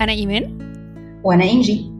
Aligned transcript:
أنا 0.00 0.12
إيمان. 0.12 0.58
وأنا 1.24 1.44
إنجي. 1.44 1.92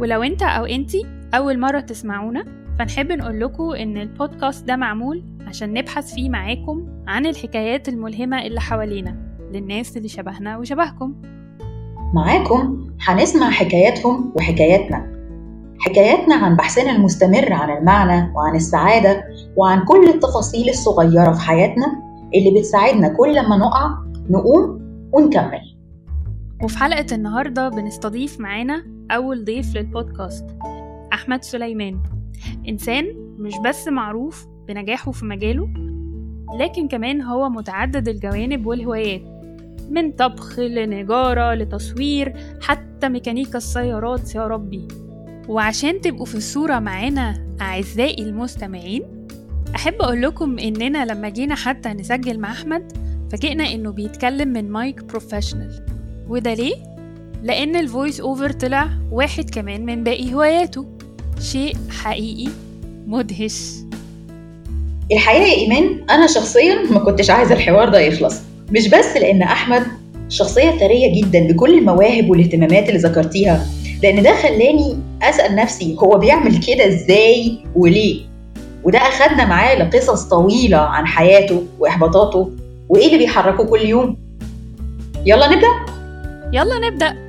ولو 0.00 0.22
أنت 0.22 0.42
أو 0.42 0.64
أنتي 0.64 1.06
أول 1.34 1.58
مرة 1.58 1.80
تسمعونا 1.80 2.44
فنحب 2.78 3.12
نقول 3.12 3.40
لكم 3.40 3.70
إن 3.70 3.96
البودكاست 3.96 4.66
ده 4.66 4.76
معمول 4.76 5.22
عشان 5.46 5.72
نبحث 5.72 6.14
فيه 6.14 6.30
معاكم 6.30 6.86
عن 7.06 7.26
الحكايات 7.26 7.88
الملهمة 7.88 8.42
اللي 8.42 8.60
حوالينا 8.60 9.16
للناس 9.52 9.96
اللي 9.96 10.08
شبهنا 10.08 10.58
وشبهكم. 10.58 11.14
معاكم 12.14 12.86
هنسمع 13.00 13.50
حكاياتهم 13.50 14.32
وحكاياتنا. 14.36 15.18
حكاياتنا 15.80 16.34
عن 16.34 16.56
بحثنا 16.56 16.90
المستمر 16.90 17.52
عن 17.52 17.76
المعنى 17.76 18.32
وعن 18.34 18.54
السعادة 18.56 19.24
وعن 19.56 19.84
كل 19.84 20.08
التفاصيل 20.08 20.68
الصغيرة 20.68 21.32
في 21.32 21.40
حياتنا 21.40 21.86
اللي 22.34 22.58
بتساعدنا 22.60 23.08
كل 23.08 23.48
ما 23.48 23.56
نقع 23.56 23.90
نقوم 24.30 24.80
ونكمل. 25.12 25.67
وفي 26.62 26.78
حلقة 26.78 27.06
النهاردة 27.14 27.68
بنستضيف 27.68 28.40
معانا 28.40 28.84
أول 29.10 29.44
ضيف 29.44 29.76
للبودكاست 29.76 30.44
أحمد 31.12 31.44
سليمان. 31.44 32.02
إنسان 32.68 33.04
مش 33.38 33.54
بس 33.64 33.88
معروف 33.88 34.46
بنجاحه 34.68 35.12
في 35.12 35.24
مجاله 35.24 35.68
لكن 36.60 36.88
كمان 36.88 37.22
هو 37.22 37.48
متعدد 37.48 38.08
الجوانب 38.08 38.66
والهوايات 38.66 39.22
من 39.90 40.12
طبخ 40.12 40.58
لنجارة 40.58 41.54
لتصوير 41.54 42.34
حتى 42.60 43.08
ميكانيكا 43.08 43.58
السيارات. 43.58 44.34
يا 44.34 44.46
ربي! 44.46 44.88
وعشان 45.48 46.00
تبقوا 46.00 46.26
في 46.26 46.34
الصورة 46.34 46.78
معانا 46.78 47.34
أعزائي 47.60 48.22
المستمعين 48.22 49.02
أحب 49.74 49.94
أقول 49.94 50.22
لكم 50.22 50.58
إننا 50.58 51.04
لما 51.04 51.28
جينا 51.28 51.54
حتى 51.54 51.88
نسجل 51.88 52.38
مع 52.38 52.50
أحمد 52.52 52.92
فاجئنا 53.30 53.64
إنه 53.72 53.90
بيتكلم 53.90 54.48
من 54.48 54.70
mic 54.70 55.04
professional 55.04 55.97
وده 56.28 56.54
ليه؟ 56.54 56.74
لأن 57.42 57.76
ال 57.76 57.83
voice 57.83 58.20
over 58.20 58.52
طلع 58.52 58.88
واحد 59.12 59.50
كمان 59.50 59.86
من 59.86 60.04
باقي 60.04 60.34
هواياته. 60.34 60.86
شيء 61.40 61.76
حقيقي 61.90 62.50
مدهش. 63.06 63.70
الحقيقة 65.12 65.44
يا 65.46 65.54
إيمان 65.56 66.00
أنا 66.10 66.26
شخصيا 66.26 66.74
ما 66.90 66.98
كنتش 66.98 67.30
عايزة 67.30 67.54
الحوار 67.54 67.88
ده 67.88 67.98
يخلص. 68.00 68.36
مش 68.70 68.88
بس 68.88 69.16
لأن 69.16 69.42
أحمد 69.42 69.82
شخصية 70.28 70.70
ثرية 70.70 71.20
جدا 71.20 71.46
بكل 71.46 71.78
المواهب 71.78 72.30
والاهتمامات 72.30 72.88
اللي 72.88 72.98
ذكرتيها 73.00 73.66
لأن 74.02 74.22
ده 74.22 74.36
خلاني 74.36 74.96
أسأل 75.22 75.56
نفسي 75.56 75.96
هو 75.98 76.18
بيعمل 76.18 76.60
كده 76.66 76.86
إزاي 76.88 77.58
وليه؟ 77.74 78.20
وده 78.84 78.98
أخدنا 78.98 79.44
معاه 79.46 79.74
لقصص 79.74 80.22
طويلة 80.22 80.76
عن 80.78 81.06
حياته 81.06 81.62
وإحباطاته 81.78 82.50
وإيه 82.88 83.06
اللي 83.06 83.18
بيحركه 83.18 83.64
كل 83.64 83.80
يوم. 83.80 84.16
يلا 85.26 85.46
نبدأ؟ 85.48 85.68
يلا 86.52 86.78
نبدأ. 86.90 87.28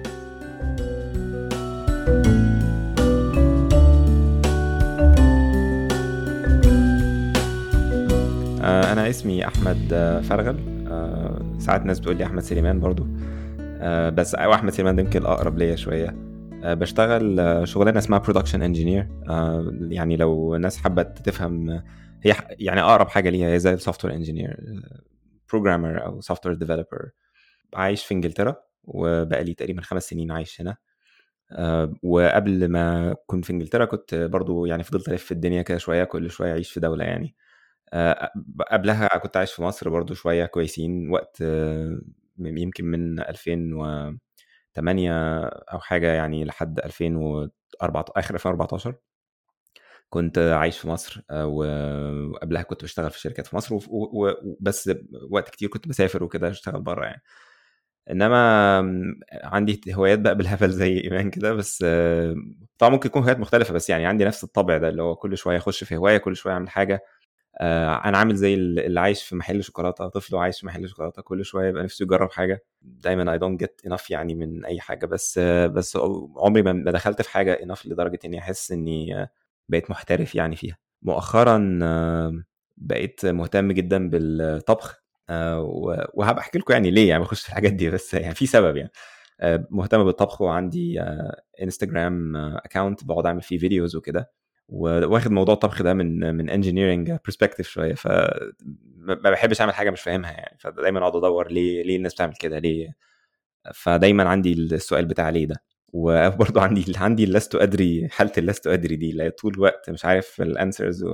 أنا 8.92 9.10
اسمي 9.10 9.48
أحمد 9.48 9.78
فرغل. 10.24 10.60
ساعات 11.60 11.86
ناس 11.86 12.00
بتقول 12.00 12.18
لي 12.18 12.26
أحمد 12.26 12.44
سليمان 12.44 12.80
برضو. 12.80 13.08
بس 14.12 14.36
أو 14.36 14.54
أحمد 14.54 14.74
سليمان 14.74 14.96
ده 14.96 15.02
يمكن 15.02 15.22
الأقرب 15.22 15.58
ليا 15.58 15.76
شوية. 15.76 16.16
بشتغل 16.64 17.62
شغلانة 17.68 18.00
اسمها 18.00 18.20
production 18.20 18.62
engineer 18.62 19.08
يعني 19.90 20.18
لو 20.18 20.56
ناس 20.56 20.78
حابة 20.78 21.04
تفهم 21.04 21.70
هي 22.24 22.36
يعني 22.60 22.82
أقرب 22.82 23.08
حاجة 23.08 23.30
ليها 23.30 23.54
هي 23.54 23.60
زي 23.60 23.74
ال 23.74 24.06
software 24.06 24.14
engineer 24.14 24.58
programmer 25.50 26.06
أو 26.06 26.22
software 26.22 26.56
developer 26.56 27.10
عايش 27.76 28.06
في 28.06 28.14
إنجلترا. 28.14 28.69
وبقالي 28.84 29.54
تقريبا 29.54 29.82
خمس 29.82 30.04
سنين 30.10 30.32
عايش 30.32 30.62
هنا. 30.62 30.78
وقبل 32.04 32.68
ما 32.70 33.16
كنت 33.28 33.46
في 33.46 33.54
إنجلترا 33.54 33.86
كنت 33.86 34.16
برضو 34.16 34.66
يعني 34.66 34.84
فضلت 34.84 35.10
ألف 35.10 35.24
في 35.26 35.32
الدنيا 35.34 35.62
كده 35.62 35.78
شوية 35.78 36.04
كل 36.04 36.32
شوية 36.32 36.52
أعيش 36.52 36.72
في 36.72 36.80
دولة 36.80 37.06
يعني. 37.06 37.36
قبلها 38.72 39.08
كنت 39.20 39.38
عايش 39.38 39.54
في 39.54 39.62
مصر 39.64 39.90
برضو 39.90 40.14
شوية 40.14 40.46
كويسين 40.46 41.10
وقت 41.12 41.42
يمكن 42.40 42.86
من 42.86 43.20
2008 43.20 45.44
أو 45.46 45.80
حاجة 45.80 46.08
يعني 46.14 46.46
لحد 46.46 46.80
2014 46.80 48.14
آخر 48.18 48.34
2014 48.36 48.96
كنت 50.10 50.38
عايش 50.40 50.80
في 50.80 50.88
مصر. 50.88 51.22
وقبلها 51.34 52.62
كنت 52.64 52.84
بشتغل 52.84 53.12
في 53.12 53.20
شركات 53.20 53.48
في 53.48 53.56
مصر 53.56 53.76
وبس 53.90 54.92
وقت 55.32 55.50
كتير 55.50 55.70
كنت 55.70 55.88
بسافر 55.88 56.24
وكده 56.24 56.50
أشتغل 56.50 56.82
بره 56.82 57.06
يعني. 57.06 57.22
إنما 58.12 58.80
عندي 59.44 59.82
هوايات 59.94 60.20
بقى 60.20 60.36
بالهبل 60.36 60.70
زي 60.72 61.00
إيمان 61.00 61.30
كده 61.30 61.54
بس 61.54 61.86
طبعا 62.78 62.92
ممكن 62.92 63.08
يكون 63.10 63.22
هوايات 63.22 63.40
مختلفة 63.40 63.74
بس 63.74 63.90
يعني 63.90 64.06
عندي 64.06 64.26
نفس 64.26 64.44
الطبع 64.44 64.78
ده 64.78 64.90
اللي 64.90 65.02
هو 65.04 65.16
كل 65.16 65.38
شوية 65.38 65.58
أخش 65.58 65.84
في 65.84 65.98
هواية 65.98 66.18
كل 66.18 66.36
شوية 66.36 66.54
أعمل 66.54 66.70
حاجة. 66.70 67.04
أنا 67.62 68.18
عامل 68.18 68.36
زي 68.36 68.54
اللي 68.56 69.00
عايش 69.00 69.24
في 69.24 69.36
محل 69.36 69.64
شوكولاتة 69.64 70.08
طفل 70.10 70.36
وعايش 70.36 70.60
في 70.60 70.66
محل 70.68 70.90
شوكولاتة 70.90 71.22
كل 71.22 71.46
شوية 71.46 71.70
يبقى 71.70 71.84
نفسه 71.84 72.04
يجرب 72.04 72.32
حاجة. 72.32 72.64
دايما 72.82 73.34
I 73.34 73.38
don't 73.38 73.60
get 73.60 73.82
enough 73.88 74.12
يعني 74.12 74.36
من 74.36 74.66
أي 74.66 74.80
حاجة 74.82 75.06
بس 75.06 75.40
بس 75.74 75.98
عمري 76.38 76.62
ما 76.62 76.92
دخلت 76.92 77.22
في 77.22 77.30
حاجة 77.30 77.54
enough 77.64 77.86
لدرجة 77.86 78.20
إني 78.26 78.40
أحس 78.40 78.72
إني 78.72 79.28
بقيت 79.70 79.92
محترف 79.92 80.36
يعني 80.36 80.56
فيها. 80.56 80.78
مؤخرا 81.02 81.58
بقيت 82.78 83.26
مهتم 83.26 83.72
جدا 83.72 84.10
بالطبخ. 84.10 85.04
وهبقى 86.14 86.40
أحكي 86.42 86.58
لكم 86.60 86.74
يعني 86.74 86.92
ليه 86.92 87.10
يعني 87.10 87.24
بخش 87.24 87.42
في 87.42 87.50
الحاجات 87.50 87.74
دي 87.74 87.90
بس 87.90 88.14
يعني 88.14 88.36
في 88.36 88.46
سبب 88.46 88.78
يعني. 88.78 88.92
مهتم 89.72 90.04
بالطبخ 90.04 90.42
وعندي 90.42 91.02
Instagram 91.64 92.36
account 92.36 93.04
بقعد 93.04 93.26
أعمل 93.26 93.42
فيه 93.42 93.58
videos 93.58 93.96
وكده. 93.96 94.32
واخد 94.70 95.32
موضوع 95.32 95.54
الطبخ 95.54 95.82
ده 95.82 95.94
من 95.94 96.36
من 96.36 96.50
engineering 96.50 97.12
perspective 97.26 97.68
شوية 97.70 97.94
ف 97.94 98.08
ما 98.98 99.14
بحبش 99.32 99.62
أعمل 99.62 99.74
حاجة 99.74 99.90
مش 99.90 100.02
فاهمها 100.02 100.32
يعني. 100.32 100.58
فدايما 100.60 101.00
أقعد 101.00 101.16
أدور 101.16 101.52
ليه 101.52 101.84
ليه 101.84 101.96
الناس 101.98 102.14
بتعمل 102.14 102.34
كده 102.40 102.60
ليه؟ 102.60 102.90
فدايما 103.74 104.30
عندي 104.30 104.54
السؤال 104.54 105.06
بتاع 105.06 105.30
ليه 105.30 105.46
ده. 105.46 105.56
وبرضه 105.94 106.62
عندي 106.66 106.94
عندي 106.98 107.26
لست 107.26 107.56
أدري 107.56 108.08
حالة 108.10 108.32
اللست 108.38 108.68
أدري 108.68 108.96
دي 108.96 109.12
لا 109.12 109.30
طول 109.30 109.54
الوقت 109.54 109.90
مش 109.90 110.06
عارف 110.06 110.42
ال 110.42 110.49
answers. 110.49 111.06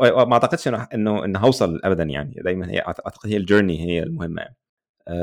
وما 0.00 0.32
أعتقدش 0.32 0.68
إنه 0.68 1.24
إنه 1.24 1.38
هوصل 1.38 1.80
ابدا 1.84 2.02
يعني. 2.04 2.34
دايما 2.44 2.70
هي 2.70 2.80
أعتقد 2.80 3.30
هي 3.30 3.36
ال 3.36 3.42
journey 3.42 3.80
هي 3.86 4.02
المهمة 4.02 4.42
يعني. 4.42 4.56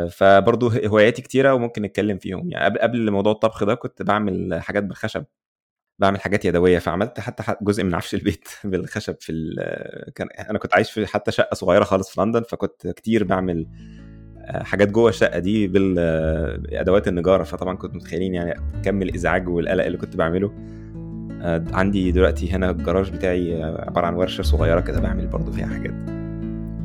فبرضه 0.09 0.87
هواياتي 0.87 1.21
كتيرة 1.21 1.53
وممكن 1.53 1.81
نتكلم 1.81 2.17
فيهم 2.17 2.51
يعني. 2.51 2.65
قبل 2.65 2.79
قبل 2.79 3.11
موضوع 3.11 3.31
الطبخ 3.33 3.63
ده 3.63 3.75
كنت 3.75 4.01
بعمل 4.01 4.61
حاجات 4.61 4.83
بالخشب. 4.83 5.25
بعمل 5.99 6.21
حاجات 6.21 6.45
يدوية 6.45 6.79
فعملت 6.79 7.19
حتى 7.19 7.55
جزء 7.61 7.83
من 7.83 7.95
عفش 7.95 8.15
البيت 8.15 8.47
بالخشب 8.63 9.15
في. 9.19 9.55
كان 10.15 10.27
أنا 10.49 10.59
كنت 10.59 10.75
عايش 10.75 10.91
في 10.91 11.07
حتى 11.07 11.31
شقة 11.31 11.55
صغيرة 11.55 11.83
خالص 11.83 12.09
في 12.15 12.21
لندن 12.21 12.43
فكنت 12.43 12.87
كتير 12.87 13.23
بعمل 13.23 13.67
حاجات 14.47 14.87
جوه 14.91 15.09
الشقة 15.09 15.39
دي 15.39 15.67
بالادوات 15.67 17.07
النجارة. 17.07 17.43
فطبعا 17.43 17.75
كنت 17.77 17.95
متخيلين 17.95 18.33
يعني 18.33 18.81
كم 18.83 19.01
الإزعاج 19.01 19.49
والقلق 19.49 19.85
اللي 19.85 19.97
كنت 19.97 20.15
بعمله. 20.15 20.80
عندي 21.73 22.11
دلوقتي 22.11 22.51
هنا 22.51 22.69
الجراج 22.69 23.11
بتاعي 23.11 23.63
عبارة 23.63 24.05
عن 24.05 24.13
ورشة 24.13 24.41
صغيرة 24.41 24.79
كده 24.79 24.99
بعمل 24.99 25.27
برضو 25.27 25.51
فيها 25.51 25.67
حاجات. 25.67 25.93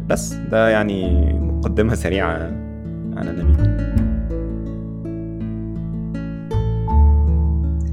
بس 0.09 0.34
ده 0.34 0.69
يعني 0.69 1.33
مقدمة 1.33 1.94
سريعة 1.94 2.33
عن 3.17 3.28
النميذج 3.28 3.87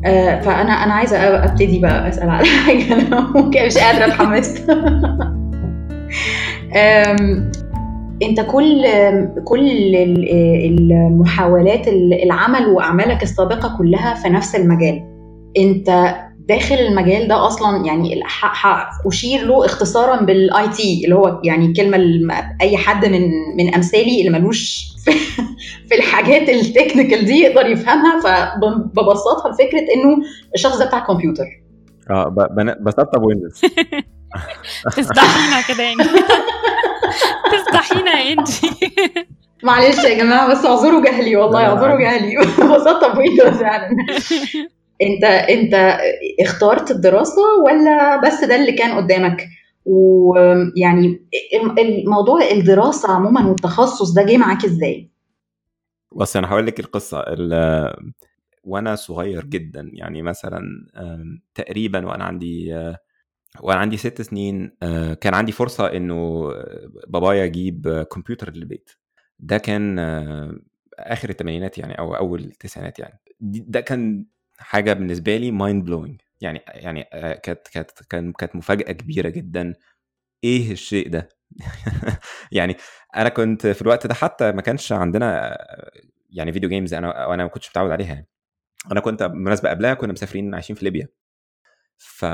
آه 0.05 0.41
فأنا 0.41 0.73
أنا 0.73 0.93
عايزة 0.93 1.17
أبتدي 1.17 1.79
بقى 1.79 2.09
أسأل 2.09 2.29
على 2.29 2.45
حاجة. 2.45 2.93
أنا 3.07 3.19
ممكن 3.19 3.65
مش 3.65 3.77
قادرة 3.77 4.05
اتحمست. 4.05 4.69
أنت 8.23 8.41
كل 8.41 8.85
كل 9.43 9.95
المحاولات 10.91 11.87
العمل 12.23 12.65
وأعمالك 12.65 13.23
السابقة 13.23 13.77
كلها 13.77 14.13
في 14.13 14.29
نفس 14.29 14.55
المجال. 14.55 15.03
أنت 15.57 16.15
داخل 16.47 16.75
المجال 16.75 17.27
ده 17.27 17.47
أصلا 17.47 17.85
يعني 17.85 18.21
أشير 19.07 19.45
له 19.45 19.65
اختصارا 19.65 20.21
بال 20.21 20.69
IT 20.69 21.01
اللي 21.03 21.15
هو 21.15 21.41
يعني 21.43 21.73
كلمة 21.73 22.55
أي 22.61 22.77
حد 22.77 23.05
من 23.05 23.29
من 23.57 23.75
أمثالي 23.75 24.19
اللي 24.19 24.39
ملوش 24.39 24.85
في, 25.05 25.11
في 25.89 25.95
الحاجات 25.95 26.49
ال 26.49 26.57
technical 26.57 27.25
دي 27.25 27.33
يقدر 27.33 27.69
يفهمها 27.69 28.19
فببسطها 28.21 29.51
لفكرة 29.51 29.79
إنه 29.95 30.17
الشخص 30.55 30.77
ده 30.77 30.85
بتاع 30.85 30.99
كمبيوتر. 30.99 31.45
آه 32.09 32.35
بسطب 32.81 33.23
Windows 33.23 33.61
تفضحينا 34.97 35.61
كده 35.67 35.83
يعني. 35.83 36.03
تفضحينا 37.53 38.11
يا 38.19 38.33
انجي 38.33 38.69
معلش 39.63 40.03
يا 40.03 40.17
جماعة 40.17 40.51
بس 40.51 40.65
أعذروا 40.65 41.01
جهلي 41.05 41.35
والله 41.35 41.65
أعذروا 41.65 41.99
جهلي. 41.99 42.37
بسطب 42.75 43.17
Windows 43.17 43.59
فعلا. 43.59 43.89
انت 45.01 45.23
انت 45.23 45.97
اخترت 46.39 46.91
الدراسة 46.91 47.41
ولا 47.65 48.21
بس 48.21 48.43
ده 48.43 48.55
اللي 48.55 48.71
كان 48.71 48.97
قدامك؟ 48.97 49.47
ويعني 49.85 51.21
الموضوع 51.79 52.41
الدراسة 52.51 53.11
عموما 53.11 53.47
والتخصص 53.47 54.11
ده 54.11 54.23
جه 54.23 54.37
معاك 54.37 54.65
إزاي؟ 54.65 55.09
بص 56.11 56.37
أنا 56.37 56.47
هقول 56.49 56.67
لك 56.67 56.79
القصة. 56.79 57.25
وأنا 58.63 58.95
صغير 58.95 59.45
جدا 59.45 59.89
يعني 59.93 60.21
مثلا 60.21 60.61
تقريبا 61.55 62.05
وأنا 62.05 62.23
عندي 62.23 62.73
وأنا 63.61 63.79
عندي 63.79 63.97
ست 63.97 64.21
سنين 64.21 64.71
كان 65.21 65.33
عندي 65.33 65.51
فرصة 65.51 65.85
إنه 65.85 66.51
بابايا 67.07 67.45
يجيب 67.45 68.05
كمبيوتر 68.11 68.51
للبيت. 68.51 68.89
ده 69.39 69.57
كان 69.57 69.99
آخر 70.99 71.29
الثمانينات 71.29 71.77
يعني 71.77 71.99
أو 71.99 72.15
أول 72.15 72.39
التسعينات 72.39 72.99
يعني. 72.99 73.19
ده 73.41 73.81
كان 73.81 74.25
حاجة 74.63 74.93
بالنسبة 74.93 75.37
لي 75.37 75.51
mind 75.51 75.85
blowing 75.85 76.21
يعني 76.41 76.61
يعني 76.67 77.03
كانت 77.43 77.67
كانت 77.67 77.91
كانت 78.37 78.55
مفاجأة 78.55 78.91
كبيرة 78.91 79.29
جدا. 79.29 79.73
إيه 80.43 80.71
الشيء 80.71 81.09
ده؟ 81.09 81.29
يعني 82.51 82.77
أنا 83.15 83.29
كنت 83.29 83.67
في 83.67 83.81
الوقت 83.81 84.07
ده 84.07 84.13
حتى 84.13 84.51
ما 84.51 84.61
كانش 84.61 84.91
عندنا 84.91 85.57
يعني 86.29 86.53
فيديو 86.53 86.69
جيمز 86.69 86.93
أنا 86.93 87.27
وأنا 87.27 87.43
ما 87.43 87.49
كنتش 87.49 87.69
متعود 87.69 87.91
عليها 87.91 88.13
يعني. 88.15 88.27
أنا 88.91 88.99
كنت 88.99 89.23
بالمناسبة 89.23 89.69
قبلها 89.69 89.93
كنا 89.93 90.13
مسافرين 90.13 90.53
عايشين 90.55 90.75
في 90.75 90.85
ليبيا. 90.85 91.07
ف... 91.97 92.25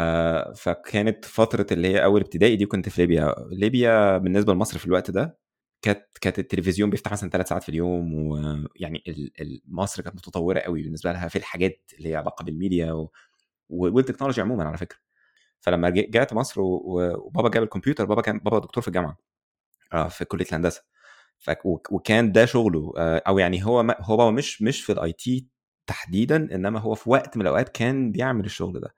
فكانت 0.58 1.26
فترة 1.26 1.66
اللي 1.72 1.88
هي 1.88 2.04
أول 2.04 2.22
ابتدائي 2.22 2.56
دي 2.56 2.66
كنت 2.66 2.90
في 2.90 3.02
ليبيا. 3.02 3.36
ليبيا 3.52 4.18
بالنسبة 4.18 4.54
لمصر 4.54 4.80
في 4.80 4.86
الوقت 4.88 5.12
ده 5.12 5.40
كانت 5.82 6.06
كانت 6.22 6.40
التلفزيون 6.40 6.90
بيفتح 6.90 7.12
مثلا 7.12 7.30
ثلاث 7.30 7.48
ساعات 7.50 7.64
في 7.64 7.70
اليوم 7.70 8.14
ويعني 8.16 9.04
مصر 9.68 10.04
كانت 10.04 10.16
متطورة 10.16 10.60
قوي 10.60 10.84
بالنسبة 10.84 11.12
لها 11.12 11.28
في 11.28 11.38
الحاجات 11.38 11.92
اللي 12.00 12.10
هي 12.10 12.16
علاقة 12.16 12.44
بالميديا 12.44 12.92
و... 12.94 13.12
والتكنولوجيا 13.70 14.44
عموما 14.44 14.64
على 14.64 14.78
فكرة. 14.78 14.98
فلما 15.62 15.90
رجعت 15.90 16.34
مصر 16.34 16.62
وبابا 16.62 17.50
جاب 17.50 17.64
الكمبيوتر 17.64 18.06
بابا 18.06 18.22
كان 18.22 18.40
بابا 18.40 18.60
دكتور 18.60 18.82
في 18.82 18.88
الجامعة 18.88 19.18
آه، 19.94 20.08
في 20.08 20.26
كلية 20.26 20.46
الهندسة. 20.46 20.84
ف... 21.40 21.52
وكان 21.92 22.32
ده 22.32 22.46
شغله 22.46 22.94
آه، 22.98 23.24
أو 23.28 23.40
يعني 23.40 23.66
هو 23.66 23.84
ما... 23.84 23.96
هو 24.02 24.32
مش 24.32 24.62
مش 24.62 24.82
في 24.86 24.92
ال 24.92 25.14
IT 25.14 25.48
تحديدا 25.88 26.38
إنما 26.56 26.80
هو 26.80 26.96
في 26.96 27.10
وقت 27.10 27.38
من 27.38 27.44
الأوقات 27.44 27.70
كان 27.70 28.12
بيعمل 28.12 28.46
الشغل 28.46 28.80
ده. 28.82 28.96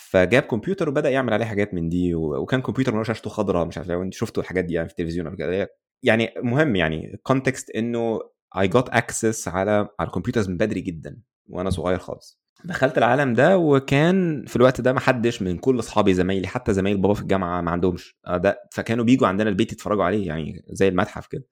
فجاب 0.00 0.42
كمبيوتر 0.42 0.88
وبدأ 0.88 1.10
يعمل 1.10 1.32
عليه 1.32 1.44
حاجات 1.44 1.74
من 1.74 1.88
دي 1.88 2.14
وكان 2.14 2.62
كمبيوتر 2.62 2.94
من 2.94 3.04
شاشته 3.04 3.30
خضراء 3.30 3.66
مش 3.66 3.78
عارف 3.78 3.88
لو 3.88 4.02
انت 4.02 4.14
شفتوا 4.14 4.42
الحاجات 4.42 4.64
دي 4.64 4.74
يعني 4.74 4.88
في 4.88 4.92
التلفزيون 4.92 5.36
كده 5.36 5.70
يعني 6.02 6.34
مهم 6.42 6.76
يعني 6.76 7.20
context 7.22 7.70
إنه 7.70 8.20
I 8.58 8.68
got 8.68 8.88
access 8.88 9.48
على 9.48 9.88
على 10.00 10.06
ال 10.06 10.10
computers 10.10 10.48
من 10.48 10.56
بدري 10.56 10.80
جدا 10.80 11.18
وأنا 11.48 11.70
صغير 11.70 11.98
خالص. 11.98 12.40
دخلت 12.64 12.98
العالم 12.98 13.34
ده 13.34 13.58
وكان 13.58 14.44
في 14.46 14.56
الوقت 14.56 14.80
ده 14.80 14.92
ما 14.92 15.00
حدش 15.00 15.42
من 15.42 15.58
كل 15.58 15.78
أصحابي 15.78 16.14
زمايلي 16.14 16.46
حتى 16.46 16.72
زمايل 16.72 16.96
بابا 16.96 17.14
في 17.14 17.22
الجامعة 17.22 17.60
ما 17.60 17.70
عندهمش 17.70 18.16
آه، 18.26 18.36
ده 18.36 18.68
فكانوا 18.72 19.04
بيجوا 19.04 19.28
عندنا 19.28 19.48
البيت 19.50 19.72
يتفرجوا 19.72 20.04
عليه 20.04 20.26
يعني 20.26 20.64
زي 20.70 20.88
المتحف 20.88 21.26
كده. 21.26 21.44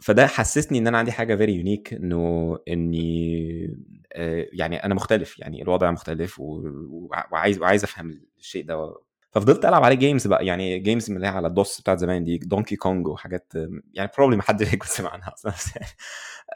فده 0.00 0.26
حسسني 0.26 0.78
إن 0.78 0.86
أنا 0.86 0.98
عندي 0.98 1.12
حاجة 1.12 1.36
very 1.36 1.54
unique 1.54 1.94
إنه 1.94 2.58
إني 2.68 3.76
آه، 4.12 4.46
يعني 4.52 4.84
أنا 4.84 4.94
مختلف 4.94 5.38
يعني 5.38 5.62
الوضع 5.62 5.90
مختلف 5.90 6.36
وعايز 6.40 7.58
وعايز 7.58 7.84
أفهم 7.84 8.20
الشيء 8.38 8.64
ده. 8.64 8.94
ففضلت 9.32 9.64
ألعب 9.64 9.84
عليه 9.84 9.96
games 9.96 10.26
بقى 10.26 10.46
يعني 10.46 10.78
games 10.78 11.10
من 11.10 11.16
اللي 11.16 11.28
على 11.28 11.46
ال 11.46 11.55
DOS 11.55 11.80
بتاعت 11.80 11.98
زمان 11.98 12.24
دي 12.24 12.38
دونكي 12.38 12.76
كونج 12.76 13.06
وحاجات 13.08 13.52
يعني 13.94 14.10
probably 14.16 14.36
ما 14.36 14.42
حدش 14.42 14.68
هيكون 14.68 14.88
سمع 14.98 15.10
عنها 15.10 15.32
أصلا. 15.34 15.52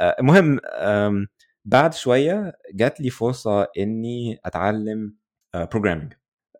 آه، 0.00 0.16
المهم 0.20 0.60
بعد 1.64 1.94
شوية 1.94 2.52
جات 2.74 3.00
لي 3.00 3.10
فرصة 3.10 3.68
إني 3.78 4.40
أتعلم 4.44 5.14
programming 5.54 6.12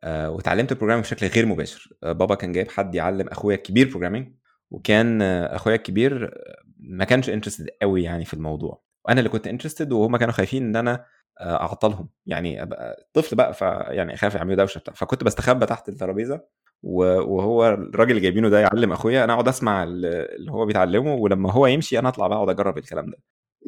آه، 0.04 0.30
وتعلمت 0.30 0.72
ال 0.72 0.75
programming 0.75 1.06
بشكل 1.06 1.26
غير 1.26 1.46
مباشر. 1.46 1.92
بابا 2.02 2.34
كان 2.34 2.52
جايب 2.52 2.70
حد 2.70 2.94
يعلم 2.94 3.28
أخويا 3.28 3.56
الكبير 3.56 3.88
programming 3.90 4.32
وكان 4.72 5.22
أخويا 5.22 5.74
الكبير 5.74 6.34
ما 6.78 7.04
كانش 7.04 7.30
interested 7.30 7.68
قوي 7.82 8.02
يعني 8.02 8.24
في 8.24 8.34
الموضوع. 8.34 8.82
وأنا 9.04 9.18
اللي 9.20 9.30
كنت 9.30 9.46
interested 9.46 9.92
وهم 9.92 10.16
كانوا 10.16 10.32
خايفين 10.34 10.62
إن 10.62 10.76
أنا 10.76 11.04
آه، 11.40 11.56
أعطلهم. 11.62 12.08
يعني 12.26 12.62
أبقى 12.62 13.08
طفل 13.12 13.36
بقى 13.36 13.54
فيعني 13.54 14.16
خايف 14.16 14.34
يعملوا 14.34 14.56
دوشة 14.56 14.78
بتاع. 14.78 14.94
فكنت 14.94 15.24
بستخبى 15.24 15.66
تحت 15.66 15.88
الترابيزة 15.88 16.40
وهو 16.82 17.68
الراجل 17.68 18.10
اللي 18.10 18.20
جايبينه 18.20 18.48
ده 18.48 18.60
يعلم 18.60 18.92
أخويا. 18.92 19.24
أنا 19.24 19.32
أقعد 19.32 19.48
أسمع 19.48 19.82
اللي 19.82 20.52
هو 20.52 20.66
بيتعلمه 20.66 21.14
ولما 21.14 21.52
هو 21.52 21.66
يمشي 21.66 21.98
أنا 21.98 22.08
أطلع 22.08 22.26
بقى 22.26 22.36
أقعد 22.36 22.48
أجرب 22.48 22.78
الكلام 22.78 23.06
ده. 23.06 23.16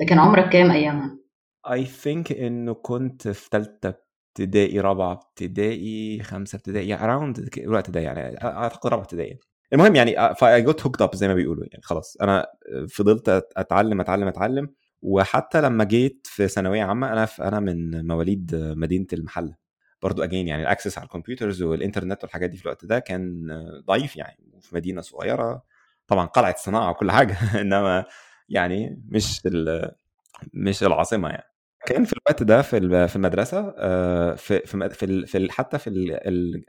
ده 0.00 0.06
كان 0.08 0.18
عمرك 0.18 0.48
كام 0.48 0.70
أيامها؟ 0.70 1.18
I 1.72 1.84
think 1.84 2.32
إنه 2.32 2.74
كنت 2.74 3.28
في 3.28 3.48
ثالثه 3.50 3.94
ابتدائي 4.38 4.80
رابعة 4.80 5.12
ابتدائي 5.12 6.22
خمسة 6.22 6.56
ابتدائي 6.56 6.94
around 6.94 7.50
الوقت 7.58 7.90
ده 7.90 8.00
يعني 8.00 8.44
أعتقد 8.44 8.90
رابعة 8.90 9.04
ابتدائي. 9.04 9.38
المهم 9.72 9.96
يعني 9.96 10.34
ف 10.34 10.62
I 10.62 10.67
got 10.67 10.82
hooked 10.86 11.02
up 11.02 11.14
زي 11.14 11.28
ما 11.28 11.34
بيقولوا 11.34 11.64
يعني 11.70 11.82
خلاص. 11.82 12.16
أنا 12.22 12.46
فضلت 12.88 13.28
أتعلم 13.56 14.00
أتعلم 14.00 14.28
أتعلم 14.28 14.68
وحتى 15.02 15.60
لما 15.60 15.84
جيت 15.84 16.26
في 16.30 16.48
ثانوية 16.48 16.82
عامة 16.84 17.12
أنا 17.12 17.28
أنا 17.40 17.60
من 17.60 18.06
مواليد 18.06 18.54
مدينة 18.76 19.06
المحلة. 19.12 19.54
برضو 20.02 20.22
again 20.24 20.48
يعني 20.48 20.62
ال 20.62 20.67
access 20.67 20.98
على 20.98 21.04
ال 21.06 21.12
computers 21.12 21.62
والإنترنت 21.62 22.22
والحاجات 22.24 22.50
دي 22.50 22.56
في 22.56 22.62
الوقت 22.64 22.84
ده 22.84 22.98
كان 22.98 23.46
ضعيف 23.86 24.16
يعني 24.16 24.38
وفي 24.52 24.74
مدينة 24.76 25.00
صغيرة. 25.00 25.62
طبعا 26.06 26.26
قلعة 26.26 26.54
صناعة 26.58 26.90
وكل 26.90 27.10
حاجة 27.10 27.36
إنما 27.60 28.04
يعني 28.48 29.02
مش 29.08 29.42
مش 30.54 30.82
العاصمة 30.82 31.28
يعني. 31.28 31.53
كان 31.86 32.04
في 32.04 32.12
الوقت 32.12 32.42
ده 32.42 32.62
في 32.62 33.08
في 33.08 33.16
المدرسة 33.16 33.74
آه، 33.78 34.34
في 34.34 34.60
في 34.60 34.88
في, 35.26 35.52
حتى 35.52 35.78
في 35.78 35.90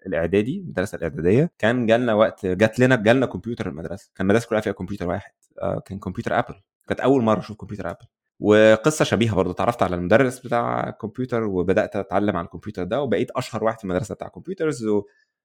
الإعدادي 0.08 0.58
المدرسة 0.60 0.96
الإعدادية 0.96 1.52
كان 1.58 1.86
جالنا 1.86 2.14
وقت 2.14 2.46
جات 2.46 2.80
لنا 2.80 2.96
جالنا 2.96 3.26
كمبيوتر 3.26 3.70
المدرسة 3.70 4.12
كان 4.16 4.26
المدرسة 4.26 4.48
كلها 4.50 4.62
فيها 4.62 4.74
كمبيوتر 4.74 5.08
واحد 5.08 5.32
آه، 5.62 5.80
كان 5.86 6.00
كمبيوتر 6.00 6.40
Apple 6.40 6.56
كانت 6.88 7.00
أول 7.00 7.24
مرة 7.24 7.40
أشوف 7.40 7.58
كمبيوتر 7.58 7.90
Apple 7.90 8.06
وقصة 8.40 9.06
شبيهة 9.06 9.36
برضه 9.36 9.52
اتعرفت 9.52 9.84
على 9.84 9.96
المدرس 9.96 10.40
بتاع 10.40 10.90
الكمبيوتر 10.90 11.44
وبدأت 11.44 11.96
أتعلم 11.96 12.38
على 12.38 12.46
الكمبيوتر 12.46 12.84
ده 12.84 13.02
وبقيت 13.02 13.32
أشهر 13.32 13.64
واحد 13.64 13.78
في 13.78 13.84
المدرسة 13.84 14.16
بتاع 14.16 14.28
ال 14.28 14.34
computers 14.34 14.86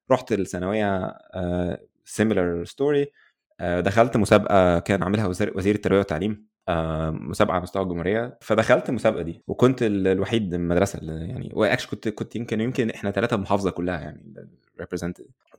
ورحت 0.09 0.31
الثانوية 0.31 1.13
similar 2.05 2.65
story 2.65 3.01
آه، 3.01 3.07
دخلت 3.61 4.17
مسابقة 4.17 4.79
كان 4.79 5.03
عاملها 5.03 5.27
وزير 5.27 5.75
التربية 5.75 5.97
والتعليم 5.97 6.51
آه، 6.69 7.09
مسابقة 7.09 7.53
على 7.53 7.61
مستوى 7.63 7.83
الجمهورية. 7.83 8.37
فدخلت 8.41 8.89
المسابقة 8.89 9.21
دي 9.21 9.43
وكنت 9.47 9.79
الوحيد 9.83 10.55
من 10.55 10.61
المدرسة 10.61 10.99
يعني 11.03 11.51
واكش 11.53 11.87
كنت 11.87 12.09
كنت 12.09 12.35
يمكن 12.35 12.61
يمكن 12.61 12.89
إحنا 12.89 13.11
ثلاثة 13.11 13.35
المحافظه 13.35 13.71
كلها 13.71 13.99
يعني 13.99 14.33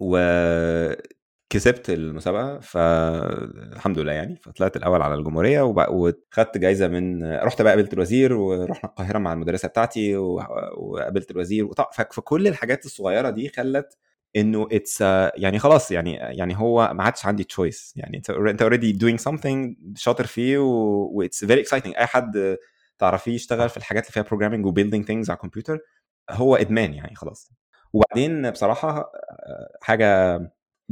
وكسبت 0.00 1.90
المسابقة 1.90 2.58
فالحمد 2.60 3.98
لله 3.98 4.12
يعني 4.12 4.36
فطلعت 4.36 4.76
الأول 4.76 5.02
على 5.02 5.14
الجمهورية 5.14 5.62
وخدت 5.62 6.58
جايزة 6.58 6.88
من 6.88 7.32
رحت 7.32 7.62
بقى 7.62 7.72
قابلت 7.72 7.92
الوزير 7.94 8.32
ورحنا 8.32 8.90
القاهرة 8.90 9.18
مع 9.18 9.32
المدرسة 9.32 9.68
بتاعتي 9.68 10.16
وقابلت 10.16 11.30
الوزير 11.30 11.68
فكل 11.92 12.46
الحاجات 12.48 12.84
الصغيرة 12.84 13.30
دي 13.30 13.48
خلت 13.48 13.98
إنه 14.36 14.68
it's 14.72 15.00
يعني 15.36 15.58
خلاص 15.58 15.90
يعني 15.92 16.14
يعني 16.14 16.58
هو 16.58 16.90
ما 16.94 17.04
عادش 17.04 17.26
عندي 17.26 17.44
choice 17.44 17.92
يعني 17.96 18.16
أنت 18.48 18.62
already 18.62 18.92
doing 18.92 19.18
something 19.20 19.76
شاطر 19.96 20.26
فيه 20.26 20.58
و 20.58 20.75
it's 20.75 21.44
very 21.44 21.60
exciting 21.60 21.94
أي 21.96 22.06
حد 22.06 22.56
تعرفيه 22.98 23.32
يشتغل 23.34 23.68
في 23.68 23.76
الحاجات 23.76 24.02
اللي 24.02 24.12
فيها 24.12 24.22
programming 24.22 24.66
و 24.66 24.70
building 24.70 25.04
things 25.06 25.30
على 25.30 25.36
الكمبيوتر 25.36 25.78
هو 26.30 26.56
إدمان 26.56 26.94
يعني 26.94 27.14
خلاص. 27.14 27.52
وبعدين 27.92 28.50
بصراحة 28.50 29.12
حاجة 29.82 30.38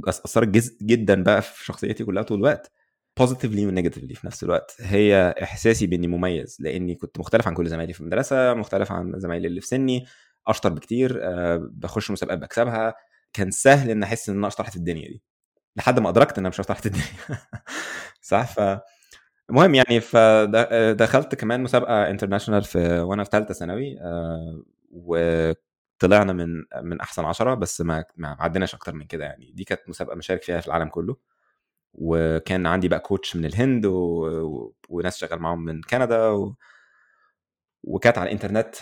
أثرت 0.08 0.48
جدا 0.82 1.22
بقى 1.22 1.42
في 1.42 1.64
شخصيتي 1.64 2.04
كلها 2.04 2.22
طول 2.22 2.38
الوقت 2.38 2.72
positively 3.18 3.66
و 3.66 3.71
negatively 3.71 4.14
في 4.14 4.26
نفس 4.26 4.42
الوقت. 4.44 4.76
هي 4.80 5.34
إحساسي 5.42 5.86
بإني 5.86 6.06
مميز 6.06 6.56
لإني 6.60 6.94
كنت 6.94 7.18
مختلف 7.18 7.48
عن 7.48 7.54
كل 7.54 7.66
زمايلي 7.68 7.92
في 7.92 8.00
المدرسة 8.00 8.54
مختلف 8.54 8.92
عن 8.92 9.12
زمايلي 9.16 9.48
اللي 9.48 9.60
في 9.60 9.66
سني 9.66 10.06
أشطر 10.46 10.68
بكتير 10.68 11.20
آه، 11.22 11.68
بخش 11.72 12.10
مسابقات 12.10 12.38
بكسبها 12.38 12.94
كان 13.32 13.50
سهل 13.50 13.90
إن 13.90 14.02
أحس 14.02 14.28
إن 14.28 14.36
أنا 14.38 14.46
اشطر 14.48 14.64
في 14.64 14.76
الدنيا 14.76 15.08
دي. 15.08 15.22
لحد 15.76 16.00
ما 16.00 16.08
أدركت 16.08 16.32
إن 16.32 16.38
أنا 16.38 16.48
مش 16.48 16.60
اشطر 16.60 16.74
في 16.74 16.86
الدنيا. 16.86 17.04
صح؟ 18.22 18.46
ف 18.54 18.80
المهم 19.50 19.74
يعني 19.74 20.00
فدخلت 20.00 21.34
كمان 21.34 21.62
مسابقة 21.62 22.10
international 22.10 22.62
في 22.64 23.00
وأنا 23.00 23.24
في 23.24 23.30
ثالثه 23.32 23.54
ثانوي 23.54 24.00
آه، 24.00 24.62
وطلعنا 24.92 26.32
من 26.32 26.64
من 26.82 27.00
أحسن 27.00 27.24
عشرة 27.24 27.54
بس 27.54 27.80
ما 27.80 28.04
ما 28.16 28.36
عديناش 28.40 28.74
أكتر 28.74 28.94
من 28.94 29.06
كده 29.06 29.24
يعني. 29.24 29.52
دي 29.52 29.64
كانت 29.64 29.80
مسابقة 29.88 30.16
مشارك 30.16 30.42
فيها 30.42 30.60
في 30.60 30.66
العالم 30.68 30.88
كله. 30.88 31.16
وكان 31.94 32.66
عندي 32.66 32.88
بقى 32.88 33.00
coach 33.00 33.36
من 33.36 33.44
الهند 33.44 33.86
و... 33.86 33.94
و... 34.46 34.74
وناس 34.88 35.18
شغال 35.18 35.38
معاهم 35.40 35.64
من 35.64 35.82
كندا 35.82 36.28
و... 36.28 36.56
وكانت 37.84 38.18
على 38.18 38.26
الإنترنت. 38.28 38.74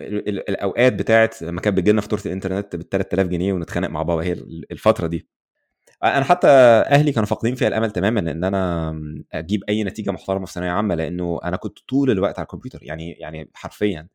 الأوقات 0.00 0.92
بتاعت 0.92 1.42
لما 1.42 1.60
كانت 1.60 1.76
بتجي 1.76 1.92
لنا 1.92 2.00
فاتورة 2.00 2.22
الإنترنت 2.26 2.76
ب 2.76 2.82
3000 2.82 3.26
جنيه 3.26 3.52
ونتخانق 3.52 3.88
مع 3.88 4.02
بابا 4.02 4.22
هي 4.24 4.32
الفترة 4.70 5.06
دي. 5.06 5.28
أنا 6.04 6.24
حتى 6.24 6.48
أهلي 6.48 7.12
كانوا 7.12 7.26
فاقدين 7.26 7.54
فيها 7.54 7.68
الأمل 7.68 7.90
تماما 7.90 8.20
إن 8.20 8.44
أنا 8.44 8.94
أجيب 9.32 9.60
أي 9.68 9.84
نتيجة 9.84 10.10
محترمة 10.10 10.46
في 10.46 10.52
ثانوية 10.52 10.70
عامة 10.70 10.94
لأنه 10.94 11.40
أنا 11.44 11.56
كنت 11.56 11.78
طول 11.88 12.10
الوقت 12.10 12.38
على 12.38 12.44
الكمبيوتر 12.44 12.78
يعني 12.82 13.12
يعني 13.12 13.50
حرفيا. 13.54 14.08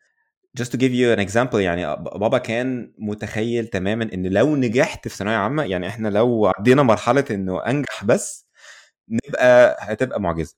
Just 0.59 0.65
to 0.69 0.77
give 0.77 0.91
you 0.93 1.17
an 1.17 1.29
example 1.29 1.55
يعني 1.55 1.85
بابا 1.95 2.37
كان 2.37 2.93
متخيل 2.97 3.67
تماما 3.67 4.09
إن 4.13 4.27
لو 4.27 4.55
نجحت 4.55 5.07
في 5.07 5.17
ثانوية 5.17 5.35
عامة 5.35 5.63
يعني 5.63 5.87
إحنا 5.87 6.07
لو 6.07 6.51
عدينا 6.57 6.83
مرحلة 6.83 7.25
إنه 7.31 7.65
أنجح 7.65 8.03
بس 8.05 8.47
نبقى 9.09 9.77
هتبقى 9.81 10.21
معجزة. 10.21 10.55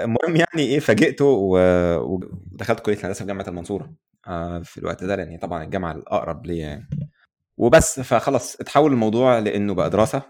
المهم 0.00 0.36
يعني 0.36 0.58
إيه 0.58 0.80
فاجئته 0.80 1.24
ودخلت 1.24 2.80
كلية 2.80 2.96
الهندسة 2.96 3.18
في 3.20 3.26
جامعة 3.26 3.48
المنصورة. 3.48 3.94
في 4.62 4.78
الوقت 4.78 5.04
ده 5.04 5.16
لأن 5.16 5.38
طبعا 5.38 5.64
الجامعة 5.64 5.92
الأقرب 5.92 6.46
ليا 6.46 6.66
يعني. 6.66 6.88
وبس 7.56 8.00
فخلاص 8.00 8.60
اتحول 8.60 8.92
الموضوع 8.92 9.38
لإنه 9.38 9.74
بقى 9.74 9.90
دراسة. 9.90 10.22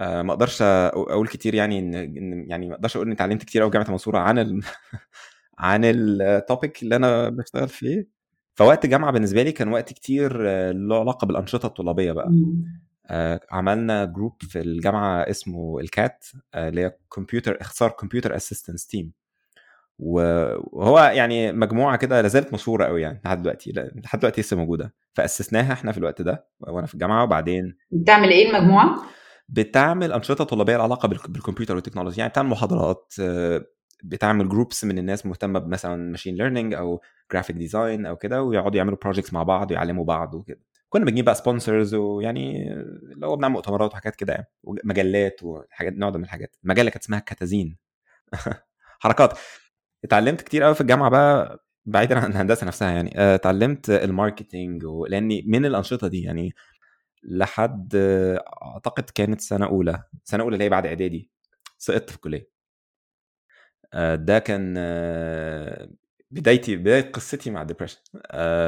آه، 0.00 0.22
ما 0.22 0.32
أقدرش 0.32 0.62
أقول 0.62 1.28
كتير 1.28 1.54
يعني 1.54 1.78
إن 1.78 2.50
يعني 2.50 2.68
ما 2.68 2.74
أقدرش 2.74 2.96
أقول 2.96 3.06
إني 3.06 3.14
اتعلمت 3.14 3.42
كتير 3.44 3.62
قوي 3.62 3.70
في 3.70 3.72
جامعة 3.72 3.86
المنصورة 3.86 4.18
عن 4.18 4.38
ال... 4.38 4.62
عن 5.58 5.80
ال 5.84 6.00
topic 6.00 6.82
اللي 6.82 6.96
أنا 6.96 7.28
بشتغل 7.28 7.68
فيه. 7.68 8.08
فوقت 8.54 8.84
الجامعة 8.84 9.12
بالنسبة 9.12 9.42
لي 9.42 9.52
كان 9.52 9.68
وقت 9.68 9.92
كتير 9.92 10.48
آه، 10.48 10.72
له 10.72 11.00
علاقة 11.00 11.26
بالأنشطة 11.26 11.66
الطلابية 11.66 12.12
بقى. 12.12 12.30
آه، 13.06 13.40
عملنا 13.50 14.04
group 14.04 14.42
في 14.42 14.60
الجامعة 14.60 15.22
اسمه 15.30 15.80
ال 15.80 15.91
CAT 15.91 16.26
آه، 16.54 16.68
اللي 16.68 16.80
هي 16.80 16.96
كمبيوتر 17.14 17.60
اختصار 17.60 17.90
computer 17.90 18.36
assistance 18.36 18.86
team 18.86 19.12
وهو 20.04 20.98
يعني 20.98 21.52
مجموعة 21.52 21.96
كده 21.96 22.20
لازالت 22.20 22.54
مشهورة 22.54 22.84
قوي 22.84 23.02
يعني 23.02 23.20
لحد 23.24 23.42
دلوقتي 23.42 23.72
لحد 24.04 24.18
دلوقتي 24.18 24.40
لسه 24.40 24.56
موجودة. 24.56 24.94
فاسسناها 25.14 25.72
إحنا 25.72 25.92
في 25.92 25.98
الوقت 25.98 26.22
ده 26.22 26.46
وأنا 26.60 26.86
في 26.86 26.94
الجامعة 26.94 27.22
وبعدين 27.24 27.76
بتعمل 27.90 28.30
إيه 28.30 28.50
المجموعة؟ 28.50 28.96
بتعمل 29.48 30.12
أنشطة 30.12 30.44
طلابية 30.44 30.76
لها 30.76 30.82
علاقة 30.82 31.08
بالك- 31.08 31.30
بالكمبيوتر 31.30 31.74
والتكنولوجيا. 31.74 32.18
يعني 32.18 32.30
بتعمل 32.30 32.48
محاضرات 32.48 33.14
آه، 33.20 33.64
بتعمل 34.04 34.48
groups 34.48 34.84
من 34.84 34.98
الناس 34.98 35.26
مهتمة 35.26 35.58
بمثلا 35.58 35.96
machine 35.96 36.34
learning 36.34 36.74
أو 36.74 37.00
graphic 37.32 37.56
design 37.56 38.06
أو 38.06 38.16
كده 38.16 38.42
ويقعدوا 38.42 38.76
يعملوا 38.76 38.98
projects 39.02 39.32
مع 39.32 39.42
بعض 39.42 39.70
ويعلموا 39.70 40.04
بعض 40.04 40.34
وكده. 40.34 40.60
كنا 40.88 41.04
بنجيب 41.04 41.24
بقى 41.24 41.34
sponsors 41.34 41.94
ويعني 41.94 42.72
اللي 43.12 43.26
هو 43.26 43.36
بنعمل 43.36 43.52
مؤتمرات 43.54 43.92
وحاجات 43.92 44.16
كده 44.16 44.32
يعني 44.32 44.46
ومجلات 44.62 45.40
وحاجات 45.42 45.92
نوع 45.92 46.10
من 46.10 46.24
الحاجات. 46.24 46.56
مجلة 46.62 46.90
كانت 46.90 47.04
اسمها 47.04 47.18
CATazine. 47.18 47.76
حركات. 49.00 49.38
اتعلمت 50.04 50.40
كتير 50.42 50.62
قوي 50.62 50.74
في 50.74 50.80
الجامعة 50.80 51.10
بقى 51.10 51.64
بعيدا 51.86 52.18
عن 52.18 52.30
الهندسة 52.30 52.66
نفسها 52.66 52.90
يعني. 52.90 53.18
آه، 53.20 53.34
اتعلمت 53.34 53.90
ال 53.90 53.99
marketing 53.99 54.84
لاني 55.08 55.44
من 55.46 55.66
الأنشطة 55.66 56.08
دي 56.08 56.22
يعني 56.22 56.54
لحد 57.24 57.94
أعتقد 58.62 59.10
كانت 59.10 59.40
سنة 59.40 59.66
أولى 59.66 60.04
سنة 60.24 60.42
أولى 60.44 60.54
اللي 60.54 60.64
هي 60.64 60.68
بعد 60.68 60.86
إعدادي 60.86 61.30
سقطت 61.78 62.10
في 62.10 62.16
الكلية. 62.16 62.50
آه، 63.94 64.14
ده 64.14 64.38
كان 64.38 64.74
آه، 64.78 65.88
بدايتي 66.30 66.76
بداية 66.76 67.12
قصتي 67.12 67.50
مع 67.50 67.62
ال 67.62 67.65
depression 67.65 67.98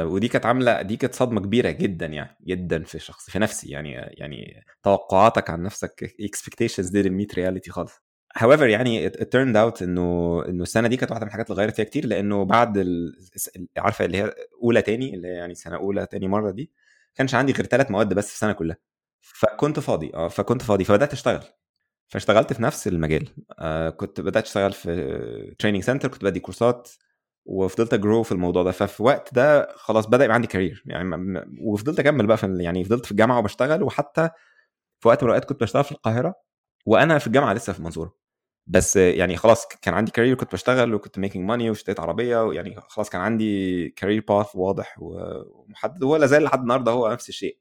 ودي 0.03 0.27
كانت 0.27 0.45
عاملة 0.45 0.81
دي 0.81 0.97
كانت 0.97 1.15
صدمة 1.15 1.41
كبيرة 1.41 1.71
جدا 1.71 2.05
يعني 2.05 2.37
جدا 2.47 2.83
في 2.83 2.99
شخص 2.99 3.29
في 3.29 3.39
نفسي 3.39 3.69
يعني 3.69 3.91
يعني 3.93 4.65
توقعاتك 4.83 5.49
عن 5.49 5.63
نفسك 5.63 6.15
expectations 6.21 6.85
didn't 6.89 7.11
meet 7.21 7.35
reality 7.37 7.69
خالص. 7.69 7.93
However 8.39 8.61
يعني 8.61 9.09
it, 9.09 9.13
turned 9.13 9.55
out 9.55 9.81
إنه 9.81 10.41
إنه 10.47 10.63
السنة 10.63 10.87
دي 10.87 10.97
كانت 10.97 11.11
واحدة 11.11 11.23
من 11.25 11.27
الحاجات 11.27 11.51
اللي 11.51 11.61
غيرت 11.61 11.75
فيها 11.75 11.85
كتير 11.85 12.05
لأنه 12.05 12.45
بعد 12.45 12.77
ال... 12.77 13.15
عارفة 13.77 14.05
اللي 14.05 14.17
هي 14.17 14.33
أولى 14.63 14.81
تاني 14.81 15.13
اللي 15.15 15.27
هي 15.27 15.31
يعني 15.31 15.55
سنة 15.55 15.75
أولى 15.75 16.05
تاني 16.05 16.27
مرة 16.27 16.51
دي 16.51 16.71
كانش 17.15 17.35
عندي 17.35 17.53
غير 17.53 17.65
ثلاث 17.65 17.91
مواد 17.91 18.13
بس 18.13 18.27
في 18.27 18.33
السنة 18.33 18.53
كلها. 18.53 18.77
فكنت 19.21 19.79
فاضي 19.79 20.11
آه 20.13 20.27
فكنت 20.27 20.61
فاضي 20.61 20.83
فبدأت 20.83 21.13
أشتغل. 21.13 21.43
فاشتغلت 22.07 22.53
في 22.53 22.63
نفس 22.63 22.87
المجال. 22.87 23.29
آه 23.59 23.89
كنت 23.89 24.21
بدأت 24.21 24.43
أشتغل 24.45 24.73
في 24.73 25.55
training 25.59 25.83
center 25.83 26.07
كنت 26.07 26.23
بدي 26.23 26.39
كورسات 26.39 26.89
وفضلت 27.45 27.93
اجرو 27.93 28.23
في 28.23 28.31
الموضوع 28.31 28.63
ده. 28.63 28.71
ففي 28.71 29.03
وقت 29.03 29.33
ده 29.33 29.67
خلاص 29.75 30.05
بدأ 30.05 30.23
يبقى 30.23 30.35
عندي 30.35 30.47
career 30.47 30.83
يعني 30.85 31.45
وفضلت 31.61 31.99
أكمل 31.99 32.27
بقى 32.27 32.37
في 32.37 32.57
يعني 32.59 32.83
فضلت 32.83 33.05
في 33.05 33.11
الجامعة 33.11 33.39
وبشتغل 33.39 33.83
وحتى 33.83 34.29
في 34.99 35.07
وقت 35.07 35.23
من 35.23 35.29
الأوقات 35.29 35.49
كنت 35.49 35.61
بشتغل 35.63 35.83
في 35.83 35.91
القاهرة 35.91 36.35
وأنا 36.85 37.17
في 37.19 37.27
الجامعة 37.27 37.53
لسه 37.53 37.73
في 37.73 37.79
المنصوره 37.79 38.24
بس 38.67 38.95
يعني 38.95 39.37
خلاص 39.37 39.67
كان 39.67 39.93
عندي 39.93 40.11
career 40.11 40.35
كنت 40.35 40.53
بشتغل 40.53 40.93
وكنت 40.93 41.19
making 41.19 41.45
money 41.45 41.69
واشتريت 41.69 41.99
عربية 41.99 42.43
ويعني 42.43 42.75
خلاص 42.87 43.09
كان 43.09 43.21
عندي 43.21 43.89
career 43.89 44.23
path 44.27 44.55
واضح 44.55 44.95
ومحدد 44.99 46.03
وهو 46.03 46.15
لا 46.15 46.25
زال 46.25 46.43
لحد 46.43 46.59
النهارده 46.59 46.91
هو 46.91 47.11
نفس 47.11 47.29
الشيء 47.29 47.57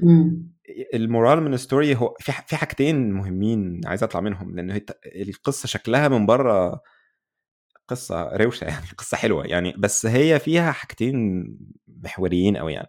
مم. 0.00 0.52
ال 0.94 1.02
moral 1.02 1.42
من 1.42 1.54
ال 1.54 1.61
story 1.61 1.96
هو 1.96 2.14
في 2.20 2.32
في 2.46 2.56
حاجتين 2.56 3.12
مهمين 3.12 3.80
عايز 3.86 4.02
أطلع 4.02 4.20
منهم 4.20 4.56
لأن 4.56 4.70
هي 4.70 4.84
القصة 5.06 5.66
شكلها 5.66 6.08
من 6.08 6.26
بره 6.26 6.80
قصة 7.88 8.36
روشة 8.36 8.64
يعني 8.64 8.86
قصة 8.98 9.16
حلوة 9.16 9.46
يعني 9.46 9.74
بس 9.78 10.06
هي 10.06 10.38
فيها 10.38 10.72
حاجتين 10.72 11.44
محوريين 11.86 12.56
قوي 12.56 12.72
يعني 12.72 12.88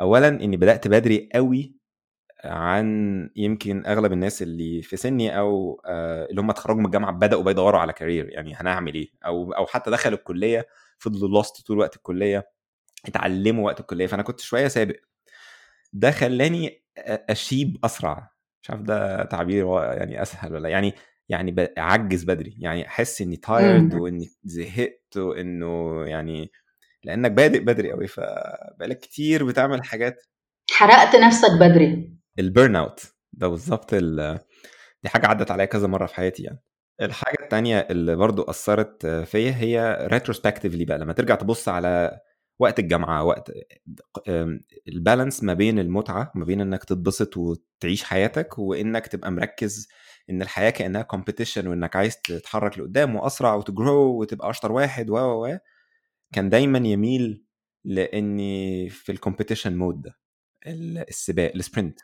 اولا 0.00 0.28
إني 0.28 0.56
بدأت 0.56 0.88
بدري 0.88 1.28
قوي 1.34 1.77
عن 2.44 3.30
يمكن 3.36 3.86
أغلب 3.86 4.12
الناس 4.12 4.42
اللي 4.42 4.82
في 4.82 4.96
سني 4.96 5.38
أو 5.38 5.80
آه، 5.86 6.26
اللي 6.30 6.40
هم 6.40 6.50
اتخرجوا 6.50 6.80
من 6.80 6.86
الجامعة 6.86 7.12
بدأوا 7.12 7.42
بيدوروا 7.42 7.80
على 7.80 7.92
كارير 7.92 8.28
يعني 8.30 8.54
هنعمل 8.54 8.94
إيه؟ 8.94 9.08
أو 9.26 9.52
أو 9.52 9.66
حتى 9.66 9.90
دخلوا 9.90 10.18
الكلية 10.18 10.66
فضلوا 10.98 11.28
لوست 11.28 11.66
طول 11.66 11.78
وقت 11.78 11.96
الكلية 11.96 12.50
اتعلموا 13.06 13.66
وقت 13.66 13.80
الكلية 13.80 14.06
فأنا 14.06 14.22
كنت 14.22 14.40
شوية 14.40 14.68
سابق. 14.68 14.96
ده 15.92 16.10
خلاني 16.10 16.68
أ- 16.68 17.02
أشيب 17.30 17.76
أسرع. 17.84 18.30
مش 18.62 18.70
عارف 18.70 18.82
ده 18.82 19.24
تعبير 19.24 19.66
يعني 19.82 20.22
أسهل 20.22 20.54
ولا 20.54 20.68
يعني 20.68 20.92
يعني 21.28 21.68
أعجز 21.78 22.24
بدري. 22.24 22.56
يعني 22.58 22.86
أحس 22.86 23.22
إني 23.22 23.36
tired 23.36 23.94
مم. 23.94 24.00
وإني 24.00 24.26
زهقت 24.44 25.16
وإنه 25.16 26.02
يعني 26.06 26.50
لأنك 27.04 27.30
بادئ 27.30 27.60
بدري 27.60 27.92
قوي 27.92 28.06
فبقالك 28.06 28.98
كتير 29.00 29.44
بتعمل 29.44 29.84
حاجات. 29.84 30.22
حرقت 30.70 31.16
نفسك 31.16 31.50
بدري. 31.60 32.17
ال 32.38 32.76
burnout 32.76 33.00
ده 33.32 33.48
بالظبط 33.48 33.90
ال- 33.94 34.38
دي 35.02 35.08
حاجة 35.08 35.26
عدت 35.26 35.50
عليا 35.50 35.64
كذا 35.64 35.86
مرة 35.86 36.06
في 36.06 36.14
حياتي 36.14 36.42
يعني. 36.42 36.62
الحاجة 37.02 37.36
التانية 37.42 37.78
اللي 37.78 38.16
برضو 38.16 38.42
أثرت 38.42 39.06
فيا 39.06 39.52
هي 39.56 39.98
retrospectively 40.12 40.84
بقى 40.84 40.98
لما 40.98 41.12
ترجع 41.12 41.34
تبص 41.34 41.68
على 41.68 42.20
وقت 42.58 42.78
الجامعة 42.78 43.24
وقت 43.24 43.52
أم، 44.28 44.60
ال 44.88 44.95
balance 44.95 45.42
ما 45.42 45.54
بين 45.54 45.78
المتعة 45.78 46.32
ما 46.34 46.44
بين 46.44 46.60
إنك 46.60 46.84
تتبسط 46.84 47.36
وتعيش 47.36 48.04
حياتك 48.04 48.58
وإنك 48.58 49.06
تبقى 49.06 49.30
مركز 49.30 49.88
إن 50.30 50.42
الحياة 50.42 50.70
كأنها 50.70 51.02
competition 51.02 51.66
وإنك 51.66 51.96
عايز 51.96 52.20
تتحرك 52.20 52.78
لقدام 52.78 53.16
وأسرع 53.16 53.54
وت 53.54 53.76
grow 53.76 54.20
وتبقى 54.20 54.50
أشطر 54.50 54.72
واحد 54.72 55.10
و 55.10 55.16
و 55.18 55.58
كان 56.34 56.48
دايما 56.48 56.78
يميل 56.88 57.44
لإني 57.84 58.88
في 58.88 59.12
ال 59.12 59.17
competition 59.17 59.76
mode 59.76 60.02
ده 60.02 60.18
ال- 60.66 61.08
السباق 61.08 61.52
ال 61.54 61.61
sprint 61.61 62.00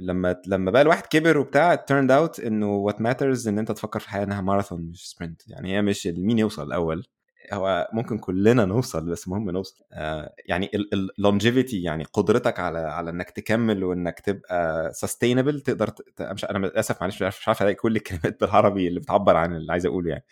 لما 0.00 0.36
لما 0.46 0.70
بقى 0.70 0.82
الواحد 0.82 1.06
كبر 1.06 1.38
وبتاع 1.38 1.74
turned 1.74 2.10
out 2.10 2.40
إنه 2.40 2.74
what 2.76 3.00
matters 3.00 3.48
إن 3.48 3.58
أنت 3.58 3.72
تفكر 3.72 3.98
في 4.00 4.04
الحياة 4.06 4.24
إنها 4.24 4.40
ماراثون 4.40 4.82
مش 4.82 5.10
sprint 5.10 5.42
يعني 5.48 5.76
هي 5.76 5.82
مش 5.82 6.06
مين 6.06 6.38
يوصل 6.38 6.66
الأول؟ 6.66 7.06
هو 7.52 7.88
ممكن 7.92 8.18
كلنا 8.18 8.64
نوصل 8.64 9.10
بس 9.10 9.28
مهم 9.28 9.50
نوصل. 9.50 9.84
آه 9.92 10.34
يعني 10.46 10.70
ال 10.92 11.01
longevity 11.01 11.82
يعني 11.82 12.04
قدرتك 12.04 12.60
على 12.60 12.78
على 12.78 13.10
إنك 13.10 13.30
تكمل 13.30 13.84
وإنك 13.84 14.20
تبقى 14.20 14.90
sustainable 14.92 15.60
تقدر 15.60 15.90
مش 16.20 16.44
أنا 16.44 16.66
للأسف 16.66 17.00
معلش 17.02 17.22
مش 17.22 17.48
عارف 17.48 17.62
ألاقي 17.62 17.74
كل 17.74 17.96
الكلمات 17.96 18.40
بالعربي 18.40 18.88
اللي 18.88 19.00
بتعبر 19.00 19.36
عن 19.36 19.54
اللي 19.56 19.72
عايز 19.72 19.86
أقوله 19.86 20.10
يعني. 20.10 20.24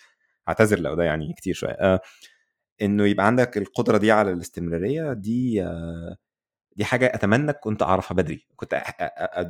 أعتذر 0.48 0.78
لو 0.80 0.94
ده 0.94 1.04
يعني 1.04 1.32
كتير 1.32 1.54
شوية. 1.54 1.70
آه 1.72 2.00
إنه 2.82 3.06
يبقى 3.06 3.26
عندك 3.26 3.58
القدرة 3.58 3.98
دي 3.98 4.12
على 4.12 4.32
الاستمرارية 4.32 5.12
دي 5.12 5.62
آه 5.64 6.16
دي 6.76 6.84
حاجة 6.84 7.06
أتمنى 7.14 7.52
كنت 7.52 7.82
أعرفها 7.82 8.14
بدري 8.14 8.46
كنت 8.56 8.82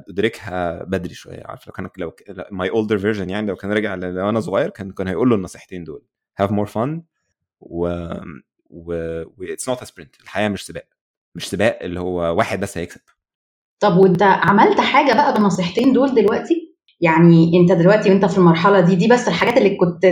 أدركها 0.08 0.84
بدري 0.84 1.14
شوية 1.14 1.42
عارف 1.46 1.66
لو 1.66 1.72
كان 1.72 1.88
لو 1.98 2.12
my 2.50 2.70
older 2.70 2.98
version 2.98 3.30
يعني 3.30 3.46
لو 3.46 3.56
كان 3.56 3.72
رجع 3.72 3.94
لو 3.94 4.28
أنا 4.28 4.40
صغير 4.40 4.70
كان 4.70 4.90
كان 4.90 5.08
هيقول 5.08 5.28
له 5.30 5.36
النصيحتين 5.36 5.84
دول 5.84 6.02
have 6.42 6.46
more 6.50 6.68
fun 6.72 7.00
و 7.60 7.88
و 8.70 8.92
it's 9.42 9.68
not 9.68 9.84
sprint 9.84 10.20
الحياة 10.20 10.48
مش 10.48 10.66
سباق 10.66 10.88
مش 11.34 11.48
سباق 11.48 11.78
اللي 11.82 12.00
هو 12.00 12.36
واحد 12.36 12.60
بس 12.60 12.78
هيكسب. 12.78 13.00
طب 13.80 13.96
وأنت 13.96 14.22
عملت 14.22 14.80
حاجة 14.80 15.12
بقى 15.14 15.34
بالنصيحتين 15.34 15.92
دول 15.92 16.14
دلوقتي؟ 16.14 16.76
يعني 17.00 17.50
أنت 17.60 17.72
دلوقتي 17.72 18.10
وأنت 18.10 18.24
في 18.24 18.38
المرحلة 18.38 18.80
دي 18.80 18.94
دي 18.96 19.08
بس 19.08 19.28
الحاجات 19.28 19.56
اللي 19.56 19.76
كنت 19.76 20.06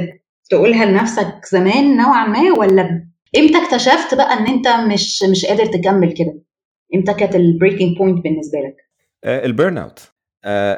تقولها 0.50 0.85
لنفسك 0.85 1.40
زمان 1.52 1.97
نوعا 1.97 2.26
ما 2.26 2.52
ولا 2.59 3.09
إمتى 3.38 3.64
اكتشفت 3.64 4.14
بقى 4.14 4.33
إن 4.33 4.47
أنت 4.47 4.68
مش 4.68 5.23
مش 5.30 5.44
قادر 5.47 5.66
تكمل 5.66 6.12
كده؟ 6.12 6.44
إمتى 6.95 7.15
كانت 7.15 7.35
ال 7.35 7.41
breaking 7.41 7.97
point 7.97 8.25
بالنسبة 8.25 8.59
لك. 8.59 8.77
ال 9.45 9.79
burnout 9.79 10.12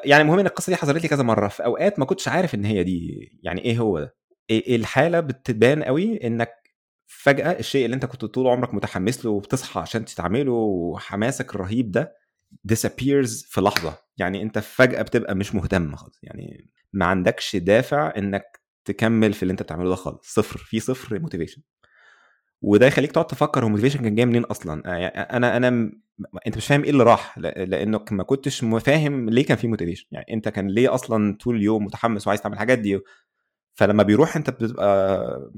يعني 0.05 0.23
المهم 0.23 0.39
إن 0.39 0.47
القصة 0.47 0.71
دي 0.71 0.77
حصلت 0.77 1.03
لي 1.03 1.09
كذا 1.09 1.23
مرة. 1.23 1.49
في 1.49 1.65
أوقات 1.65 1.99
ما 1.99 2.05
كنتش 2.05 2.29
عارف 2.29 2.55
إن 2.55 2.65
هي 2.65 2.85
دي 2.85 3.29
يعني 3.43 3.65
إيه 3.65 3.79
هو 3.79 4.01
ده؟ 4.01 4.17
إيه 4.51 4.77
الحالة 4.77 5.21
بتبان 5.21 5.83
قوي 5.83 6.27
إنك 6.27 6.53
فجأة 7.07 7.59
الشيء 7.59 7.85
اللي 7.85 7.95
أنت 7.95 8.05
كنت 8.05 8.25
طول 8.25 8.47
عمرك 8.47 8.75
متحمس 8.75 9.25
له 9.25 9.31
وبتصحى 9.31 9.81
عشان 9.81 10.05
تعمله 10.05 10.53
وحماسك 10.53 11.55
الرهيب 11.55 11.91
ده 11.91 12.17
disappears 12.73 13.49
في 13.49 13.61
لحظة. 13.61 13.99
يعني 14.17 14.43
أنت 14.43 14.59
فجأة 14.59 15.03
بتبقى 15.03 15.35
مش 15.35 15.55
مهتم 15.55 15.97
خالص. 15.97 16.19
يعني 16.23 16.71
ما 16.93 17.07
عندكش 17.07 17.57
دافع 17.57 18.13
إنك 18.17 18.61
تكمل 18.85 19.33
في 19.33 19.43
اللي 19.43 19.53
أنت 19.53 19.63
بتعمله 19.63 19.89
ده 19.91 19.97
خالص. 19.97 20.35
صفر. 20.35 20.59
في 20.59 20.81
صفر 20.81 21.19
motivation 21.19 21.63
وده 22.63 22.87
يخليك 22.87 23.13
تقعد 23.13 23.27
تفكر 23.27 23.63
هو 23.63 23.67
ال 23.67 23.70
motivation 23.70 24.03
كان 24.03 24.15
جاي 24.15 24.27
منين 24.27 24.45
أصلا؟ 24.45 24.83
يعني 24.87 25.07
أنا 25.07 25.57
أنا. 25.57 25.93
أنت 26.47 26.57
مش 26.57 26.67
فاهم 26.67 26.85
إيه 26.85 26.91
اللي 26.91 27.03
راح 27.05 27.39
لأنك 27.39 28.13
ما 28.13 28.23
كنتش 28.23 28.61
فاهم 28.61 29.31
ليه 29.31 29.45
كان 29.47 29.57
في 29.57 29.69
motivation 29.69 30.07
يعني 30.13 30.27
أنت 30.33 30.49
كان 30.49 30.69
ليه 30.69 30.95
أصلا 30.95 31.37
طول 31.41 31.57
اليوم 31.57 31.85
متحمس 31.85 32.27
وعايز 32.27 32.43
تعمل 32.43 32.55
الحاجات 32.55 32.79
دي؟ 32.79 33.01
فلما 33.79 34.03
بيروح 34.03 34.37
أنت 34.37 34.51
بتبقى 34.51 35.51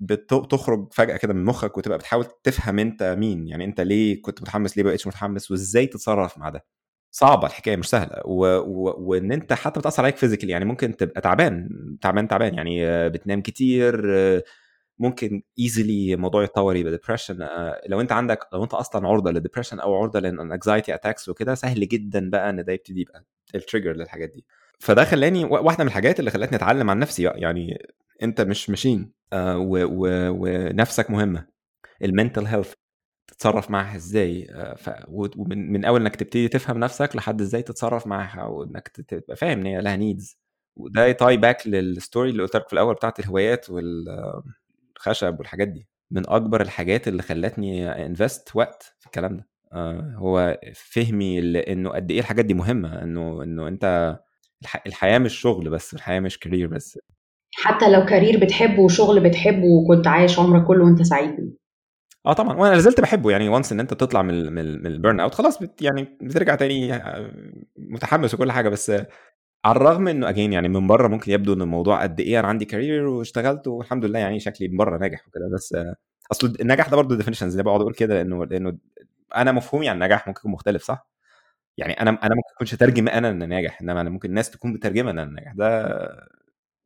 بتخرج 0.00 0.92
فجأة 0.92 1.16
كده 1.16 1.34
من 1.34 1.44
مخك 1.44 1.78
وتبقى 1.78 1.98
بتحاول 1.98 2.24
تفهم 2.42 2.78
أنت 2.78 3.02
مين. 3.18 3.48
يعني 3.48 3.64
أنت 3.64 3.80
ليه 3.80 4.22
كنت 4.22 4.42
متحمس 4.42 4.76
ليه 4.76 4.84
بقيتش 4.84 5.06
متحمس؟ 5.06 5.50
وإزاي 5.50 5.86
تتصرف 5.86 6.38
مع 6.38 6.48
ده؟ 6.48 6.64
صعبة 7.10 7.46
الحكاية 7.46 7.76
مش 7.76 7.88
سهلة. 7.90 8.22
و... 8.24 8.46
و... 8.58 8.94
وإن 8.98 9.32
أنت 9.32 9.52
حتى 9.52 9.80
بتأثر 9.80 10.02
عليك 10.02 10.16
physical 10.16 10.50
يعني 10.50 10.64
ممكن 10.64 10.96
تبقى 10.96 11.20
تعبان 11.20 11.68
تعبان 12.00 12.28
تعبان. 12.28 12.54
يعني 12.54 13.08
بتنام 13.08 13.40
كتير 13.42 14.02
ممكن 14.98 15.42
easily 15.58 16.16
موضوع 16.16 16.44
يتطور 16.44 16.76
يبقى 16.76 16.92
depression 16.92 17.38
لو 17.86 18.00
انت 18.00 18.12
عندك 18.12 18.38
لو 18.52 18.64
انت 18.64 18.74
أصلا 18.74 19.08
عرضة 19.08 19.30
لل 19.30 19.38
depression 19.38 19.80
أو 19.80 19.94
عرضة 19.94 20.20
لل 20.20 20.36
anxiety 20.36 20.94
attacks 20.94 21.28
وكده 21.28 21.54
سهل 21.54 21.88
جدا 21.88 22.30
بقى 22.30 22.50
إن 22.50 22.64
ده 22.64 22.72
يبتدي 22.72 23.00
يبقى 23.00 23.24
ال 23.54 23.59
trigger 23.59 23.92
للحاجات 23.92 24.30
دي. 24.30 24.44
فده 24.78 25.04
خلاني 25.04 25.44
واحدة 25.44 25.84
من 25.84 25.88
الحاجات 25.90 26.20
اللي 26.20 26.30
خلتني 26.30 26.56
أتعلم 26.56 26.90
عن 26.90 26.98
نفسي 26.98 27.22
يعني 27.22 27.78
أنت 28.22 28.40
مش 28.40 28.70
ماشين 28.70 29.12
آه 29.32 29.56
ونفسك 29.60 31.10
مهمة. 31.10 31.46
ال 32.04 32.10
mental 32.10 32.46
health 32.46 32.72
تتصرف 33.28 33.70
معاها 33.70 33.96
إزاي؟ 33.96 34.46
آه 34.50 34.74
ف... 34.74 34.90
ومن 35.08 35.72
من 35.72 35.84
أول 35.84 36.00
إنك 36.00 36.16
تبتدي 36.16 36.48
تفهم 36.48 36.78
نفسك 36.78 37.16
لحد 37.16 37.40
إزاي 37.40 37.62
تتصرف 37.62 38.06
معاها 38.06 38.44
وإنك 38.44 38.88
تبقى 38.88 39.36
فاهم 39.36 39.58
إن 39.58 39.66
هي 39.66 39.80
لها 39.80 39.96
needs 39.96 40.38
وده 40.76 41.06
ي 41.06 41.13
tie 41.13 41.36
back 41.36 41.66
لل 41.66 41.84
story 41.84 42.30
اللي 42.30 42.42
قلت 42.42 42.56
لك 42.56 42.66
في 42.66 42.72
الأول 42.72 42.94
بتاعت 42.94 43.18
الهوايات 43.20 43.66
والخشب 44.98 45.38
والحاجات 45.38 45.68
دي 45.68 45.88
من 46.10 46.28
أكبر 46.28 46.60
الحاجات 46.60 47.08
اللي 47.08 47.22
خلتني 47.22 47.88
invest 48.06 48.56
وقت 48.56 48.94
في 48.98 49.06
الكلام 49.06 49.36
ده. 49.36 49.48
آه 49.72 50.14
هو 50.16 50.60
فهمي 50.74 51.38
إنه 51.72 51.90
قد 51.90 52.10
إيه 52.10 52.20
الحاجات 52.20 52.44
دي 52.44 52.54
مهمة 52.54 53.02
إنه 53.02 53.42
إنه 53.42 53.68
أنت 53.68 54.16
الحياة 54.86 55.18
مش 55.18 55.40
شغل 55.40 55.70
بس 55.70 55.94
الحياة 55.94 56.20
مش 56.20 56.38
career 56.38 56.66
بس. 56.66 56.98
حتى 57.54 57.90
لو 57.90 58.04
career 58.06 58.44
بتحبه 58.44 58.80
وشغل 58.80 59.20
بتحبه 59.20 59.66
وكنت 59.66 60.06
عايش 60.06 60.38
عمرك 60.38 60.66
كله 60.66 60.84
وأنت 60.84 61.02
سعيد 61.02 61.36
بيه. 61.36 61.68
آه 62.26 62.32
طبعا 62.32 62.56
وأنا 62.56 62.74
لازلت 62.74 63.00
بحبه 63.00 63.30
يعني 63.30 63.48
once 63.48 63.72
إن 63.72 63.80
أنت 63.80 63.94
تطلع 63.94 64.22
من 64.22 64.52
من, 64.52 64.82
من 64.82 64.86
ال 64.86 65.20
burnout 65.20 65.34
خلاص 65.34 65.62
بت 65.62 65.82
يعني 65.82 66.18
بترجع 66.22 66.54
تاني 66.54 67.02
متحمس 67.78 68.34
وكل 68.34 68.52
حاجة 68.52 68.68
بس 68.68 68.92
على 69.64 69.76
الرغم 69.76 70.08
إنه 70.08 70.28
again 70.28 70.52
يعني 70.52 70.68
من 70.68 70.86
بره 70.86 71.08
ممكن 71.08 71.32
يبدو 71.32 71.52
إن 71.52 71.62
الموضوع 71.62 72.02
قد 72.02 72.20
إيه 72.20 72.40
أنا 72.40 72.48
عندي 72.48 72.64
career 72.64 73.06
واشتغلت 73.06 73.66
والحمد 73.68 74.04
لله 74.04 74.18
يعني 74.18 74.40
شكلي 74.40 74.68
من 74.68 74.76
بره 74.76 74.98
ناجح 74.98 75.28
وكده 75.28 75.50
بس 75.54 75.74
أصل 76.32 76.56
النجاح 76.60 76.88
ده 76.88 76.96
برضه 76.96 77.16
definitions 77.16 77.52
اللي 77.52 77.62
بقعد 77.62 77.80
أقول 77.80 77.94
كده 77.94 78.14
لأنه 78.14 78.44
لأنه 78.44 78.78
أنا 79.36 79.52
مفهومي 79.52 79.88
عن 79.88 79.96
النجاح 79.96 80.28
ممكن 80.28 80.40
يكون 80.40 80.52
مختلف 80.52 80.82
صح؟ 80.82 81.08
يعني 81.78 82.00
أنا 82.00 82.10
أنا 82.10 82.34
ممكن 82.34 82.54
أكونش 82.54 82.74
اترجم 82.74 83.08
أنا 83.08 83.28
إن 83.30 83.48
ناجح 83.48 83.80
إنما 83.82 84.00
أنا 84.00 84.10
ممكن 84.10 84.28
الناس 84.28 84.50
تكون 84.50 84.72
مترجمه 84.72 85.10
إن 85.10 85.18
أنا 85.18 85.30
ناجح. 85.30 85.52
ده 85.52 85.88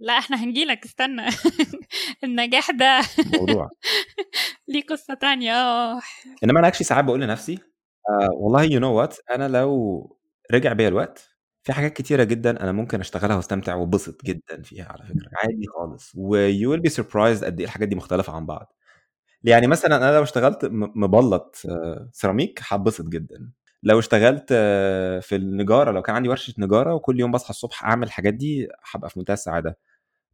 لا 0.01 0.19
إحنا 0.19 0.45
هنجيلك 0.45 0.85
استنى. 0.85 1.23
النجاح 2.25 2.71
ده 2.71 3.01
موضوع 3.39 3.71
ليه 4.69 4.83
قصة 4.87 5.15
تانية. 5.15 5.53
آه. 5.53 6.01
إنما 6.45 6.61
أنا 6.61 6.69
actually 6.69 6.85
ساعات 6.85 7.05
بقول 7.05 7.21
لنفسي 7.21 7.59
آه 8.11 8.29
والله 8.33 8.63
you 8.63 8.81
know 8.81 8.95
what 8.95 9.17
أنا 9.31 9.49
لو 9.49 10.17
رجع 10.53 10.73
بيا 10.73 10.89
الوقت 10.89 11.32
في 11.63 11.73
حاجات 11.73 11.93
كتيرة 11.93 12.25
جدا 12.25 12.63
أنا 12.63 12.73
ممكن 12.73 13.01
أشتغلها 13.01 13.37
وأستمتع 13.37 13.75
وبسط 13.75 14.25
جدا 14.25 14.63
فيها 14.63 14.85
على 14.93 15.05
فكرة 15.05 15.29
عادي 15.45 15.67
خالص 15.67 16.13
و 16.17 16.71
you 16.71 16.75
will 16.75 16.81
be 16.81 16.89
surprised 16.89 17.45
قد 17.45 17.61
إيه 17.61 17.67
الحاجات 17.67 17.89
دي 17.89 17.97
مختلفة 17.97 18.33
عن 18.33 18.47
بعض. 18.47 18.73
يعني 19.45 19.69
مثلا 19.69 19.97
أنا 19.97 20.17
لو 20.17 20.23
اشتغلت 20.23 20.67
مبلط 20.73 21.57
سيراميك 22.13 22.61
هتبسط 22.69 23.07
جدا. 23.09 23.51
لو 23.83 23.99
اشتغلت 23.99 24.53
في 25.23 25.37
النجارة 25.37 25.91
لو 25.93 26.03
كان 26.03 26.17
عندي 26.17 26.29
ورشة 26.29 26.55
نجارة 26.59 26.95
وكل 26.95 27.21
يوم 27.21 27.31
بصحى 27.33 27.51
الصبح 27.51 27.85
أعمل 27.85 28.07
الحاجات 28.07 28.35
دي 28.35 28.69
هبقى 28.93 29.11
في 29.11 29.19
منتهى 29.19 29.35
السعادة. 29.35 29.79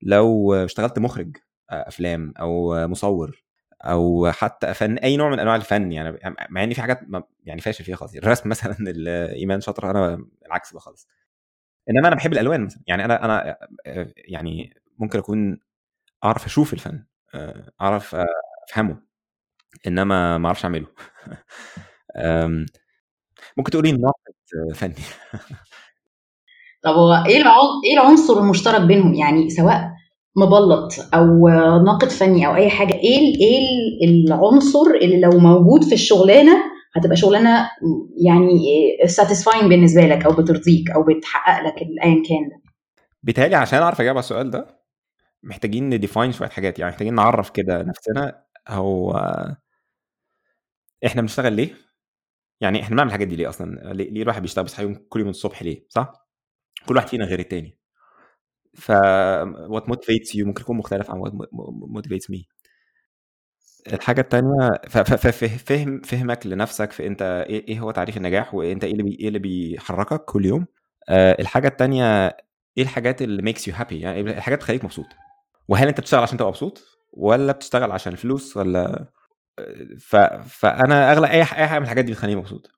لو 0.03 0.55
اشتغلت 0.55 0.99
مخرج 0.99 1.37
أفلام 1.71 2.35
أو 2.41 2.89
مصور 2.89 3.45
أو 3.83 4.31
حتى 4.33 4.75
فن 4.75 4.99
أي 4.99 5.17
نوع 5.17 5.31
من 5.31 5.41
أنواع 5.41 5.57
الفن 5.57 5.93
يعني 5.93 6.19
مع 6.51 6.65
إن 6.65 6.75
في 6.75 6.81
حاجات 6.83 7.01
يعني 7.45 7.61
فاشل 7.61 7.85
فيها 7.85 7.97
خالص 7.97 8.15
الرسم 8.17 8.49
مثلا 8.51 8.77
الإيمان 8.91 9.61
شاطره 9.61 9.91
أنا 9.91 10.27
العكس 10.47 10.73
بقى 10.73 10.81
خالص. 10.83 11.09
إنما 11.91 12.09
أنا 12.09 12.17
بحب 12.17 12.33
الألوان 12.33 12.65
مثلا. 12.65 12.83
يعني 12.87 13.05
أنا 13.05 13.25
أنا 13.25 13.57
يعني 14.17 14.75
ممكن 14.99 15.19
أكون 15.19 15.61
أعرف 16.25 16.47
أشوف 16.47 16.73
الفن 16.73 17.05
أعرف 17.81 18.17
أفهمه 18.69 19.01
إنما 19.87 20.39
ما 20.39 20.47
أعرفش 20.47 20.65
أعمله. 20.65 20.87
ممكن 23.57 23.71
تقولي 23.71 23.93
ناقد 23.93 24.75
فني. 24.75 24.95
طب 26.85 26.95
هو 26.95 27.13
إيه 27.27 27.37
إيه 27.85 27.95
العنصر 27.95 28.39
المشترك 28.39 28.81
بينهم؟ 28.81 29.15
يعني 29.15 29.51
سواء 29.51 29.91
مبلط 30.37 30.93
أو 31.15 31.49
ناقد 31.85 32.09
فني 32.09 32.47
أو 32.47 32.55
أي 32.55 32.71
حاجة 32.71 32.95
إيه 32.95 33.35
إيه 33.41 33.59
العنصر 34.09 34.87
اللي 35.03 35.21
لو 35.21 35.31
موجود 35.31 35.85
في 35.85 35.93
الشغلانة 35.95 36.53
هتبقى 36.99 37.17
شغلانة 37.17 37.71
يعني 38.27 38.59
satisfying 39.07 39.69
بالنسبة 39.69 40.01
لك 40.03 40.25
أو 40.27 40.33
بترضيك 40.33 40.91
أو 40.91 41.03
بتحقق 41.05 41.67
لك 41.67 41.75
ايا 41.83 42.23
كان 42.29 42.49
ده 42.49 42.63
بيتهيألي 43.23 43.57
عشان 43.57 43.79
أعرف 43.79 44.01
اجاوب 44.01 44.17
على 44.17 44.25
السؤال 44.25 44.51
ده 44.51 44.79
محتاجين 45.43 45.91
ن 45.91 45.97
define 45.97 46.33
شوية 46.33 46.49
حاجات 46.49 46.79
يعني 46.79 46.91
محتاجين 46.93 47.15
نعرف 47.15 47.51
كده 47.51 47.83
نفسنا 47.83 48.45
هو 48.69 49.13
إحنا 51.07 51.21
بنشتغل 51.23 51.53
ليه؟ 51.53 51.75
يعني 52.61 52.83
إحنا 52.83 52.95
بنعمل 52.95 53.09
الحاجات 53.09 53.29
دي 53.29 53.37
ليه 53.37 53.49
أصلا؟ 53.49 53.93
ليه 53.93 54.23
الواحد 54.23 54.43
بيشتغل 54.43 54.65
بيصحى 54.65 54.83
يوم 54.83 54.95
كل 55.09 55.21
يوم 55.21 55.29
الصبح 55.29 55.63
ليه؟ 55.63 55.87
صح؟ 55.89 56.13
كل 56.87 56.97
واحد 56.97 57.09
فينا 57.09 57.25
غير 57.25 57.39
التاني 57.39 57.79
ف 58.75 58.93
what 59.69 59.83
motivates 59.83 60.35
you 60.35 60.45
ممكن 60.47 60.63
يكون 60.63 60.77
مختلف 60.77 61.11
عن 61.11 61.23
what 61.23 61.33
motivates 61.99 62.35
me 62.35 62.45
الحاجة 63.87 64.21
التانية 64.21 64.71
فهم 64.89 66.01
فهمك 66.01 66.47
لنفسك 66.47 66.93
في 66.93 67.07
انت 67.07 67.45
إيه 67.49 67.81
هو 67.81 67.91
تعريف 67.91 68.17
النجاح 68.17 68.55
وانت 68.55 68.85
إيه 68.85 68.93
اللي 68.93 69.17
إيه 69.21 69.29
اللي 69.29 69.39
بيحركك 69.39 70.25
كل 70.25 70.47
يوم. 70.47 70.67
أه 71.09 71.37
الحاجة 71.41 71.69
التانية 71.69 72.27
إيه 72.79 72.83
الحاجات 72.85 73.23
اللي 73.23 73.53
makes 73.53 73.59
you 73.59 73.75
happy 73.75 73.93
يعني 73.93 74.21
الحاجات 74.21 74.59
بتخليك 74.59 74.85
مبسوط. 74.85 75.07
وهل 75.69 75.89
انت 75.89 76.01
بتشتغل 76.01 76.23
عشان 76.23 76.39
تبقى 76.39 76.51
مبسوط؟ 76.51 76.83
ولا 77.13 77.53
بتشتغل 77.53 77.93
عشان 77.93 78.13
الفلوس؟ 78.13 78.57
ولا 78.57 79.13
ف... 80.01 80.17
فأنا 80.49 81.13
اغلب 81.13 81.25
أي 81.25 81.39
أي 81.39 81.45
حاجة 81.45 81.79
من 81.79 81.85
الحاجات 81.85 82.05
دي 82.05 82.13
بتخليني 82.13 82.41
مبسوط. 82.41 82.71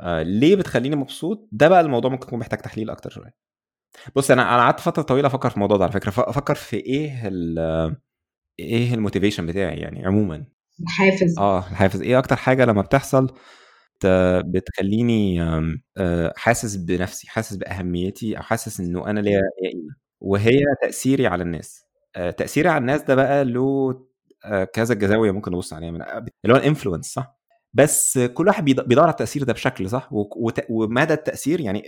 آه 0.00 0.22
ليه 0.22 0.56
بتخليني 0.56 0.96
مبسوط؟ 0.96 1.48
ده 1.52 1.68
بقى 1.68 1.80
الموضوع 1.80 2.10
ممكن 2.10 2.26
يكون 2.26 2.38
محتاج 2.38 2.58
تحليل 2.60 2.90
أكتر 2.90 3.10
شوية. 3.10 3.34
بص 4.16 4.30
أنا 4.30 4.42
أنا 4.54 4.62
قعدت 4.62 4.80
فترة 4.80 5.02
طويلة 5.02 5.26
أفكر 5.28 5.50
في 5.50 5.56
الموضوع 5.56 5.76
ده 5.76 5.84
على 5.84 5.92
فكرة. 5.92 6.12
أفكر 6.18 6.54
في 6.54 6.76
إيه 6.76 7.28
ال 7.28 7.96
إيه 8.58 8.94
الموتيفيشن 8.94 9.46
بتاعي 9.46 9.76
يعني 9.76 10.06
عموما؟ 10.06 10.44
الحافز 10.80 11.38
آه 11.38 11.58
الحافز. 11.58 12.02
إيه 12.02 12.18
أكتر 12.18 12.36
حاجة 12.36 12.64
لما 12.64 12.82
بتحصل 12.82 13.34
بتخليني 14.44 15.40
حاسس 16.36 16.76
بنفسي 16.76 17.28
حاسس 17.28 17.56
بأهميتي 17.56 18.36
أو 18.36 18.42
حاسس 18.42 18.80
إنه 18.80 19.10
أنا 19.10 19.20
ليا 19.20 19.40
قيمة 19.62 19.94
وهي 20.20 20.60
تأثيري 20.82 21.26
على 21.26 21.42
الناس. 21.42 21.84
تأثيري 22.14 22.68
على 22.68 22.78
الناس 22.78 23.02
ده 23.02 23.14
بقى 23.14 23.44
له 23.44 23.94
كذا 24.72 24.94
جزاوية 24.94 25.30
ممكن 25.30 25.52
نبص 25.52 25.72
عليها 25.72 25.90
من 25.90 26.02
اللي 26.02 26.54
هو 26.54 26.56
ال 26.56 26.61
influence 26.61 27.06
صح؟ 27.06 27.41
بس 27.74 28.18
كل 28.18 28.46
واحد 28.46 28.64
بيدور 28.64 29.00
على 29.04 29.10
التأثير 29.10 29.42
ده 29.44 29.52
بشكل 29.52 29.90
صح؟ 29.90 30.08
ومدى 30.70 31.14
التأثير 31.14 31.60
يعني 31.60 31.82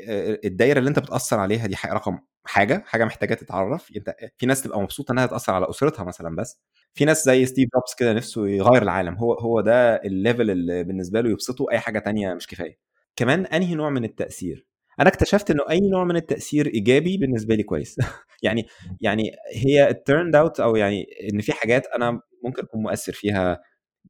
الدايرة 0.46 0.78
اللي 0.78 0.88
انت 0.88 0.98
بتأثر 0.98 1.38
عليها 1.38 1.66
دي 1.66 1.76
رقم 1.86 2.18
حاجة 2.44 2.82
حاجة 2.86 3.04
محتاجة 3.04 3.34
تتعرف. 3.34 3.88
انت 3.96 4.14
في 4.38 4.46
ناس 4.46 4.62
تبقى 4.62 4.80
مبسوطة 4.80 5.12
انها 5.12 5.26
تأثر 5.26 5.52
على 5.54 5.70
أسرتها 5.70 6.04
مثلا 6.04 6.36
بس. 6.36 6.60
في 6.94 7.04
ناس 7.04 7.24
زي 7.24 7.46
ستيف 7.46 7.68
جوبز 7.74 7.94
كده 7.98 8.12
نفسه 8.12 8.48
يغير 8.48 8.82
العالم. 8.82 9.14
هو 9.14 9.32
هو 9.34 9.60
ده 9.60 9.94
ال 9.96 10.05
level 10.05 10.50
اللي 10.50 10.84
بالنسبة 10.84 11.20
له 11.20 11.30
يبسطه 11.30 11.66
أي 11.72 11.78
حاجة 11.78 11.98
تانية 11.98 12.34
مش 12.34 12.46
كفاية. 12.46 12.78
كمان 13.16 13.46
أنهي 13.46 13.74
نوع 13.74 13.90
من 13.90 14.04
التأثير؟ 14.04 14.66
أنا 15.00 15.08
اكتشفت 15.08 15.50
إنه 15.50 15.62
أي 15.70 15.80
نوع 15.80 16.04
من 16.04 16.16
التأثير 16.16 16.66
إيجابي 16.66 17.16
بالنسبة 17.16 17.54
لي 17.54 17.62
كويس. 17.62 17.96
يعني 18.42 18.66
يعني 19.00 19.30
it 19.54 19.94
turned 20.06 20.36
out 20.36 20.60
أو 20.60 20.76
يعني 20.76 21.06
إن 21.32 21.40
في 21.40 21.52
حاجات 21.52 21.86
أنا 21.86 22.20
ممكن 22.44 22.62
أكون 22.62 22.82
مؤثر 22.82 23.12
فيها 23.12 23.60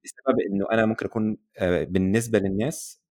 بسبب 0.04 0.40
إنه 0.50 0.66
أنا 0.72 0.86
ممكن 0.86 1.06
أكون 1.06 1.36
بالنسبة 1.90 2.38
للناس 2.38 3.02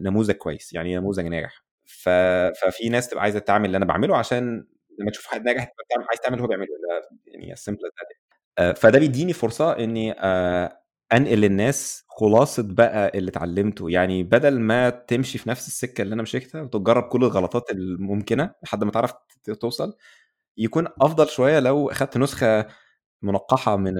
نموذج 0.00 0.34
كويس 0.34 0.72
يعني 0.72 0.96
نموذج 0.96 1.26
ناجح. 1.26 1.64
ففي 1.84 2.88
ناس 2.90 3.08
تبقى 3.08 3.22
عايزة 3.22 3.38
تعمل 3.38 3.66
اللي 3.66 3.76
أنا 3.76 3.84
بعمله 3.84 4.16
عشان 4.16 4.66
لما 4.98 5.10
تشوف 5.10 5.26
حد 5.26 5.44
ناجح 5.44 5.64
تبقى 5.64 6.06
عايز 6.08 6.20
تعمل 6.20 6.40
هو 6.40 6.46
بيعمله 6.46 6.66
يعني 7.26 7.56
simple 7.56 7.90
فده 8.76 8.98
بيديني 8.98 9.32
فرصة 9.32 9.72
إني 9.78 10.12
أنقل 11.12 11.38
للناس 11.40 12.04
خلاصة 12.08 12.62
بقى 12.66 13.18
اللي 13.18 13.30
اتعلمته. 13.30 13.90
يعني 13.90 14.22
بدل 14.22 14.60
ما 14.60 14.90
تمشي 14.90 15.38
في 15.38 15.48
نفس 15.48 15.68
السكة 15.68 16.02
اللي 16.02 16.14
أنا 16.14 16.22
مشيتها 16.22 16.62
وتجرب 16.62 17.02
كل 17.02 17.24
الغلطات 17.24 17.70
الممكنة 17.70 18.54
لحد 18.62 18.84
ما 18.84 18.90
تعرف 18.90 19.12
توصل 19.60 19.96
يكون 20.56 20.88
أفضل 21.00 21.28
شوية 21.28 21.60
لو 21.60 21.90
أخدت 21.90 22.18
نسخة 22.18 22.66
منقحة 23.22 23.76
من 23.76 23.94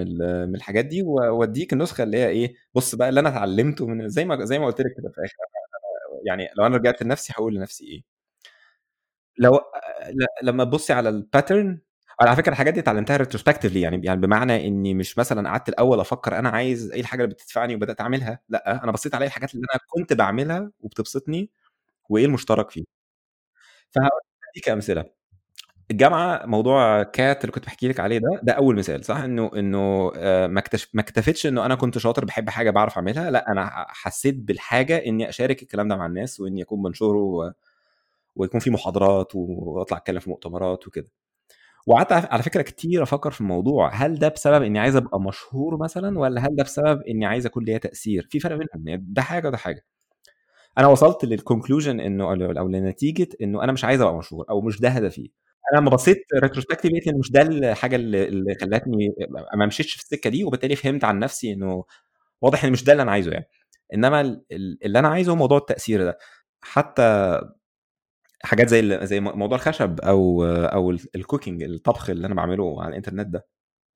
من 0.49 0.55
الحاجات 0.55 0.85
دي 0.85 1.03
وأديك 1.03 1.73
النسخة 1.73 2.03
اللي 2.03 2.17
هي 2.17 2.27
إيه 2.29 2.55
بص 2.75 2.95
بقى 2.95 3.09
اللي 3.09 3.19
أنا 3.19 3.29
اتعلمته 3.29 3.87
من 3.87 4.09
زي 4.09 4.25
ما 4.25 4.45
زي 4.45 4.59
ما 4.59 4.65
قلت 4.65 4.81
لك 4.81 4.93
كده 4.97 5.09
في 5.11 5.17
الآخر. 5.17 5.35
يعني 6.25 6.49
لو 6.57 6.65
أنا 6.65 6.77
رجعت 6.77 7.03
لنفسي 7.03 7.33
هقول 7.37 7.55
لنفسي 7.55 7.85
إيه. 7.85 8.03
لو 9.37 9.59
لما 10.43 10.63
تبصي 10.63 10.93
على 10.93 11.09
ال 11.09 11.18
pattern 11.18 11.79
على 12.21 12.35
فكرة 12.35 12.51
الحاجات 12.51 12.73
دي 12.73 12.79
اتعلمتها 12.79 13.17
retrospectively 13.17 13.81
يعني 13.81 14.01
يعني 14.05 14.21
بمعنى 14.21 14.67
إني 14.67 14.93
مش 14.93 15.17
مثلا 15.17 15.49
قعدت 15.49 15.69
الأول 15.69 15.99
أفكر 15.99 16.39
أنا 16.39 16.49
عايز 16.49 16.91
إيه 16.91 17.01
الحاجة 17.01 17.23
اللي 17.23 17.33
بتدفعني 17.35 17.75
وبدأت 17.75 18.01
أعملها 18.01 18.39
لأ 18.49 18.83
أنا 18.83 18.91
بصيت 18.91 19.15
على 19.15 19.25
الحاجات 19.25 19.55
اللي 19.55 19.65
أنا 19.73 19.79
كنت 19.87 20.13
بعملها 20.13 20.71
وبتبسطني 20.81 21.49
وإيه 22.09 22.25
المشترك 22.25 22.71
فيه 22.71 22.85
فهديك 23.91 24.69
أمثلة. 24.69 25.20
الجامعة 25.91 26.45
موضوع 26.45 27.03
كات 27.03 27.41
اللي 27.43 27.51
كنت 27.51 27.65
بحكي 27.65 27.87
لك 27.87 27.99
عليه 27.99 28.17
ده 28.19 28.39
ده 28.43 28.53
أول 28.53 28.75
مثال 28.75 29.05
صح؟ 29.05 29.17
إنه 29.17 29.51
إنه 29.55 30.11
آه، 30.15 30.47
ما 30.47 30.59
اكتشف 30.59 30.89
ما 30.93 31.01
اكتفيتش 31.01 31.47
إنه 31.47 31.65
أنا 31.65 31.75
كنت 31.75 31.97
شاطر 31.97 32.25
بحب 32.25 32.49
حاجة 32.49 32.69
بعرف 32.71 32.95
أعملها 32.97 33.31
لأ 33.31 33.51
أنا 33.51 33.85
حسيت 33.89 34.35
بالحاجة 34.35 34.97
إني 35.05 35.29
أشارك 35.29 35.61
الكلام 35.63 35.87
ده 35.87 35.95
مع 35.95 36.05
الناس 36.05 36.39
وإني 36.39 36.61
أكون 36.63 36.81
بنشره 36.81 37.17
و... 37.17 37.51
ويكون 38.35 38.59
في 38.59 38.69
محاضرات 38.71 39.31
وأطلع 39.35 39.97
أتكلم 39.97 40.19
في 40.19 40.29
مؤتمرات 40.29 40.87
وكده. 40.87 41.07
وقعدت 41.87 42.11
على 42.13 42.43
فكرة 42.43 42.61
كتير 42.61 43.03
أفكر 43.03 43.31
في 43.31 43.41
الموضوع 43.41 43.89
هل 43.93 44.19
ده 44.19 44.27
بسبب 44.29 44.63
إني 44.63 44.79
عايز 44.79 44.95
أبقى 44.95 45.21
مشهور 45.21 45.77
مثلا 45.77 46.19
ولا 46.19 46.41
هل 46.41 46.55
ده 46.55 46.63
بسبب 46.63 47.01
إني 47.01 47.25
عايز 47.25 47.45
أكون 47.45 47.63
ليا 47.63 47.77
تأثير؟ 47.77 48.27
في 48.31 48.39
فرق 48.39 48.55
بينهم 48.57 48.87
يعني 48.87 49.05
ده 49.09 49.21
حاجة 49.21 49.47
وده 49.47 49.57
حاجة. 49.57 49.85
أنا 50.77 50.87
وصلت 50.87 51.25
لل 51.25 51.37
conclusion 51.37 51.99
إنه 51.99 52.25
أو 52.59 52.67
لنتيجة 52.67 53.29
إنه 53.41 53.63
أنا 53.63 53.71
مش 53.71 53.85
عايز 53.85 54.01
أبقى 54.01 54.17
مشهور 54.17 54.45
أو 54.49 54.61
مش 54.61 54.81
ده 54.81 54.89
هدفي. 54.89 55.31
أنا 55.73 55.79
لما 55.81 55.89
بصيت 55.89 56.25
retrospective 56.35 56.91
لقيت 56.91 57.09
مش 57.09 57.31
ده 57.31 57.41
الحاجة 57.41 57.95
اللي, 57.95 58.23
اللي 58.27 58.55
خلتني 58.61 59.15
ما 59.57 59.65
مشيتش 59.65 59.93
في 59.93 60.03
السكة 60.03 60.29
دي 60.29 60.43
وبالتالي 60.43 60.75
فهمت 60.75 61.03
عن 61.03 61.19
نفسي 61.19 61.53
إنه 61.53 61.83
واضح 62.41 62.65
إن 62.65 62.71
مش 62.71 62.83
ده 62.83 62.91
اللي 62.93 63.03
أنا 63.03 63.11
عايزه 63.11 63.31
يعني. 63.31 63.47
إنما 63.93 64.41
اللي 64.51 64.99
أنا 64.99 65.07
عايزه 65.09 65.31
هو 65.31 65.35
موضوع 65.35 65.57
التأثير 65.57 66.03
ده. 66.03 66.17
حتى 66.61 67.39
حاجات 68.43 68.67
زي 68.69 68.99
زي 69.07 69.19
موضوع 69.19 69.57
الخشب 69.57 69.99
أو 70.01 70.45
أو 70.45 70.91
ال 70.91 71.00
cooking 71.00 71.63
الطبخ 71.63 72.09
اللي 72.09 72.27
أنا 72.27 72.35
بعمله 72.35 72.81
على 72.83 72.89
الإنترنت 72.89 73.27
ده. 73.27 73.47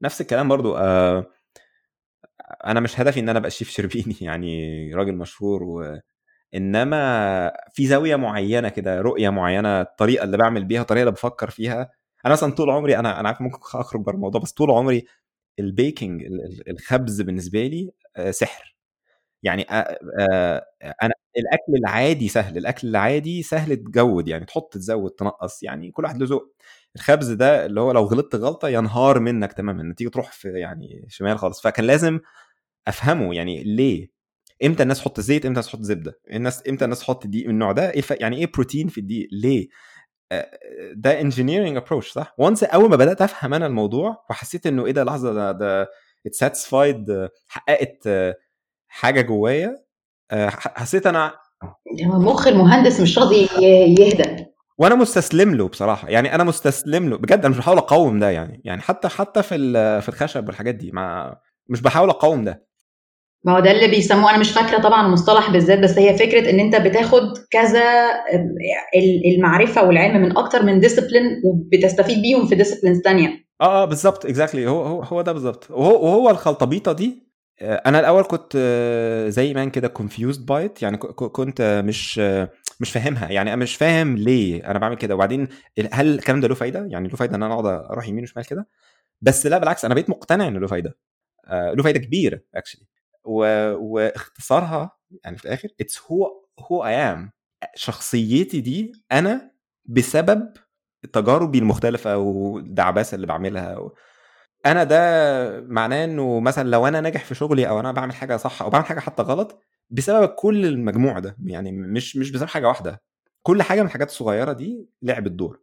نفس 0.02 0.22
الكلام 0.22 0.48
برضو 0.50 0.78
آه، 0.78 1.26
أنا 2.66 2.80
مش 2.80 3.00
هدفي 3.00 3.20
إن 3.20 3.30
أنا 3.30 3.40
أبقى 3.40 3.52
شيف 3.52 3.70
شربيني 3.76 4.16
يعني 4.22 4.94
راجل 4.96 5.16
مشهور 5.16 5.64
و 5.64 6.00
إنما 6.54 7.52
في 7.74 7.88
زاوية 7.88 8.16
معينة 8.16 8.70
كده 8.70 9.02
رؤية 9.02 9.30
معينة 9.30 9.82
الطريقة 9.82 10.24
اللي 10.24 10.38
بعمل 10.38 10.64
بيها 10.66 10.82
الطريقة 10.82 11.02
اللي 11.04 11.12
بفكر 11.12 11.50
فيها. 11.50 11.92
أنا 12.26 12.34
مثلا 12.34 12.52
طول 12.54 12.70
عمري 12.70 12.98
أنا 13.00 13.20
أنا 13.20 13.28
عارف 13.28 13.42
ممكن 13.42 13.60
أخرج 13.80 14.02
بره 14.02 14.16
الموضوع 14.16 14.42
بس 14.42 14.52
طول 14.54 14.72
عمري 14.72 15.06
البيكنج 15.60 16.24
الخبز 16.68 17.22
بالنسبة 17.22 17.68
لي 17.68 17.92
آه، 18.18 18.32
سحر. 18.32 18.76
يعني 19.44 19.66
آه، 19.72 20.00
آه، 20.20 20.66
أنا 21.04 21.14
الأكل 21.38 21.74
العادي 21.80 22.28
سهل 22.30 22.58
الأكل 22.58 22.88
العادي 22.88 23.44
سهل 23.44 23.76
تجود 23.78 24.28
يعني 24.28 24.46
تحط 24.46 24.74
تزود 24.74 25.12
تنقص 25.12 25.64
يعني 25.64 25.92
كل 25.92 26.04
واحد 26.04 26.18
له 26.20 26.28
ذوق. 26.28 26.56
الخبز 26.96 27.32
ده 27.32 27.66
اللي 27.66 27.82
هو 27.82 27.92
لو 27.92 28.04
غلطت 28.06 28.36
غلطة 28.36 28.70
ينهار 28.70 29.20
منك 29.20 29.54
تماما 29.54 29.82
النتيجه 29.82 30.10
تروح 30.10 30.32
في 30.32 30.50
يعني 30.60 31.06
شمال 31.10 31.40
خالص. 31.40 31.62
فكان 31.62 31.86
لازم 31.88 32.20
أفهمه 32.88 33.36
يعني 33.36 33.64
ليه. 33.64 34.10
إمتى 34.64 34.84
الناس 34.84 35.00
تحط 35.00 35.20
زيت 35.20 35.46
إمتى 35.46 35.48
الناس 35.48 35.68
تحط 35.68 35.82
زبدة؟ 35.82 36.20
الناس 36.32 36.64
إمتى 36.70 36.86
الناس 36.86 37.00
تحط 37.00 37.28
دقيق 37.28 37.46
من 37.46 37.52
النوع 37.54 37.72
ده؟ 37.72 37.92
إيه 37.92 38.04
يعني 38.12 38.38
إيه 38.38 38.52
بروتين 38.54 38.88
في 38.88 38.98
الدقيق؟ 38.98 39.28
ليه؟ 39.32 39.68
ده 40.96 41.22
engineering 41.22 41.78
approach 41.78 42.12
صح؟ 42.12 42.36
once 42.38 42.64
أول 42.64 42.90
ما 42.90 42.96
بدأت 42.96 43.22
أفهم 43.22 43.54
أنا 43.54 43.66
الموضوع 43.68 44.26
وحسيت 44.30 44.68
إنه 44.68 44.86
إيه 44.86 44.92
ده 44.92 45.04
لحظة 45.04 45.34
ده 45.34 45.52
ده 45.52 45.88
it 46.26 46.45
satisfied 46.45 47.30
حققت 47.48 48.08
حاجة 48.88 49.22
جوايا 49.22 49.86
حسيت 50.58 51.08
أنا 51.08 51.34
مخ 52.04 52.48
المهندس 52.48 53.00
مش 53.00 53.20
راضي 53.20 53.50
يهدى. 54.00 54.46
وأنا 54.78 54.96
مستسلم 54.96 55.56
له 55.56 55.68
بصراحة 55.68 56.10
يعني 56.10 56.36
أنا 56.36 56.44
مستسلم 56.44 57.10
له 57.10 57.18
بجد 57.18 57.40
أنا 57.40 57.50
مش 57.50 57.58
بحاول 57.58 57.78
أقاوم 57.78 58.20
ده 58.20 58.30
يعني 58.30 58.62
يعني 58.66 58.82
حتى 58.82 59.08
حتى 59.08 59.44
في 59.44 59.58
في 60.02 60.10
الخشب 60.10 60.48
والحاجات 60.48 60.76
دي 60.76 60.92
ما 60.92 61.36
مش 61.68 61.82
بحاول 61.82 62.10
أقاوم 62.10 62.44
ده. 62.44 62.66
ما 63.46 63.56
هو 63.56 63.60
ده 63.60 63.72
اللي 63.72 63.88
بيسموه 63.88 64.30
أنا 64.30 64.38
مش 64.38 64.52
فاكرة 64.52 64.78
طبعا 64.82 65.08
المصطلح 65.08 65.52
بالذات 65.52 65.80
بس 65.80 65.98
هي 65.98 66.18
فكرة 66.18 66.50
إن 66.50 66.60
أنت 66.60 66.76
بتاخد 66.76 67.38
كذا 67.52 67.84
المعرفة 69.36 69.88
والعلم 69.88 70.22
من 70.22 70.38
أكتر 70.38 70.64
من 70.64 70.80
discipline 70.80 71.42
وبتستفيد 71.46 72.22
بيهم 72.22 72.48
في 72.48 72.56
disciplines 72.56 73.02
ثانية 73.02 73.46
آه 73.62 73.84
آه 73.84 73.86
بالظبط 73.86 74.26
exactly 74.26 74.68
هو 74.68 74.84
هو 74.84 75.04
هو 75.04 75.22
ده 75.22 75.32
بالظبط. 75.32 75.72
وهو 75.72 76.06
وهو 76.06 76.30
الخلطبيطة 76.30 76.92
دي 76.92 77.26
آه، 77.62 77.82
أنا 77.86 78.00
الأول 78.00 78.24
كنت 78.24 78.54
آه، 78.56 79.30
زي 79.30 79.54
ما 79.54 79.66
كده 79.66 79.88
confused 79.88 80.46
by 80.46 80.65
it 80.65 80.84
يعني 80.84 80.98
كنت 80.98 81.82
مش 81.86 82.20
مش 82.80 82.92
فاهمها 82.92 83.30
يعني 83.32 83.54
أنا 83.54 83.62
مش 83.64 83.76
فاهم 83.76 84.18
ليه 84.18 84.72
أنا 84.72 84.80
بعمل 84.80 84.96
كده. 84.96 85.16
وبعدين 85.16 85.48
هل 85.94 86.16
الكلام 86.16 86.42
ده 86.42 86.48
له 86.48 86.56
فايدة؟ 86.56 86.88
يعني 86.90 87.08
له 87.08 87.16
فايدة 87.16 87.36
إن 87.36 87.44
أنا 87.44 87.54
أقعد 87.54 87.66
أروح 87.66 88.08
يمين 88.08 88.24
وشمال 88.24 88.46
كده؟ 88.46 88.68
بس 89.22 89.46
لا 89.48 89.58
بالعكس 89.58 89.86
أنا 89.86 89.94
بقيت 89.94 90.10
مقتنع 90.10 90.48
انه 90.48 90.60
له 90.60 90.68
فايدة. 90.68 90.98
آه، 91.48 91.74
له 91.74 91.84
فايدة 91.84 92.00
كبيرة 92.00 92.40
actually 92.56 92.86
و... 93.26 93.40
واختصارها 93.76 94.92
يعني 95.24 95.38
في 95.38 95.46
الآخر 95.46 95.70
it's 95.82 96.02
هو 96.12 96.46
هو 96.60 96.86
I 96.86 96.96
am 96.96 97.32
شخصيتي 97.76 98.62
دي 98.62 98.92
أنا 99.12 99.52
بسبب 99.86 100.54
تجاربي 101.14 101.58
المختلفة 101.58 102.18
والدعباسه 102.18 103.16
اللي 103.16 103.28
بعملها. 103.28 103.78
و... 103.78 103.94
أنا 104.66 104.84
ده 104.84 105.62
معناه 105.62 106.06
إنه 106.06 106.40
مثلا 106.40 106.70
لو 106.70 106.88
أنا 106.88 107.02
ناجح 107.02 107.26
في 107.26 107.36
شغلي 107.36 107.70
أو 107.70 107.80
أنا 107.80 107.92
بعمل 107.92 108.14
حاجة 108.16 108.38
صح 108.38 108.62
أو 108.62 108.70
بعمل 108.70 108.86
حاجة 108.86 109.00
حتى 109.00 109.24
غلط 109.24 109.62
بسبب 109.90 110.28
كل 110.30 110.66
المجموع 110.66 111.20
ده 111.20 111.38
يعني 111.46 111.72
مش 111.72 112.18
مش 112.18 112.32
بسبب 112.32 112.48
حاجة 112.48 112.68
واحدة. 112.68 113.02
كل 113.42 113.62
حاجة 113.62 113.82
من 113.82 113.88
الحاجات 113.88 114.10
الصغيرة 114.10 114.54
دي 114.54 114.90
لعبت 115.02 115.32
دور. 115.32 115.62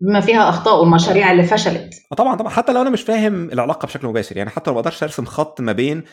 بما 0.00 0.20
فيها 0.20 0.48
أخطاء 0.48 0.80
والمشاريع 0.80 1.32
اللي 1.32 1.42
فشلت. 1.42 1.94
طبعا 2.16 2.36
طبعا. 2.36 2.50
حتى 2.50 2.72
لو 2.72 2.82
أنا 2.82 2.90
مش 2.90 3.02
فاهم 3.02 3.50
العلاقة 3.50 3.86
بشكل 3.86 4.08
مباشر 4.08 4.36
يعني 4.36 4.50
حتى 4.50 4.70
لو 4.70 4.74
ما 4.74 4.80
أقدرش 4.80 5.02
أرسم 5.02 5.24
خط 5.24 5.60
ما 5.60 5.72
بين 5.72 6.04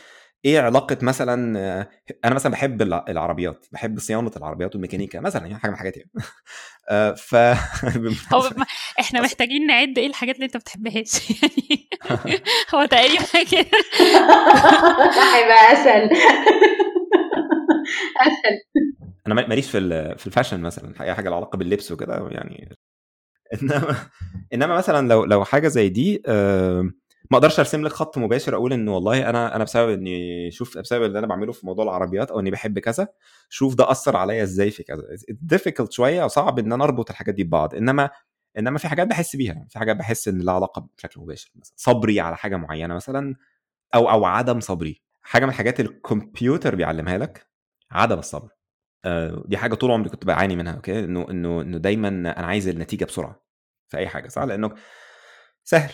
إيه 0.46 0.60
علاقة 0.60 0.98
مثلا 1.02 1.34
أنا 2.26 2.36
مثلا 2.36 2.52
بحب 2.52 2.82
العربيات 2.82 3.66
بحب 3.72 4.00
صيانة 4.00 4.32
العربيات 4.38 4.76
والميكانيكا 4.76 5.20
مثلا 5.20 5.42
يعني 5.42 5.60
حاجة 5.60 5.72
من 5.72 5.74
الحاجات 5.76 5.98
يعني 5.98 6.12
ف 7.16 7.36
هو 8.34 8.50
إحنا 9.00 9.22
محتاجين 9.22 9.68
نعد 9.68 9.98
إيه 9.98 10.08
الحاجات 10.08 10.36
اللي 10.36 10.46
أنت 10.46 10.56
ما 10.56 10.60
بتحبهاش. 10.60 11.30
يعني 11.42 11.84
هو 12.76 12.86
تقريبا 12.86 13.24
كده. 13.52 13.70
هيبقى 15.36 15.74
أسهل. 15.74 16.10
أسهل. 18.22 18.60
أنا 19.28 19.34
ماليش 19.36 19.72
في 19.72 20.16
في 20.18 20.28
ال 20.28 20.32
fashion 20.32 20.60
مثلا 20.62 20.94
أي 21.02 21.14
حاجة 21.14 21.30
لها 21.30 21.36
علاقة 21.38 21.58
باللبس 21.58 21.92
وكده 21.92 22.28
يعني 22.32 22.76
إنما 23.64 23.96
إنما 24.54 24.76
مثلا 24.78 25.08
لو 25.08 25.26
لو 25.26 25.46
حاجة 25.46 25.68
زي 25.68 25.90
دي 25.90 26.24
آه 26.28 26.90
ما 27.32 27.38
أقدرش 27.38 27.60
ارسم 27.60 27.82
لك 27.84 27.92
خط 27.92 28.18
مباشر 28.18 28.56
أقول 28.56 28.74
ان 28.74 28.88
والله 28.88 29.30
أنا 29.30 29.56
أنا 29.56 29.64
بسبب 29.64 29.90
اني 29.90 30.52
شوف 30.52 30.78
بسبب 30.78 31.04
اللي 31.04 31.20
أنا 31.20 31.28
بعمله 31.28 31.52
في 31.52 31.66
موضوع 31.66 31.84
العربيات 31.86 32.32
أو 32.32 32.40
اني 32.40 32.52
بحب 32.52 32.80
كذا 32.80 33.08
شوف 33.50 33.76
ده 33.76 33.92
أثر 33.92 34.18
عليا 34.18 34.44
إزاي 34.44 34.72
في 34.72 34.84
كذا. 34.84 35.04
difficult 35.30 35.92
شوية 35.92 36.24
وصعب 36.24 36.60
إن 36.60 36.74
أنا 36.74 36.84
أربط 36.84 37.10
الحاجات 37.10 37.36
دي 37.36 37.44
ببعض. 37.44 37.76
إنما 37.76 38.10
إنما 38.58 38.78
في 38.80 38.88
حاجات 38.88 39.08
بحس 39.08 39.36
بيها 39.36 39.68
في 39.70 39.80
حاجات 39.80 39.96
بحس 39.98 40.28
إن 40.28 40.42
لها 40.42 40.54
علاقة 40.54 40.88
بشكل 40.98 41.22
مباشر 41.22 41.52
مثلا. 41.56 41.74
صبري 41.78 42.20
على 42.20 42.38
حاجة 42.38 42.56
معينة 42.56 42.96
مثلا 42.96 43.36
أو 43.96 44.10
أو 44.12 44.26
عدم 44.26 44.60
صبري. 44.60 45.02
حاجة 45.22 45.44
من 45.46 45.50
الحاجات 45.52 45.80
الكمبيوتر 45.80 46.76
بيعلمها 46.76 47.18
لك 47.18 47.48
عدم 47.92 48.20
الصبر. 48.20 48.50
آه، 49.06 49.44
دي 49.48 49.58
حاجة 49.58 49.76
طول 49.76 49.92
عمري 49.92 50.10
كنت 50.10 50.26
بعاني 50.26 50.56
منها 50.56 50.74
okay؟ 50.76 51.00
إنه 51.00 51.28
إنه 51.30 51.62
إنه 51.62 51.78
دايما 51.78 52.08
أنا 52.10 52.48
عايز 52.48 52.68
النتيجة 52.68 53.06
بسرعة 53.06 53.44
في 53.90 53.98
أي 53.98 54.08
حاجة 54.08 54.28
صح؟ 54.30 54.44
لأنه 54.44 54.72
سهل. 55.64 55.94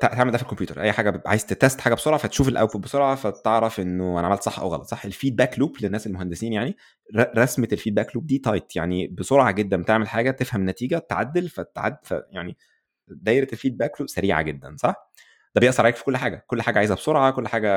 تعمل 0.00 0.30
ده 0.30 0.38
في 0.38 0.42
الكمبيوتر. 0.42 0.80
أي 0.80 0.92
حاجة 0.92 1.22
عايز 1.26 1.46
ت 1.46 1.53
test 1.53 1.80
حاجة 1.80 1.94
بسرعة 1.94 2.18
فتشوف 2.18 2.48
ال 2.48 2.53
output 2.53 2.84
بسرعة 2.84 3.14
فتعرف 3.14 3.80
إنه 3.80 4.18
أنا 4.18 4.26
عملت 4.26 4.42
صح 4.42 4.58
أو 4.60 4.68
غلط. 4.68 4.82
صح؟ 4.82 5.04
ال 5.04 5.10
feedback 5.10 5.58
loop 5.58 5.76
للناس 5.82 6.06
المهندسين 6.06 6.52
يعني 6.52 6.76
رسمة 7.16 7.68
ال 7.72 7.77
feedback 7.77 8.16
loop 8.16 8.26
دي 8.26 8.38
tight 8.38 8.76
يعني 8.76 9.06
بسرعة 9.06 9.50
جدا 9.50 9.82
بتعمل 9.82 10.08
حاجة 10.08 10.30
تفهم 10.30 10.70
نتيجه 10.70 10.98
تعدل 10.98 11.48
فتعد 11.48 11.96
يعني 12.30 12.56
دايرة 13.08 13.48
ال 13.52 13.57
feedback 13.57 14.00
loop 14.00 14.08
سريعة 14.08 14.42
جدا. 14.42 14.76
صح؟ 14.78 15.10
ده 15.54 15.60
بيأثر 15.60 15.82
عليك 15.82 15.96
في 15.96 16.04
كل 16.04 16.16
حاجة. 16.16 16.44
كل 16.46 16.62
حاجة 16.62 16.78
عايزها 16.78 16.96
بسرعة 16.96 17.30
كل 17.30 17.48
حاجة 17.48 17.70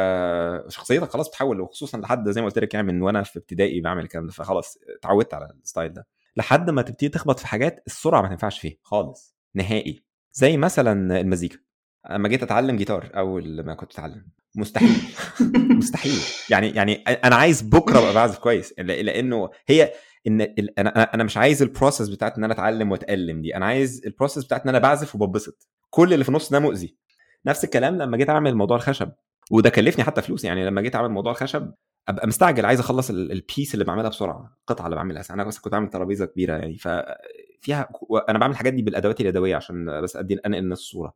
شخصيتك 0.70 1.10
خلاص 1.10 1.30
بتحول 1.30 1.62
وخصوصا 1.62 1.98
لحد 1.98 2.30
زي 2.30 2.42
ما 2.42 2.48
قلت 2.48 2.60
لك 2.60 2.74
يعني 2.74 2.88
من 2.88 3.02
وأنا 3.02 3.24
في 3.24 3.40
ابتدائي 3.40 3.82
بعمل 3.82 4.04
الكلام 4.04 4.26
ده 4.26 4.32
فخلاص 4.32 4.78
اتعودت 4.98 5.34
على 5.34 5.50
ال 5.64 5.69
style 5.69 5.94
ده. 5.94 6.08
لحد 6.38 6.70
ما 6.70 6.82
تبتدي 6.82 7.10
تخبط 7.10 7.40
في 7.40 7.48
حاجات 7.48 7.84
السرعة 7.88 8.22
ما 8.22 8.28
تنفعش 8.28 8.60
فيها 8.60 8.76
خالص 8.82 9.36
نهائي. 9.56 10.04
زي 10.34 10.58
مثلا 10.58 11.20
المزيكا. 11.22 11.58
أما 12.12 12.28
جيت 12.30 12.44
أتعلم 12.44 12.76
جيتار 12.76 13.10
أول 13.16 13.62
ما 13.66 13.74
كنت 13.74 13.92
أتعلم. 13.94 14.26
مستحيل. 14.56 14.98
مستحيل. 15.78 16.20
يعني 16.50 16.70
يعني 16.70 16.96
أنا 16.96 17.36
عايز 17.36 17.62
بكرة 17.62 18.00
أبقى 18.00 18.14
بعزف 18.14 18.38
كويس. 18.38 18.74
لأنه 18.80 19.50
هي 19.68 19.94
إن 20.28 20.42
أنا 20.78 21.14
أنا 21.14 21.24
مش 21.24 21.38
عايز 21.38 21.62
ال 21.62 21.68
process 21.68 22.10
بتاعت 22.10 22.38
إن 22.38 22.44
أنا 22.44 22.54
أتعلم 22.54 22.92
وأتألم 22.92 23.42
دي. 23.42 23.56
أنا 23.56 23.66
عايز 23.66 24.02
ال 24.06 24.11
process 24.11 24.46
بتاعت 24.46 24.64
إن 24.64 24.70
أنا 24.70 24.80
بعزف 24.80 25.16
وببسط. 25.16 25.68
كل 25.90 26.14
اللي 26.14 26.24
في 26.24 26.30
النص 26.30 26.50
ده 26.52 26.60
مؤذي. 26.60 26.96
نفس 27.46 27.64
الكلام 27.64 27.98
لما 27.98 28.18
جيت 28.18 28.30
أعمل 28.30 28.56
موضوع 28.56 28.78
الخشب. 28.78 29.12
وده 29.52 29.70
كلفني 29.70 30.04
حتى 30.04 30.22
فلوس. 30.22 30.46
يعني 30.46 30.66
لما 30.66 30.82
جيت 30.82 30.96
أعمل 30.96 31.10
موضوع 31.10 31.32
الخشب 31.32 31.72
أبقى 32.08 32.28
مستعجل. 32.28 32.66
عايز 32.66 32.80
أخلص 32.80 33.10
ال 33.10 33.20
piece 33.20 33.74
اللي 33.74 33.86
بعملها 33.86 34.10
بسرعة. 34.10 34.58
القطعة 34.60 34.86
اللي 34.86 34.96
بعملها. 34.96 35.24
أنا 35.32 35.44
بس 35.44 35.60
كنت 35.60 35.74
عامل 35.74 35.90
ترابيزة 35.90 36.26
كبيرة 36.26 36.54
يعني. 36.54 36.78
ففيها 36.78 37.90
أنا 38.30 38.40
بعمل 38.40 38.52
الحاجات 38.54 38.74
دي 38.74 38.82
بالأدوات 38.82 39.22
اليدوية 39.22 39.56
عشان 39.56 40.02
بس 40.02 40.16
أدي 40.16 40.40
انقل 40.46 40.72
الصورة. 40.72 41.14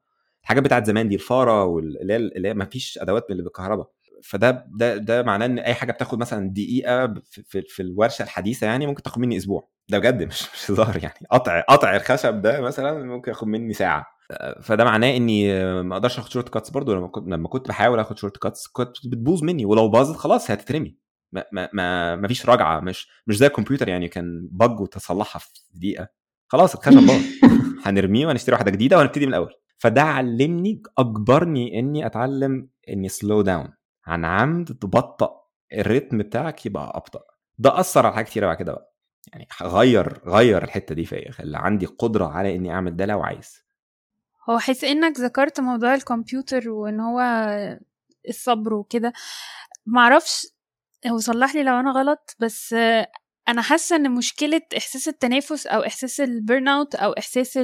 الحاجات 0.48 0.64
بتاعت 0.64 0.86
زمان 0.86 1.10
دي 1.10 1.16
الفارة 1.16 1.64
واللي 1.66 2.14
هي 2.14 2.18
اللي 2.18 2.54
ما 2.54 2.66
فيش 2.66 3.00
أدوات 3.02 3.32
اللي 3.32 3.44
بالكهرباء. 3.44 3.92
فده 4.24 4.66
ده 4.80 4.98
ده 4.98 5.24
معناه 5.24 5.46
إن 5.46 5.60
أي 5.60 5.74
حاجة 5.74 5.92
بتاخد 5.92 6.20
مثلا 6.20 6.50
دقيقة 6.50 7.14
في, 7.24 7.62
في, 7.62 7.82
الورشة 7.82 8.24
الحديثة 8.24 8.68
يعني 8.68 8.88
ممكن 8.88 9.04
تاخد 9.04 9.20
مني 9.20 9.38
أسبوع. 9.38 9.70
ده 9.90 10.00
بجد 10.00 10.24
مش 10.24 10.44
مش 10.54 10.72
هزار 10.72 10.98
يعني. 11.04 11.28
قطع 11.32 11.62
قطع 11.62 11.96
الخشب 11.96 12.42
ده 12.42 12.62
مثلا 12.62 13.04
ممكن 13.04 13.32
ياخد 13.32 13.48
مني 13.48 13.74
ساعة. 13.74 14.06
فده 14.62 14.84
معناه 14.84 15.16
إني 15.16 15.64
ما 15.84 15.96
أقدرش 15.96 16.20
آخد 16.20 16.32
shortcuts 16.32 16.70
برضه. 16.70 16.96
لما 16.96 17.08
كنت 17.08 17.28
لما 17.28 17.48
كنت 17.48 17.68
بحاول 17.68 18.00
آخد 18.00 18.18
shortcuts 18.18 18.68
كنت 18.68 19.08
بتبوظ 19.08 19.44
مني. 19.44 19.66
ولو 19.66 19.90
باظت 19.90 20.16
خلاص 20.16 20.52
هتترمي. 20.52 20.98
ما 21.32 21.44
ما 21.52 21.70
ما, 21.74 22.16
ما 22.16 22.28
فيش 22.28 22.50
رجعة. 22.50 22.80
مش 22.80 23.08
مش 23.28 23.38
زي 23.38 23.48
الكمبيوتر 23.48 23.90
يعني 23.90 24.08
كان 24.08 24.48
bug 24.52 24.80
وتصلحها 24.80 25.40
في 25.40 25.50
دقيقة. 25.74 26.08
خلاص 26.48 26.76
الخشب 26.76 27.08
باظ. 27.08 27.22
هنرميه 27.86 28.28
وهنشتري 28.28 28.54
واحدة 28.54 28.72
جديدة 28.72 28.98
وهنبتدي 28.98 29.26
من 29.26 29.34
الأول. 29.34 29.54
فده 29.78 30.02
علمني 30.02 30.84
أجبرني 30.98 31.80
إني 31.80 32.06
أتعلم 32.06 32.70
إني 32.90 33.10
slow 33.10 33.42
down 33.42 33.74
عن 34.06 34.26
عمد 34.26 34.66
تبطأ 34.82 35.42
الريتم 35.74 36.18
بتاعك 36.18 36.66
يبقى 36.66 36.92
أبطأ. 36.98 37.22
ده 37.58 37.80
أثر 37.80 38.06
على 38.06 38.16
حاجات 38.16 38.30
كتير 38.30 38.46
بعد 38.46 38.58
كده 38.58 38.74
بقى. 38.74 38.94
يعني 39.34 39.48
غير 39.62 40.22
غير 40.30 40.64
الحتة 40.64 40.96
دي 40.96 41.06
فيا 41.06 41.32
خلى 41.32 41.58
عندي 41.58 41.86
قدرة 41.86 42.26
على 42.26 42.56
إني 42.56 42.72
أعمل 42.72 42.96
ده 42.96 43.06
لو 43.06 43.22
عايز. 43.22 43.66
هو 44.50 44.60
حس 44.60 44.84
إنك 44.84 45.20
ذكرت 45.20 45.60
موضوع 45.60 45.94
الكمبيوتر 45.94 46.70
وإن 46.70 47.00
هو 47.00 47.22
الصبر 48.30 48.74
وكده 48.74 49.14
معرفش 49.86 50.48
هو 51.08 51.18
صلح 51.18 51.56
لي 51.56 51.64
لو 51.64 51.80
أنا 51.80 51.92
غلط 51.92 52.36
بس 52.40 52.76
أنا 53.48 53.62
حاسة 53.62 53.96
إن 53.96 54.12
مشكلة 54.12 54.62
إحساس 54.78 55.08
التنافس 55.08 55.68
أو 55.68 55.84
إحساس 55.86 56.20
ال 56.22 56.68
burnout 56.68 56.96
أو 56.96 57.12
إحساس 57.12 57.58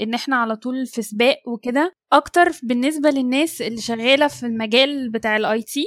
إن 0.00 0.14
إحنا 0.14 0.36
على 0.36 0.56
طول 0.56 0.86
في 0.86 1.02
سباق 1.02 1.38
وكده 1.48 1.92
أكتر 2.12 2.52
بالنسبة 2.62 3.10
للناس 3.10 3.62
اللي 3.62 3.80
شغالة 3.80 4.28
في 4.28 4.46
المجال 4.46 5.10
بتاع 5.10 5.36
ال 5.36 5.62
IT 5.62 5.86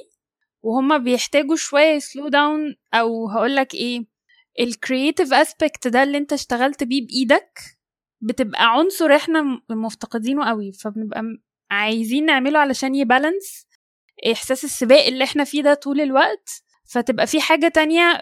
وهما 0.64 0.98
بيحتاجوا 0.98 1.56
شوية 1.56 2.00
slow 2.00 2.28
down 2.28 2.76
أو 2.94 3.30
هقولك 3.30 3.74
إيه 3.74 4.06
ال 4.60 4.68
creative 4.68 5.34
aspect 5.34 5.88
ده 5.88 6.04
اللي 6.04 6.18
أنت 6.18 6.34
اشتغلت 6.34 6.84
بيه 6.84 7.08
بإيدك 7.08 7.60
بتبقى 8.22 8.72
عنصر 8.74 9.16
إحنا 9.16 9.62
مفتقدينه 9.70 10.46
قوي 10.50 10.72
فبنبقى 10.72 11.24
عايزين 11.72 12.26
نعمله 12.26 12.60
علشان 12.60 12.96
ي 12.96 13.05
balance 13.05 13.68
إحساس 14.32 14.64
السباق 14.64 15.06
اللي 15.06 15.24
إحنا 15.24 15.44
فيه 15.44 15.62
ده 15.64 15.74
طول 15.74 16.02
الوقت. 16.02 16.50
فتبقى 16.92 17.28
في 17.28 17.42
حاجة 17.42 17.68
تانية 17.68 18.22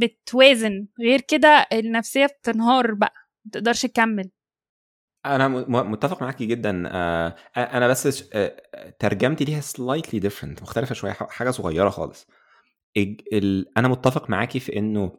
بتوازن. 0.00 0.86
غير 1.00 1.20
كده 1.20 1.66
النفسية 1.72 2.26
بتنهار 2.26 2.94
بقى 2.94 3.14
متقدرش 3.46 3.82
تكمل. 3.82 4.30
أنا 5.26 5.48
متفق 5.68 6.22
معاكي 6.22 6.46
جدا. 6.46 6.70
أنا 7.56 7.88
بس 7.88 8.28
ترجمتي 8.98 9.44
ليها 9.44 9.60
slightly 9.60 10.20
different 10.20 10.62
مختلفة 10.62 10.94
شوية 10.94 11.12
حاجة 11.12 11.50
صغيرة 11.50 11.88
خالص. 11.88 12.26
أنا 13.76 13.88
متفق 13.88 14.30
معاكي 14.30 14.60
في 14.60 14.76
إنه 14.76 15.18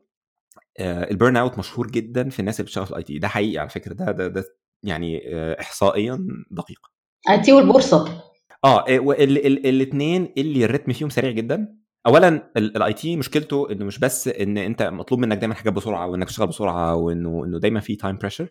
ال 0.79 1.37
burnout 1.37 1.59
مشهور 1.59 1.87
جدا 1.87 2.29
في 2.29 2.39
الناس 2.39 2.59
اللي 2.59 2.65
بتشتغل 2.65 2.85
في 2.85 2.91
ال 2.91 3.03
IT 3.03 3.19
ده 3.19 3.27
حقيقي 3.27 3.57
على 3.57 3.69
فكرة. 3.69 3.93
ده 3.93 4.11
ده, 4.11 4.27
ده 4.27 4.43
يعني 4.83 5.21
احصائيا 5.59 6.27
دقيق. 6.51 6.79
IT 7.29 7.53
والبورصة. 7.53 8.23
آه 8.63 8.85
الاثنين 8.89 10.33
اللي 10.37 10.65
الريتم 10.65 10.93
فيهم 10.93 11.09
سريع 11.09 11.31
جدا 11.31 11.80
اولا 12.05 12.51
ال 12.57 12.93
IT 12.93 13.15
مشكلته 13.17 13.71
إنه 13.71 13.85
مش 13.85 13.99
بس 13.99 14.27
إن 14.27 14.57
أنت 14.57 14.83
مطلوب 14.83 15.19
منك 15.19 15.37
دايما 15.37 15.53
حاجات 15.55 15.73
بسرعة 15.73 16.07
وإنك 16.07 16.27
تشتغل 16.27 16.47
بسرعة 16.47 16.95
وإنه 16.95 17.45
إنه 17.45 17.59
دايما 17.59 17.79
في 17.79 17.95
time 17.95 18.17
pressure 18.17 18.49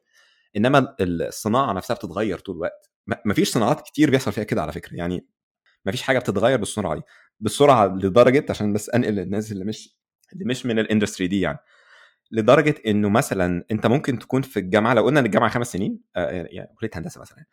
إنما 0.56 0.96
الصناعة 1.00 1.72
نفسها 1.72 1.94
بتتغير 1.94 2.38
طول 2.38 2.56
الوقت. 2.56 2.90
ما 3.24 3.34
فيش 3.34 3.50
صناعات 3.50 3.80
كتير 3.80 4.10
بيحصل 4.10 4.32
فيها 4.32 4.44
كده 4.44 4.62
على 4.62 4.72
فكرة 4.72 4.96
يعني 4.96 5.26
ما 5.84 5.92
فيش 5.92 6.02
حاجة 6.02 6.18
بتتغير 6.18 6.58
بالسرعة 6.58 6.94
دي 6.96 7.02
بالسرعه 7.40 7.86
لدرجة 7.86 8.46
عشان 8.50 8.72
بس 8.72 8.90
أنقل 8.90 9.12
للناس 9.14 9.52
اللي 9.52 9.64
مش 9.64 9.96
اللي 10.32 10.44
مش 10.44 10.66
من 10.66 10.78
ال 10.78 10.83
industry 10.83 11.26
دي 11.28 11.40
يعني. 11.40 11.58
لدرجة 12.32 12.74
إنه 12.86 13.08
مثلا 13.08 13.64
أنت 13.70 13.86
ممكن 13.86 14.18
تكون 14.18 14.42
في 14.42 14.60
الجامعة 14.60 14.94
لو 14.94 15.04
قلنا 15.04 15.20
إن 15.20 15.26
الجامعة 15.26 15.50
خمس 15.50 15.72
سنين 15.72 16.00
يعني 16.16 16.74
كلية 16.80 16.90
هندسة 16.94 17.20
مثلا 17.20 17.44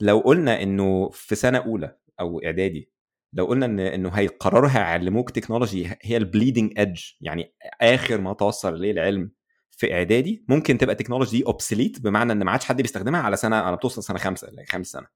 لو 0.00 0.18
قلنا 0.20 0.62
إنه 0.62 1.10
في 1.10 1.34
سنة 1.34 1.58
أولى 1.58 1.96
أو 2.20 2.40
إعدادي 2.44 2.90
لو 3.32 3.46
قلنا 3.46 3.66
ان 3.66 3.80
إنه 3.80 4.08
هيقرروا 4.08 4.70
هيعلموك 4.70 5.30
technology 5.30 5.90
هي 6.02 6.16
ال 6.16 6.23
bleeding 6.23 6.78
edge 6.78 7.00
يعني 7.20 7.54
آخر 7.80 8.20
ما 8.20 8.32
توصل 8.34 8.74
اليه 8.74 8.90
العلم 8.92 9.30
في 9.70 9.94
إعدادي 9.94 10.44
ممكن 10.48 10.78
تبقى 10.78 10.92
ال 10.92 10.96
technology 10.96 11.38
دي 11.38 11.46
obsolete 11.46 12.00
بمعنى 12.00 12.32
إن 12.32 12.42
ما 12.42 12.50
عادش 12.50 12.64
حد 12.64 12.82
بيستخدمها 12.82 13.20
على 13.20 13.36
سنة 13.36 13.56
على 13.56 13.76
بتوصل 13.76 14.02
سنة 14.02 14.18
خمسة 14.18 14.48
خامس 14.68 14.86
سنة. 14.86 15.06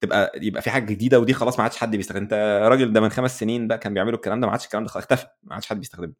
تبقى 0.00 0.32
يبقى 0.42 0.62
في 0.62 0.70
حاجة 0.70 0.84
جديدة 0.84 1.20
ودي 1.20 1.34
خلاص 1.34 1.58
ما 1.58 1.62
عادش 1.62 1.76
حد 1.76 1.96
بيستخدم. 1.96 2.20
أنت 2.22 2.32
راجل 2.70 2.92
ده 2.92 3.00
من 3.00 3.08
خمس 3.08 3.38
سنين 3.40 3.68
بقى 3.68 3.78
كان 3.78 3.94
بيعملوا 3.94 4.16
الكلام 4.16 4.40
ده 4.40 4.46
ما 4.46 4.52
عادش 4.52 4.64
الكلام 4.64 4.84
ده 4.84 4.90
اختفى 4.96 5.26
ما 5.42 5.54
عادش 5.54 5.66
حد 5.66 5.78
بيستخدمه. 5.78 6.12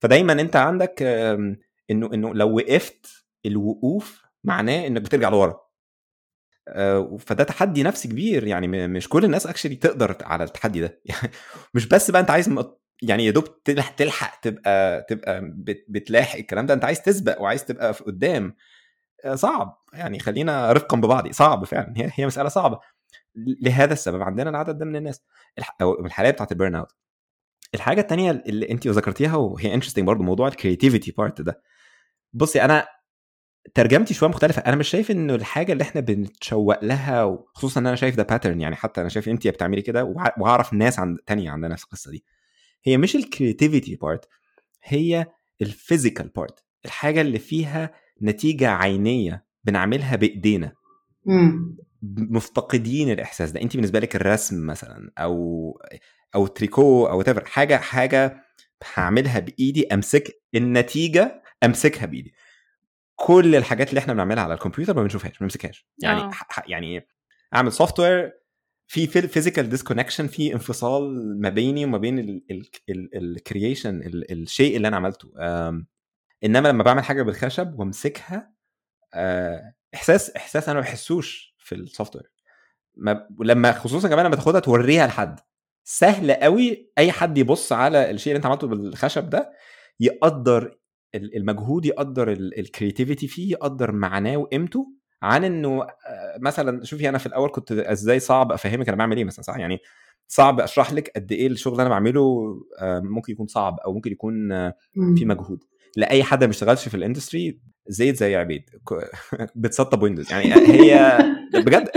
فدايما 0.00 0.32
أنت 0.32 0.56
عندك 0.56 1.02
انه 1.90 2.14
إنه 2.14 2.34
لو 2.34 2.56
وقفت 2.56 3.26
الوقوف 3.46 4.22
معناه 4.44 4.86
إنك 4.86 5.02
بترجع 5.02 5.28
لورا. 5.28 5.65
فده 7.18 7.44
تحدي 7.44 7.82
نفسي 7.82 8.08
كبير 8.08 8.46
يعني 8.46 8.88
مش 8.88 9.08
كل 9.08 9.24
الناس 9.24 9.46
اكشلي 9.46 9.76
تقدر 9.76 10.16
على 10.22 10.44
التحدي 10.44 10.80
ده. 10.80 11.00
يعني 11.04 11.30
مش 11.74 11.86
بس 11.86 12.10
بقى 12.10 12.20
انت 12.20 12.30
عايز 12.30 12.50
يعني 13.02 13.26
يا 13.26 13.30
دوب 13.30 13.62
تلحق 13.96 14.40
تبقى 14.40 15.06
تبقى 15.08 15.40
بتلاحق 15.88 16.38
الكلام 16.38 16.66
ده 16.66 16.74
انت 16.74 16.84
عايز 16.84 17.02
تسبق 17.02 17.40
وعايز 17.42 17.64
تبقى 17.64 17.94
في 17.94 18.04
قدام. 18.04 18.56
صعب. 19.34 19.82
يعني 19.92 20.18
خلينا 20.18 20.72
رفقا 20.72 20.96
ببعض. 20.96 21.32
صعب 21.32 21.64
فعلا. 21.64 21.92
هي 21.96 22.10
هي 22.14 22.26
مسألة 22.26 22.48
صعبة. 22.48 22.80
لهذا 23.62 23.92
السبب 23.92 24.22
عندنا 24.22 24.50
العدد 24.50 24.78
ده 24.78 24.84
من 24.84 24.96
الناس. 24.96 25.22
أو 25.82 26.06
الحالة 26.06 26.30
بتاعت 26.30 26.52
ال 26.52 26.74
burnout 26.74 26.92
الحاجة 27.74 28.00
الثانية 28.00 28.30
اللي 28.30 28.70
انت 28.70 28.86
ذكرتيها 28.88 29.36
وهي 29.36 29.74
interesting 29.74 30.06
برضه 30.06 30.24
موضوع 30.24 30.48
ال 30.48 30.54
creativity 30.54 31.10
part 31.18 31.40
ده. 31.40 31.62
بصي 32.32 32.62
أنا 32.62 32.86
ترجمتي 33.74 34.14
شوية 34.14 34.30
مختلفة. 34.30 34.62
أنا 34.66 34.76
مش 34.76 34.88
شايف 34.88 35.10
إنه 35.10 35.34
الحاجة 35.34 35.72
اللي 35.72 35.82
إحنا 35.82 36.00
بنتشوق 36.00 36.84
لها 36.84 37.24
وخصوصا 37.24 37.80
إن 37.80 37.86
أنا 37.86 37.96
شايف 37.96 38.16
ده 38.16 38.22
pattern 38.22 38.60
يعني 38.60 38.76
حتى 38.76 39.00
أنا 39.00 39.08
شايف 39.08 39.28
أنت 39.28 39.48
بتعملي 39.48 39.82
كده 39.82 40.04
وأعرف 40.38 40.72
ناس 40.72 40.98
عند 40.98 41.18
تانية 41.26 41.50
عندنا 41.50 41.72
نفس 41.72 41.84
القصة 41.84 42.10
دي. 42.10 42.24
هي 42.84 42.96
مش 42.96 43.16
ال 43.16 43.23
creativity 43.23 43.96
part 43.96 44.28
هي 44.84 45.26
ال 45.62 45.69
physical 45.69 46.28
part 46.28 46.64
الحاجة 46.84 47.20
اللي 47.20 47.38
فيها 47.38 47.90
نتيجة 48.22 48.70
عينية 48.70 49.44
بنعملها 49.64 50.16
بإيدينا. 50.16 50.72
مفتقدين 52.02 53.10
الإحساس 53.10 53.50
ده. 53.50 53.62
أنت 53.62 53.76
بالنسبة 53.76 53.98
لك 54.00 54.16
الرسم 54.16 54.66
مثلا 54.66 55.10
أو 55.18 55.72
أو 56.34 56.46
تريكو 56.46 57.06
أو 57.06 57.22
تفر 57.22 57.44
حاجة 57.44 57.76
حاجة 57.76 58.42
هعملها 58.94 59.38
بإيدي 59.38 59.86
أمسك 59.94 60.42
النتيجة 60.54 61.42
أمسكها 61.64 62.06
بإيدي. 62.06 62.34
كل 63.16 63.56
الحاجات 63.56 63.88
اللي 63.88 63.98
إحنا 63.98 64.12
بنعملها 64.12 64.44
على 64.44 64.54
الكمبيوتر 64.54 64.96
ما 64.96 65.02
بنشوفهاش 65.02 65.32
ما 65.32 65.38
بنمسكهاش. 65.40 65.86
يعني 65.98 66.20
أوه. 66.20 66.32
يعني 66.66 67.08
اعمل 67.54 67.72
software 67.72 68.32
في 68.86 69.06
physical 69.06 69.68
disconnection 69.68 70.26
في 70.26 70.52
انفصال 70.52 71.40
ما 71.40 71.48
بيني 71.48 71.84
وما 71.84 71.98
بين 71.98 72.42
ال 73.14 73.24
creation 73.24 74.00
الشيء 74.04 74.76
اللي 74.76 74.88
أنا 74.88 74.96
عملته. 74.96 75.32
إنما 76.44 76.68
لما 76.68 76.82
بعمل 76.82 77.04
حاجة 77.04 77.22
بالخشب 77.22 77.78
وامسكها 77.80 78.52
إحساس 79.94 80.30
إحساس 80.30 80.68
أنا 80.68 80.80
ما 80.80 80.84
بحسوش 80.84 81.54
في 81.58 81.74
ال 81.74 82.16
software 82.16 82.30
لما 83.40 83.72
خصوصا 83.72 84.08
كمان 84.08 84.26
لما 84.26 84.36
تاخدها 84.36 84.60
توريها 84.60 85.06
لحد. 85.06 85.40
سهل 85.84 86.32
قوي 86.32 86.90
أي 86.98 87.12
حد 87.12 87.38
يبص 87.38 87.72
على 87.72 88.10
الشيء 88.10 88.30
اللي 88.32 88.36
أنت 88.36 88.46
عملته 88.46 88.66
بالخشب 88.66 89.30
ده 89.30 89.52
يقدر 90.00 90.78
المجهود 91.16 91.86
يقدر 91.86 92.32
ال 92.32 92.40
creativity 92.40 93.26
فيه 93.28 93.50
يقدر 93.52 93.92
معناه 93.92 94.36
وقيمته 94.36 94.86
عن 95.22 95.44
إنه 95.44 95.86
مثلا 96.40 96.84
شوفي 96.84 97.08
أنا 97.08 97.18
في 97.18 97.26
الأول 97.26 97.50
كنت 97.50 97.72
إزاي 97.72 98.20
صعب 98.20 98.52
أفهمك 98.52 98.88
أنا 98.88 98.96
بعمل 98.96 99.16
إيه 99.16 99.24
مثلا 99.24 99.42
صح؟ 99.42 99.56
يعني 99.56 99.78
صعب 100.28 100.60
أشرح 100.60 100.92
لك 100.92 101.12
قد 101.16 101.32
إيه 101.32 101.46
الشغل 101.46 101.72
اللي 101.72 101.82
أنا 101.82 101.90
بعمله 101.90 102.54
ممكن 102.82 103.32
يكون 103.32 103.46
صعب 103.46 103.76
أو 103.84 103.92
ممكن 103.92 104.12
يكون 104.12 104.48
في 105.16 105.24
مجهود. 105.24 105.58
لأي 105.96 106.24
حد 106.24 106.44
ما 106.44 106.50
اشتغلش 106.50 106.88
في 106.88 106.96
ال 106.96 107.03
industry 107.03 107.60
زيك 107.88 108.16
زي 108.16 108.36
عبيد 108.36 108.62
بتسطب 109.56 110.02
Windows 110.02 110.32
يعني 110.32 110.54
هي 110.54 111.18
بجد 111.54 111.90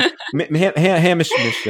هي 0.52 0.74
هي 0.78 1.00
هي 1.00 1.16
مش 1.16 1.30
مش 1.48 1.70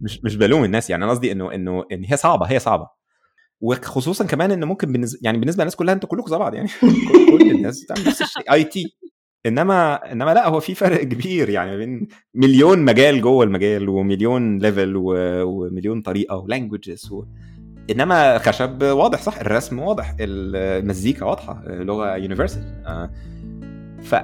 مش 0.00 0.20
مش 0.24 0.36
بلوم 0.36 0.64
الناس 0.64 0.90
يعني 0.90 1.04
أنا 1.04 1.12
قصدي 1.12 1.32
إنه 1.32 1.54
إنه 1.54 1.84
إن 1.92 2.04
هي 2.04 2.16
صعبة 2.16 2.46
هي 2.46 2.58
صعبة. 2.58 3.01
وخصوصا 3.62 4.24
كمان 4.24 4.50
انه 4.50 4.66
ممكن 4.66 4.92
بالنسبة 4.92 5.18
يعني 5.22 5.38
بالنسبة 5.38 5.62
للناس 5.62 5.76
كلها 5.76 5.94
أنتوا 5.94 6.08
كلكم 6.08 6.30
زي 6.30 6.36
بعض 6.38 6.54
يعني 6.54 6.68
كل 7.38 7.50
الناس 7.50 7.84
بتعمل 7.84 8.06
نفس 8.06 8.22
الشيء. 8.22 8.52
IT. 8.52 8.96
إنما 9.46 10.12
إنما 10.12 10.34
لأ 10.34 10.48
هو 10.48 10.60
في 10.60 10.74
فرق 10.74 11.02
كبير 11.02 11.48
يعني 11.48 11.76
بين 11.76 12.08
مليون 12.34 12.78
مجال 12.78 13.20
جوه 13.20 13.44
المجال 13.44 13.88
ومليون 13.88 14.58
level 14.58 14.92
ومليون 14.96 16.02
طريقة 16.02 16.36
و 16.36 16.44
languages 16.44 17.12
و... 17.12 17.24
إنما 17.90 18.38
خشب 18.38 18.82
واضح 18.82 19.22
صح؟ 19.22 19.38
الرسم 19.40 19.78
واضح 19.78 20.16
المزيكا 20.20 21.26
واضحة 21.26 21.62
لغة 21.68 22.16
universal 22.16 22.62
ف... 24.02 24.14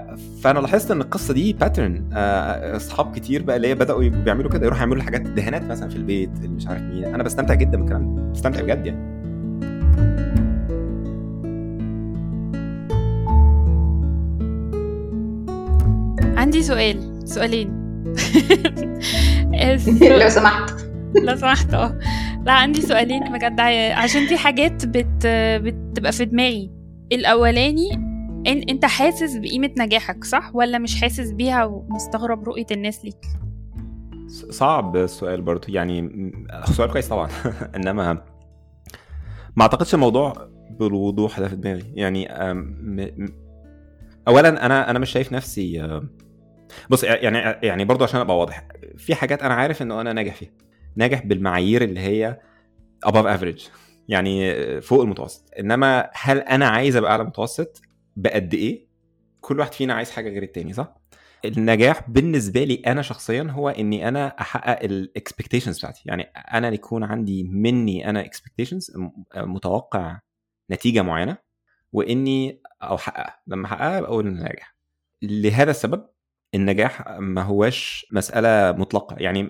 فأنا 0.43 0.59
لاحظت 0.59 0.91
إن 0.91 1.01
القصة 1.01 1.35
دي 1.35 1.53
pattern 1.53 2.13
أصحاب 2.77 3.15
كتير 3.17 3.43
بقى 3.43 3.57
اللي 3.57 3.69
هي 3.69 3.75
بدأوا 3.75 4.09
بيعملوا 4.09 4.51
كده 4.51 4.67
يروحوا 4.67 4.81
يعملوا 4.81 5.03
حاجات 5.03 5.21
دهانات 5.21 5.63
مثلا 5.63 5.89
في 5.89 5.97
البيت 5.97 6.31
اللي 6.37 6.49
مش 6.49 6.67
عارف 6.67 6.83
مين. 6.83 7.05
أنا 7.05 7.23
بستمتع 7.23 7.55
جدا 7.55 7.79
بالكلام 7.79 8.15
ده 8.15 8.23
بستمتع 8.23 8.63
بجد 8.63 8.87
يعني. 8.87 9.18
عندي 16.49 16.63
سؤال 16.63 17.29
سؤالين. 17.29 17.69
لو 20.21 20.29
سمحت. 20.29 20.71
لو 21.23 21.37
سمحت 21.37 21.75
آه. 21.75 21.99
لا 22.47 22.53
عندي 22.53 22.81
سؤالين 22.81 23.33
بجد 23.33 23.61
عشان 23.93 24.27
في 24.27 24.37
حاجات 24.37 24.87
بت... 24.87 25.27
بتبقى 25.63 26.13
في 26.13 26.25
دماغي. 26.25 26.71
الأولاني 27.13 27.93
إن 28.47 28.63
أنت 28.69 28.85
حاسس 28.85 29.37
بقيمة 29.37 29.71
نجاحك 29.79 30.25
صح؟ 30.25 30.51
ولا 30.55 30.79
مش 30.79 31.01
حاسس 31.01 31.31
بيها 31.31 31.65
ومستغرب 31.65 32.45
رؤية 32.45 32.67
الناس 32.71 33.05
ليك؟ 33.05 33.27
صعب 34.51 34.97
السؤال 34.97 35.43
برضه 35.43 35.67
يعني 35.69 36.11
سؤال 36.73 36.91
كويس 36.91 37.09
طبعا. 37.09 37.29
إنما 37.77 38.13
ما 39.57 39.63
أعتقدش 39.63 39.95
الموضوع 39.95 40.49
بالوضوح 40.81 41.41
ده 41.41 41.49
في 41.49 41.57
دماغي. 41.57 41.93
يعني. 41.95 42.29
اولا 44.29 44.67
أنا 44.67 44.91
أنا 44.91 44.99
مش 44.99 45.11
شايف 45.11 45.33
نفسي 45.33 46.01
بص 46.91 47.05
يعني 47.05 47.39
يعني 47.63 47.85
برضه 47.85 48.05
عشان 48.05 48.21
أبقى 48.21 48.39
واضح 48.39 48.69
في 48.97 49.15
حاجات 49.15 49.43
أنا 49.43 49.55
عارف 49.55 49.83
انه 49.83 50.01
أنا 50.01 50.13
ناجح 50.13 50.35
فيها. 50.35 50.51
ناجح 50.97 51.27
بالمعايير 51.27 51.83
اللي 51.83 52.01
هي 52.01 52.41
above 53.07 53.39
average 53.39 53.63
يعني 54.09 54.55
فوق 54.81 55.03
المتوسط. 55.03 55.51
إنما 55.59 56.11
هل 56.15 56.39
أنا 56.39 56.69
عايز 56.69 56.97
أبقى 56.97 57.11
أعلى 57.11 57.25
متوسط؟ 57.25 57.83
بقد 58.17 58.55
إيه؟ 58.55 58.89
كل 59.41 59.59
واحد 59.59 59.73
فينا 59.75 59.95
عايز 59.95 60.11
حاجة 60.11 60.29
غير 60.29 60.43
التاني 60.43 60.73
صح؟ 60.73 60.95
النجاح 61.45 62.11
بالنسبة 62.11 62.65
لي 62.65 62.83
أنا 62.87 63.03
شخصيا 63.03 63.43
هو 63.51 63.69
إني 63.69 64.09
أنا 64.09 64.27
أحقق 64.41 64.85
ال 64.85 64.92
expectations 64.92 65.79
بتاعتي. 65.79 66.03
يعني 66.07 66.23
أنا 66.55 66.69
يكون 66.69 67.05
عندي 67.05 67.45
مني 67.45 68.11
أنا 68.11 68.25
expectations 68.25 68.93
متوقع 69.37 70.19
نتيجة 70.71 71.03
معينة 71.03 71.37
وإني 71.93 72.63
أو 72.83 72.95
أحققها. 72.95 73.41
لما 73.47 73.67
أحققها 73.67 74.01
بقول 74.01 74.35
ناجح. 74.35 74.77
لهذا 75.23 75.71
السبب 75.71 76.07
النجاح 76.55 77.09
ما 77.19 77.43
هواش 77.43 78.07
مسألة 78.13 78.79
مطلقة 78.79 79.17
يعني 79.19 79.43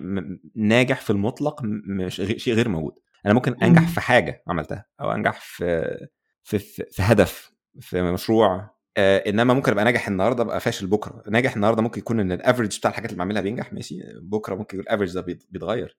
ناجح 0.55 1.01
في 1.01 1.09
المطلق 1.09 1.61
مش 1.63 2.15
شيء 2.15 2.53
غير 2.53 2.69
موجود. 2.69 2.93
أنا 3.25 3.33
ممكن 3.33 3.53
أنجح 3.63 3.87
في 3.87 4.01
حاجة 4.01 4.43
عملتها 4.47 4.85
أو 5.01 5.11
أنجح 5.11 5.39
في 5.41 5.97
في 6.43 6.59
في, 6.59 6.83
في 6.91 7.01
هدف 7.01 7.51
في 7.79 8.01
مشروع 8.01 8.69
آه 8.97 9.17
إنما 9.17 9.53
ممكن 9.53 9.71
أبقى 9.71 9.85
ناجح 9.85 10.07
النهارده 10.07 10.43
أبقى 10.43 10.59
فاشل 10.59 10.87
بكرة. 10.87 11.23
ناجح 11.29 11.55
النهارده 11.55 11.81
ممكن 11.81 11.99
يكون 11.99 12.19
إن 12.19 12.31
الافرج 12.31 12.77
بتاع 12.77 12.91
الحاجات 12.91 13.09
اللي 13.09 13.19
بعملها 13.19 13.41
بينجح 13.41 13.73
ماشي 13.73 13.99
بكرة 14.21 14.55
ممكن 14.55 14.79
يكون 14.79 14.93
الافرج 14.93 15.13
ده 15.13 15.21
بيتغير. 15.51 15.97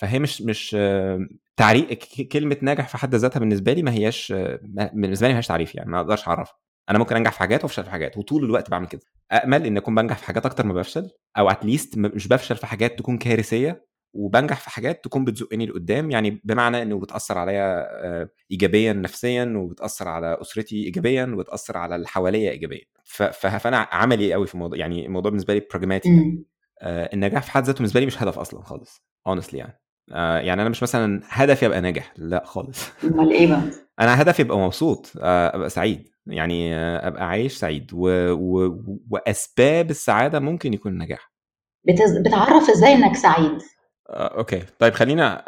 فهي 0.00 0.18
مش 0.18 0.42
مش 0.42 0.76
تعريف 1.56 1.84
كلمة 2.32 2.56
ناجح 2.62 2.88
في 2.88 2.96
حد 2.96 3.14
ذاتها 3.14 3.40
بالنسبة 3.40 3.72
لي 3.72 3.82
ما 3.82 3.92
هياش 3.92 4.32
بالنسبة 4.92 5.26
لي 5.26 5.32
ما 5.32 5.36
هياش 5.38 5.46
تعريف 5.46 5.74
يعني 5.74 5.90
ما 5.90 6.00
أقدرش 6.00 6.28
أعرفها. 6.28 6.56
أنا 6.90 6.98
ممكن 6.98 7.16
أنجح 7.16 7.32
في 7.32 7.38
حاجات 7.38 7.64
وأفشل 7.64 7.84
في 7.84 7.90
حاجات 7.90 8.18
وطول 8.18 8.44
الوقت 8.44 8.70
بعمل 8.70 8.86
كده. 8.86 9.00
امل 9.44 9.66
إن 9.66 9.76
أكون 9.76 9.94
بنجح 9.94 10.18
في 10.18 10.24
حاجات 10.24 10.46
أكتر 10.46 10.66
ما 10.66 10.74
بفشل 10.74 11.10
أو 11.38 11.50
اتليست 11.50 11.98
مش 11.98 12.28
بفشل 12.28 12.56
في 12.56 12.66
حاجات 12.66 12.98
تكون 12.98 13.18
كارثية 13.18 13.88
وبنجح 14.14 14.60
في 14.60 14.70
حاجات 14.70 15.04
تكون 15.04 15.24
بتزقني 15.24 15.66
لقدام. 15.66 16.10
يعني 16.10 16.40
بمعنى 16.44 16.82
إنه 16.82 16.98
بتأثر 17.00 17.38
عليا 17.38 17.86
ايجابيا 18.50 18.92
نفسيا 18.92 19.54
وبتأثر 19.56 20.08
على 20.08 20.38
أسرتي 20.40 20.84
ايجابيا 20.84 21.24
وبتأثر 21.24 21.76
على 21.78 21.96
اللي 21.96 22.08
حواليا 22.08 22.50
ايجابيا. 22.50 22.84
فأنا 23.32 23.76
عملي 23.76 24.32
قوي 24.32 24.46
في 24.46 24.54
الموضوع؟ 24.54 24.78
يعني 24.78 25.06
الموضوع 25.06 25.30
بالنسبة 25.30 25.54
لي 25.54 25.60
براجماتي 25.70 26.08
يعني. 26.08 26.44
النجاح 26.82 27.42
في 27.42 27.50
حد 27.50 27.64
ذاته 27.64 27.76
بالنسبة 27.76 28.00
لي 28.00 28.06
مش 28.06 28.22
هدف 28.22 28.38
أصلا 28.38 28.62
خالص 28.62 29.02
honestly 29.26 29.58
يعني. 29.58 29.80
يعني 30.46 30.62
أنا 30.62 30.68
مش 30.68 30.82
مثلا 30.82 31.20
هدفي 31.28 31.66
أبقى 31.66 31.80
ناجح 31.80 32.12
لأ 32.16 32.44
خالص. 32.44 32.90
أمال 33.04 33.32
إيه 33.32 33.46
بقى؟ 33.48 33.60
أنا 34.00 34.22
هدفي 34.22 34.42
أبقى 34.42 34.58
مبسوط 34.58 35.12
أبقى 35.16 35.70
سعيد. 35.70 36.08
يعني 36.28 36.74
أبقى 36.76 37.28
عايش 37.28 37.56
سعيد 37.56 37.90
و... 37.92 38.08
و... 38.32 38.84
وأسباب 39.10 39.90
السعادة 39.90 40.40
ممكن 40.40 40.74
يكون 40.74 40.92
النجاح. 40.92 41.32
بتز... 41.88 42.18
بتعرف 42.18 42.70
إزاي 42.70 42.92
إنك 42.92 43.16
سعيد. 43.16 43.58
آه، 44.10 44.38
okay. 44.38 44.62
طيب 44.78 44.94
خلينا 44.94 45.44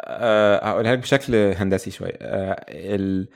اقولها 0.71 0.95
لك 0.95 0.99
بشكل 0.99 1.35
هندسي 1.35 1.91
شوية. 1.91 2.17
آه، 2.21 2.65
ال... 2.69 3.29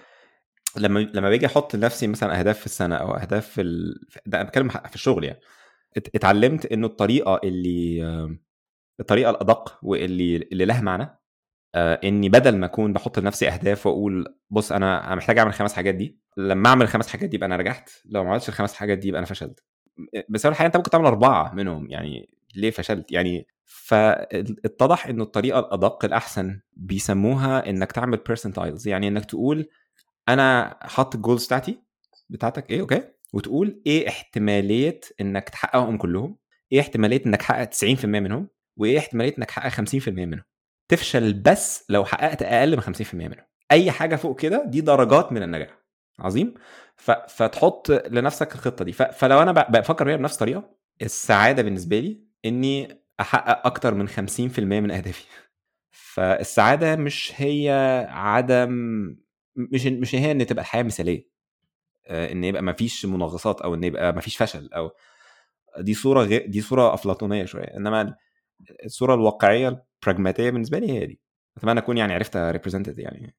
لما 0.78 1.00
لما 1.00 1.30
باجي 1.30 1.46
أحط 1.46 1.76
لنفسي 1.76 2.08
مثلا 2.08 2.40
أهداف 2.40 2.60
في 2.60 2.66
السنة 2.66 2.96
أو 2.96 3.12
أهداف 3.16 3.48
في 3.48 3.62
ال... 3.62 3.96
ده 4.26 4.42
أنا 4.42 4.50
بتكلم 4.50 4.70
في 4.70 4.96
الشغل 4.96 5.24
يعني. 5.24 5.40
اتعلمت 6.16 6.66
إنه 6.66 6.88
الطريقة 6.88 7.42
اللي 7.44 8.04
الطريقة 9.00 9.30
الأدق 9.30 9.80
واللي 9.84 10.36
اللي 10.36 10.66
لها 10.66 10.82
معنى. 10.82 11.20
إني 11.76 12.30
بدل 12.30 12.58
ما 12.58 12.66
أكون 12.66 12.94
بحط 12.94 13.20
لنفسي 13.20 13.50
أهداف 13.50 13.86
وأقول 13.88 14.36
بص 14.50 14.72
أنا 14.72 15.16
محتاج 15.16 15.38
أعمل 15.38 15.50
الخمس 15.50 15.74
حاجات 15.74 15.96
دي. 15.96 16.20
لما 16.38 16.70
أعمل 16.70 16.82
الخمس 16.82 17.08
حاجات 17.08 17.30
دي 17.30 17.36
يبقى 17.36 17.48
أنا 17.48 17.58
نجحت 17.58 17.90
لو 18.06 18.24
ما 18.24 18.30
عملتش 18.30 18.50
الخمس 18.50 18.74
حاجات 18.74 18.98
دي 18.98 19.08
يبقى 19.08 19.20
أنا 19.20 19.26
فشلت. 19.28 19.64
بس 20.30 20.46
الحقيقة 20.46 20.66
أنت 20.68 20.78
ممكن 20.78 20.90
تعمل 20.90 21.06
أربعة 21.06 21.54
منهم 21.54 21.90
يعني 21.90 22.30
ليه 22.56 22.72
فشلت؟ 22.72 23.12
يعني 23.12 23.48
فاتضح 23.66 25.08
إنه 25.08 25.24
الطريقة 25.24 25.60
الأدق 25.60 26.06
الأحسن 26.06 26.60
بيسموها 26.74 27.70
إنك 27.70 27.92
تعمل 27.92 28.18
بيرسنتايلز 28.18 28.88
يعني 28.88 29.08
إنك 29.08 29.26
تقول 29.26 29.68
أنا 30.30 30.78
حاطط 30.82 31.16
ال 31.16 31.21
goals 31.21 31.46
بتاعتي 31.46 31.80
بتاعتك 32.30 32.70
إيه 32.70 32.82
okay؟ 32.82 33.02
وتقول 33.34 33.82
إيه 33.88 34.08
احتمالية 34.10 35.00
إنك 35.22 35.50
تحققهم 35.50 35.98
كلهم؟ 35.98 36.38
إيه 36.72 36.80
احتمالية 36.80 37.22
إنك 37.26 37.40
تحقق 37.40 37.64
90% 37.70 38.06
منهم؟ 38.06 38.48
وإيه 38.78 38.98
احتمالية 39.00 39.34
إنك 39.38 39.48
تحقق 39.48 39.70
50% 39.70 40.08
منهم؟ 40.10 40.44
تفشل 40.88 41.34
بس 41.34 41.86
لو 41.90 42.06
حققت 42.06 42.42
أقل 42.44 42.76
من 42.76 42.82
50% 42.82 43.14
منهم 43.14 43.46
أي 43.72 43.92
حاجة 43.92 44.16
فوق 44.16 44.40
كده 44.40 44.64
دي 44.66 44.82
درجات 44.82 45.32
من 45.32 45.44
النجاح. 45.44 45.78
عظيم. 46.20 46.54
ف... 46.96 47.12
فتحط 47.12 47.92
لنفسك 47.92 48.56
الخطة 48.56 48.86
دي. 48.86 48.92
ف... 48.92 49.02
فلو 49.02 49.42
أنا 49.42 49.52
بفكر 49.52 50.06
بيها 50.06 50.16
بنفس 50.16 50.34
الطريقة 50.34 50.76
السعادة 51.02 51.64
بالنسبة 51.64 52.00
لي 52.00 52.22
إني 52.46 53.02
أحقق 53.20 53.66
أكتر 53.68 53.94
من 53.94 54.08
50% 54.08 54.60
من 54.60 54.92
أهدافي. 54.92 55.26
فالسعادة 56.14 56.96
مش 56.96 57.34
هي 57.36 57.70
عدم 58.10 58.70
مش 59.56 59.86
مش 59.86 60.16
هي 60.16 60.32
إن 60.32 60.46
تبقى 60.46 60.62
الحياة 60.62 60.84
مثالية. 60.84 61.30
إن 62.10 62.44
يبقى 62.44 62.62
ما 62.62 62.74
فيش 62.74 63.06
منغصات 63.06 63.62
أو 63.62 63.74
إن 63.74 63.84
يبقى 63.84 64.14
ما 64.14 64.22
فيش 64.22 64.38
فشل 64.38 64.70
أو 64.74 64.92
دي 65.80 65.94
صورة 65.94 66.24
غير 66.24 66.46
دي 66.48 66.62
صورة 66.62 66.94
أفلاطونية 66.94 67.46
شوية. 67.46 67.78
إنما 67.78 68.16
الصورة 68.86 69.16
الواقعية 69.16 69.84
ال 70.08 70.12
pragmatic 70.12 70.50
بالنسبة 70.50 70.80
لي 70.80 70.92
هي 70.92 71.06
دي. 71.06 71.20
أتمنى 71.58 71.80
أكون 71.80 71.98
يعني 71.98 72.14
عرفت 72.14 72.38
represented 72.38 73.00
يعني. 73.00 73.36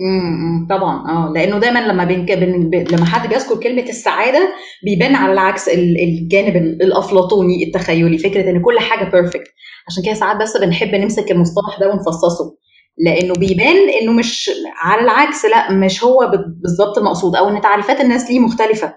امم 0.00 0.66
طبعا 0.70 1.10
آه 1.10 1.32
لأنه 1.32 1.58
دايما 1.58 1.78
لما 1.78 2.04
بنك... 2.04 2.32
بن... 2.32 2.70
لما 2.90 3.04
حد 3.04 3.28
بيذكر 3.28 3.60
كلمة 3.60 3.82
السعادة 3.82 4.54
بيبان 4.84 5.14
على 5.14 5.32
العكس 5.32 5.68
الجانب 5.68 6.56
الأفلاطوني 6.56 7.64
التخيلي 7.64 8.18
فكرة 8.18 8.50
إن 8.50 8.62
كل 8.62 8.78
حاجة 8.78 9.10
perfect 9.10 9.48
عشان 9.88 10.02
كده 10.04 10.14
ساعات 10.14 10.36
بس 10.42 10.56
بنحب 10.56 10.94
نمسك 10.94 11.30
المصطلح 11.30 11.80
ده 11.80 11.90
ونفصصه 11.90 12.56
لأنه 12.98 13.34
بيبان 13.34 13.88
إنه 14.02 14.12
مش 14.12 14.50
على 14.82 15.00
العكس 15.00 15.44
لأ 15.44 15.72
مش 15.72 16.04
هو 16.04 16.32
بالظبط 16.46 16.98
المقصود 16.98 17.36
أو 17.36 17.48
إن 17.48 17.60
تعريفات 17.60 18.00
الناس 18.00 18.30
ليه 18.30 18.38
مختلفة. 18.40 18.94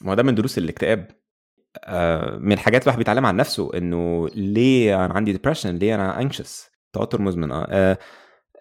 ما 0.00 0.14
ده 0.14 0.22
من 0.22 0.34
دروس 0.34 0.58
الاكتئاب. 0.58 1.10
من 2.38 2.52
الحاجات 2.52 2.82
الواحد 2.82 2.98
بيتعلم 2.98 3.26
عن 3.26 3.36
نفسه 3.36 3.70
إنه 3.74 4.28
ليه 4.34 5.04
أنا 5.04 5.14
عندي 5.14 5.32
depression 5.32 5.74
ليه 5.76 5.94
أنا 5.94 6.20
anxious 6.20 6.70
توتر 6.92 7.22
مزمن 7.22 7.52
آه 7.52 7.98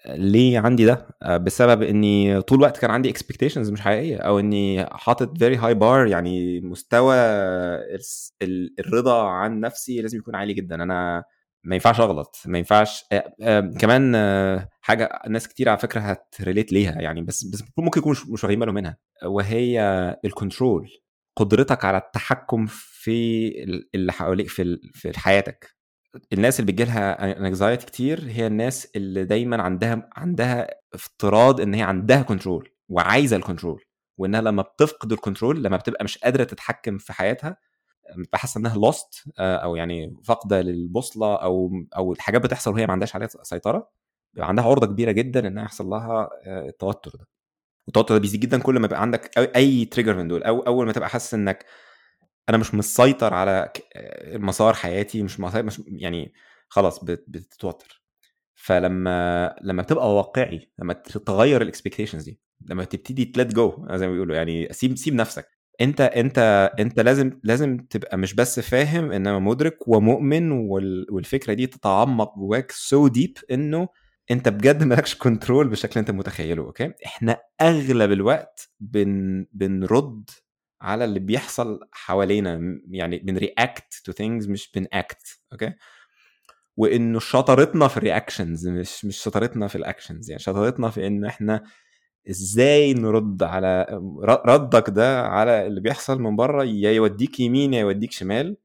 ليه 0.08 0.60
عندي 0.60 0.86
ده؟ 0.86 1.08
بسبب 1.38 1.82
إني 1.82 2.42
طول 2.42 2.58
الوقت 2.58 2.78
كان 2.78 2.92
عندي 2.92 3.10
expectations 3.10 3.70
مش 3.72 3.82
حقيقية 3.82 4.18
أو 4.18 4.40
إني 4.40 4.86
حاطط 4.92 5.38
very 5.38 5.56
high 5.56 5.74
bar 5.74 6.08
يعني 6.08 6.62
مستوى 6.62 7.16
الرضا 8.80 9.24
عن 9.24 9.60
نفسي 9.60 10.02
لازم 10.02 10.18
يكون 10.18 10.36
عالي 10.36 10.54
جدا. 10.54 10.76
أنا 10.84 11.24
ما 11.64 11.76
ينفعش 11.76 12.00
أغلط 12.00 12.36
ما 12.46 12.58
ينفعش 12.58 13.06
آه 13.12 13.34
آه 13.42 13.60
كمان 13.80 14.16
آه 14.16 14.70
حاجة 14.82 15.22
ناس 15.30 15.48
كتير 15.48 15.70
على 15.70 15.78
فكرة 15.78 16.00
ه 16.02 16.12
relate 16.12 16.74
ليها 16.74 17.02
يعني 17.02 17.22
بس 17.22 17.44
بس 17.44 17.64
ممكن 17.78 18.00
يكونوا 18.00 18.18
مش 18.30 18.44
واخدين 18.44 18.60
بالهم 18.60 18.76
منها. 18.76 18.98
وهي 19.26 19.82
ال 20.26 20.34
control 20.34 20.90
قدرتك 21.38 21.86
على 21.86 21.98
التحكم 21.98 22.66
في 22.70 23.50
اللي 23.96 24.12
حواليك 24.14 24.50
في 24.50 24.80
في 24.94 25.20
حياتك. 25.20 25.78
الناس 26.34 26.60
اللي 26.60 26.72
بتجيلها 26.72 27.38
anxiety 27.40 27.86
كتير 27.86 28.24
هي 28.30 28.48
الناس 28.48 28.88
اللي 28.96 29.26
دايما 29.26 29.62
عندها 29.64 30.10
عندها 30.16 30.68
افتراض 30.94 31.62
إن 31.62 31.74
هي 31.74 31.82
عندها 31.82 32.22
control 32.22 32.70
وعايزة 32.90 33.36
ال 33.38 33.43
control 33.43 33.84
وإنها 34.18 34.42
لما 34.42 34.62
بتفقد 34.62 35.12
ال 35.12 35.18
control 35.18 35.64
لما 35.64 35.78
بتبقى 35.78 36.04
مش 36.04 36.18
قادرة 36.18 36.44
تتحكم 36.44 36.98
في 36.98 37.14
حياتها 37.14 37.58
بتبقى 38.18 38.38
حاسه 38.40 38.60
انها 38.60 38.76
lost 38.76 39.24
أو 39.40 39.76
يعني 39.76 40.16
فاقدة 40.26 40.62
للبوصلة 40.62 41.36
أو 41.36 41.72
أو 41.98 42.14
الحاجات 42.14 42.42
بتحصل 42.42 42.74
وهي 42.74 42.86
ما 42.88 42.94
عندهاش 42.94 43.16
عليها 43.16 43.28
سيطرة 43.44 43.90
بيبقى 44.34 44.50
عندها 44.50 44.66
عرضة 44.66 44.88
كبيرة 44.88 45.12
جدا 45.12 45.48
إنها 45.48 45.64
يحصل 45.64 45.86
لها 45.88 46.30
آه، 46.46 46.68
التوتر 46.70 47.12
ده. 47.20 47.28
والتوتر 47.88 48.14
ده 48.16 48.22
بيزيد 48.22 48.40
جدا 48.40 48.60
كل 48.62 48.80
ما 48.80 48.86
يبقى 48.86 49.02
عندك 49.02 49.38
أي 49.56 49.86
trigger 49.86 50.18
من 50.18 50.28
دول. 50.28 50.44
أو 50.44 50.60
أول 50.60 50.86
ما 50.86 50.92
تبقى 50.92 51.10
حاسس 51.10 51.34
إنك 51.34 51.66
أنا 52.50 52.58
مش 52.58 52.74
مسيطر 52.76 53.34
على 53.34 53.70
آه، 53.96 54.38
مسار 54.38 54.74
حياتي 54.74 55.24
مش 55.24 55.40
مسيطر 55.40 55.64
مش 55.64 55.82
يعني 55.88 56.34
خلاص 56.70 57.04
بت- 57.04 57.26
بتتوتر. 57.28 58.04
فلما 58.56 59.56
لما 59.62 59.82
بتبقى 59.82 60.16
واقعي 60.16 60.72
لما 60.80 60.94
تغير 60.94 61.62
ال 61.62 61.66
expectations 61.66 62.24
دي 62.24 62.40
لما 62.66 62.84
تبتدي 62.84 63.26
ت 63.26 63.33
let 63.33 63.54
go 63.56 63.88
زي 63.92 64.08
ما 64.08 64.14
بيقولوا 64.14 64.36
يعني 64.36 64.68
سيب 64.74 64.98
سيب 64.98 65.14
نفسك. 65.14 65.48
أنت 65.82 66.02
أنت 66.02 66.40
أنت 66.80 67.00
لازم 67.00 67.40
لازم 67.44 67.78
تبقى 67.78 68.18
مش 68.18 68.34
بس 68.34 68.60
فاهم 68.60 69.12
إنما 69.12 69.40
مدرك 69.40 69.88
ومؤمن 69.88 70.52
وال- 70.52 71.08
والفكرة 71.12 71.54
دي 71.54 71.68
تتعمق 71.68 72.36
جواك 72.40 72.72
so 72.72 73.08
deep 73.08 73.38
إنه 73.52 73.88
أنت 74.32 74.50
بجد 74.50 74.84
مالكش 74.84 75.16
control 75.16 75.68
بالشكل 75.68 75.92
اللي 75.92 76.00
أنت 76.00 76.12
متخيله 76.12 76.64
okay؟ 76.64 76.94
إحنا 77.06 77.38
أغلب 77.62 78.12
الوقت 78.12 78.70
بن 78.80 79.46
بنرد 79.52 80.30
على 80.82 81.06
اللي 81.06 81.20
بيحصل 81.20 81.80
حوالينا 81.92 82.80
يعني 82.90 83.20
بن 83.20 83.43
react 83.43 84.02
to 84.06 84.12
things 84.12 84.48
مش 84.50 84.72
بن 84.76 85.01
act 85.01 85.40
أوكي؟ 85.52 85.74
وإنه 86.78 87.20
شطارتنا 87.20 87.88
في 87.88 87.98
ال 87.98 88.05
reactions 88.05 88.68
مش 88.68 89.06
مش 89.06 89.18
شطارتنا 89.18 89.68
في 89.68 89.76
ال 89.76 89.82
actions 89.82 90.30
يعني 90.30 90.40
شطارتنا 90.44 90.90
في 90.90 91.08
ان 91.08 91.26
إحنا 91.26 91.64
إزاي 92.30 92.94
نرد 92.94 93.44
على 93.44 93.86
ردك 94.48 94.90
ده 94.90 95.22
على 95.22 95.68
اللي 95.68 95.82
بيحصل 95.82 96.22
من 96.22 96.36
بره 96.36 96.64
يا 96.64 96.92
يوديك 96.92 97.40
يمين 97.40 97.74
يا 97.74 97.80
يوديك 97.80 98.12
شمال 98.12 98.58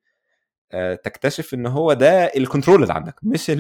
آه، 0.73 0.95
تكتشف 0.95 1.55
إن 1.55 1.67
هو 1.67 1.93
ده 1.93 2.25
الكنترول 2.27 2.83
اللي 2.83 2.95
عندك 2.95 3.15
مش 3.23 3.51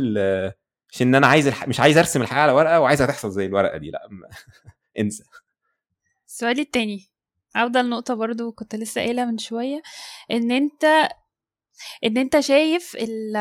مش 0.93 1.03
إن 1.03 1.15
أنا 1.15 1.27
عايز 1.27 1.47
الح... 1.47 1.69
مش 1.69 1.81
عايز 1.81 1.99
أرسم 1.99 2.23
الحياة 2.23 2.41
على 2.41 2.53
ورقة 2.53 2.81
وعايزها 2.81 3.07
تحصل 3.07 3.31
زي 3.31 3.47
الورقة 3.47 3.79
دي 3.79 3.91
لأ 3.91 4.09
انسى 5.01 5.25
السؤال 6.29 6.61
التاني 6.61 7.09
أفضل 7.57 7.89
نقطة 7.89 8.15
برضو 8.15 8.53
كنت 8.53 8.75
لسه 8.75 9.01
قايلة 9.01 9.25
من 9.25 9.39
شوية 9.39 9.83
إن 10.31 10.51
أنت 10.51 10.85
إن 12.05 12.19
أنت 12.19 12.41
شايف 12.41 12.97
ال 12.97 13.37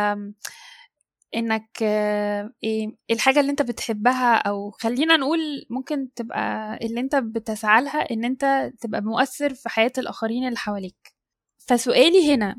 إنك 1.36 1.70
آه، 1.84 2.52
إيه 2.64 2.95
الحاجة 3.12 3.39
اللي 3.39 3.52
أنت 3.52 3.62
بتحبها 3.62 4.36
أو 4.36 4.72
خلينا 4.72 5.18
نقول 5.18 5.39
ممكن 5.70 6.14
تبقى 6.14 6.78
اللي 6.86 6.99
أنت 6.99 7.16
بتسعى 7.16 7.84
لها 7.84 8.12
إن 8.12 8.26
أنت 8.26 8.72
تبقى 8.82 9.02
مؤثر 9.02 9.54
في 9.54 9.70
حياة 9.70 9.91
الآخرين 9.97 10.47
اللي 10.47 10.58
حواليك 10.58 11.14
فسؤالي 11.58 12.34
هنا 12.34 12.56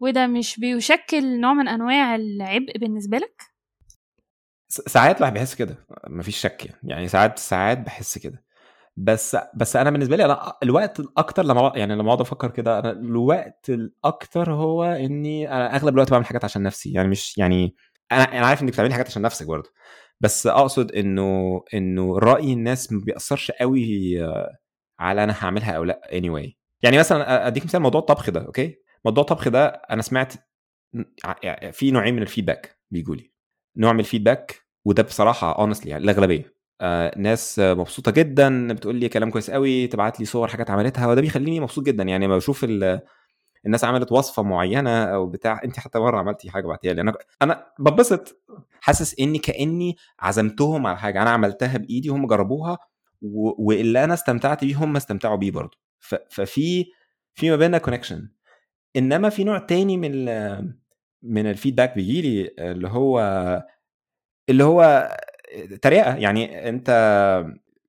وده 0.00 0.26
مش 0.26 0.60
بيشكل 0.60 1.40
نوع 1.40 1.52
من 1.54 1.68
أنواع 1.68 2.14
العبء 2.14 2.78
بالنسبة 2.78 3.18
لك؟ 3.18 3.55
ساعات 4.68 5.16
الواحد 5.16 5.32
بيحس 5.34 5.54
كده 5.54 5.76
مفيش 6.08 6.36
شك 6.36 6.66
يعني. 6.66 6.80
يعني 6.84 7.08
ساعات 7.08 7.38
ساعات 7.38 7.78
بحس 7.78 8.18
كده. 8.18 8.44
بس 8.96 9.36
بس 9.54 9.76
أنا 9.76 9.90
بالنسبة 9.90 10.16
لي 10.16 10.24
أنا 10.24 10.52
الوقت 10.62 11.00
الأكتر 11.00 11.42
لما 11.44 11.72
يعني 11.76 11.94
لما 11.94 12.08
أقعد 12.08 12.20
أفكر 12.20 12.50
كده 12.50 12.78
أنا 12.78 12.90
الوقت 12.90 13.70
الأكتر 13.70 14.52
هو 14.52 14.84
إني 14.84 15.48
أنا 15.52 15.76
أغلب 15.76 15.94
الوقت 15.94 16.10
بعمل 16.10 16.26
حاجات 16.26 16.44
عشان 16.44 16.62
نفسي. 16.62 16.92
يعني 16.92 17.08
مش 17.08 17.38
يعني 17.38 17.74
أنا 18.12 18.22
أنا 18.38 18.46
عارف 18.46 18.62
إنك 18.62 18.72
بتعملي 18.72 18.92
حاجات 18.92 19.06
عشان 19.06 19.22
نفسك 19.22 19.46
برضه. 19.46 19.70
بس 20.20 20.46
أقصد 20.46 20.92
إنه 20.92 21.62
إنه 21.74 22.18
رأي 22.18 22.52
الناس 22.52 22.92
ما 22.92 23.00
بيأثرش 23.04 23.50
قوي 23.50 24.18
على 25.00 25.24
أنا 25.24 25.34
هعملها 25.40 25.72
أو 25.72 25.84
لأ 25.84 26.00
anyway. 26.12 26.50
يعني 26.82 26.98
مثلا 26.98 27.46
أديك 27.46 27.64
مثال 27.64 27.80
موضوع 27.82 28.00
الطبخ 28.00 28.30
ده 28.30 28.46
okay؟ 28.46 28.78
موضوع 29.04 29.22
الطبخ 29.22 29.48
ده 29.48 29.66
أنا 29.66 30.02
سمعت 30.02 30.34
ع- 31.24 31.70
في 31.70 31.90
نوعين 31.90 32.14
من 32.16 32.22
ال 32.22 32.28
feedback 32.28 32.78
بيجوا 32.90 33.14
لي 33.16 33.32
نوع 33.76 33.92
من 33.92 34.00
ال 34.00 34.07
feedback 34.07 34.62
وده 34.84 35.02
بصراحة 35.02 35.58
honestly 35.58 35.90
يعني 35.90 36.04
الأغلبية. 36.04 36.54
آه 36.80 37.18
ناس 37.18 37.58
مبسوطة 37.58 38.10
جدا 38.10 38.72
بتقول 38.72 38.96
لي 38.96 39.08
كلام 39.08 39.30
كويس 39.30 39.50
قوي 39.50 39.86
تبعت 39.86 40.20
لي 40.20 40.26
صور 40.26 40.48
حاجات 40.48 40.70
عملتها 40.70 41.06
وده 41.06 41.20
بيخليني 41.20 41.60
مبسوط 41.60 41.84
جدا. 41.86 42.02
يعني 42.04 42.26
لما 42.26 42.36
بشوف 42.36 42.64
ال- 42.64 43.00
الناس 43.66 43.84
عملت 43.84 44.12
وصفة 44.12 44.42
معينة 44.42 45.04
أو 45.04 45.26
بتاع 45.26 45.60
انت 45.64 45.78
حتى 45.78 45.98
مرة 45.98 46.18
عملتي 46.18 46.50
حاجة 46.50 46.66
بعتيها 46.66 46.92
لي. 46.92 47.00
أنا 47.00 47.12
أنا 47.42 47.66
ببسط 47.78 48.42
حاسس 48.80 49.20
إني 49.20 49.38
كأني 49.38 49.96
عزمتهم 50.20 50.86
على 50.86 50.98
حاجة. 50.98 51.22
أنا 51.22 51.30
عملتها 51.30 51.76
بإيدي 51.76 52.10
وهم 52.10 52.26
جربوها 52.26 52.78
و... 53.22 53.66
واللي 53.68 54.04
أنا 54.04 54.14
استمتعت 54.14 54.64
بيه 54.64 54.76
هم 54.76 54.96
استمتعوا 54.96 55.36
بيه 55.36 55.50
برضه. 55.50 55.78
ف... 55.98 56.14
ففي 56.30 56.84
في 57.34 57.50
ما 57.50 57.56
بيننا 57.56 57.78
connection 57.78 58.28
إنما 58.96 59.28
في 59.28 59.44
نوع 59.44 59.58
تاني 59.58 59.96
من 59.96 60.10
ال... 60.14 60.74
من 61.22 61.46
ال 61.50 61.55
feedback 61.55 61.94
بيجي 61.94 62.22
لي 62.22 62.54
اللي 62.58 62.88
هو 62.88 63.20
اللي 64.48 64.64
هو 64.64 65.08
تريقه 65.82 66.14
يعني 66.16 66.68
أنت 66.68 66.90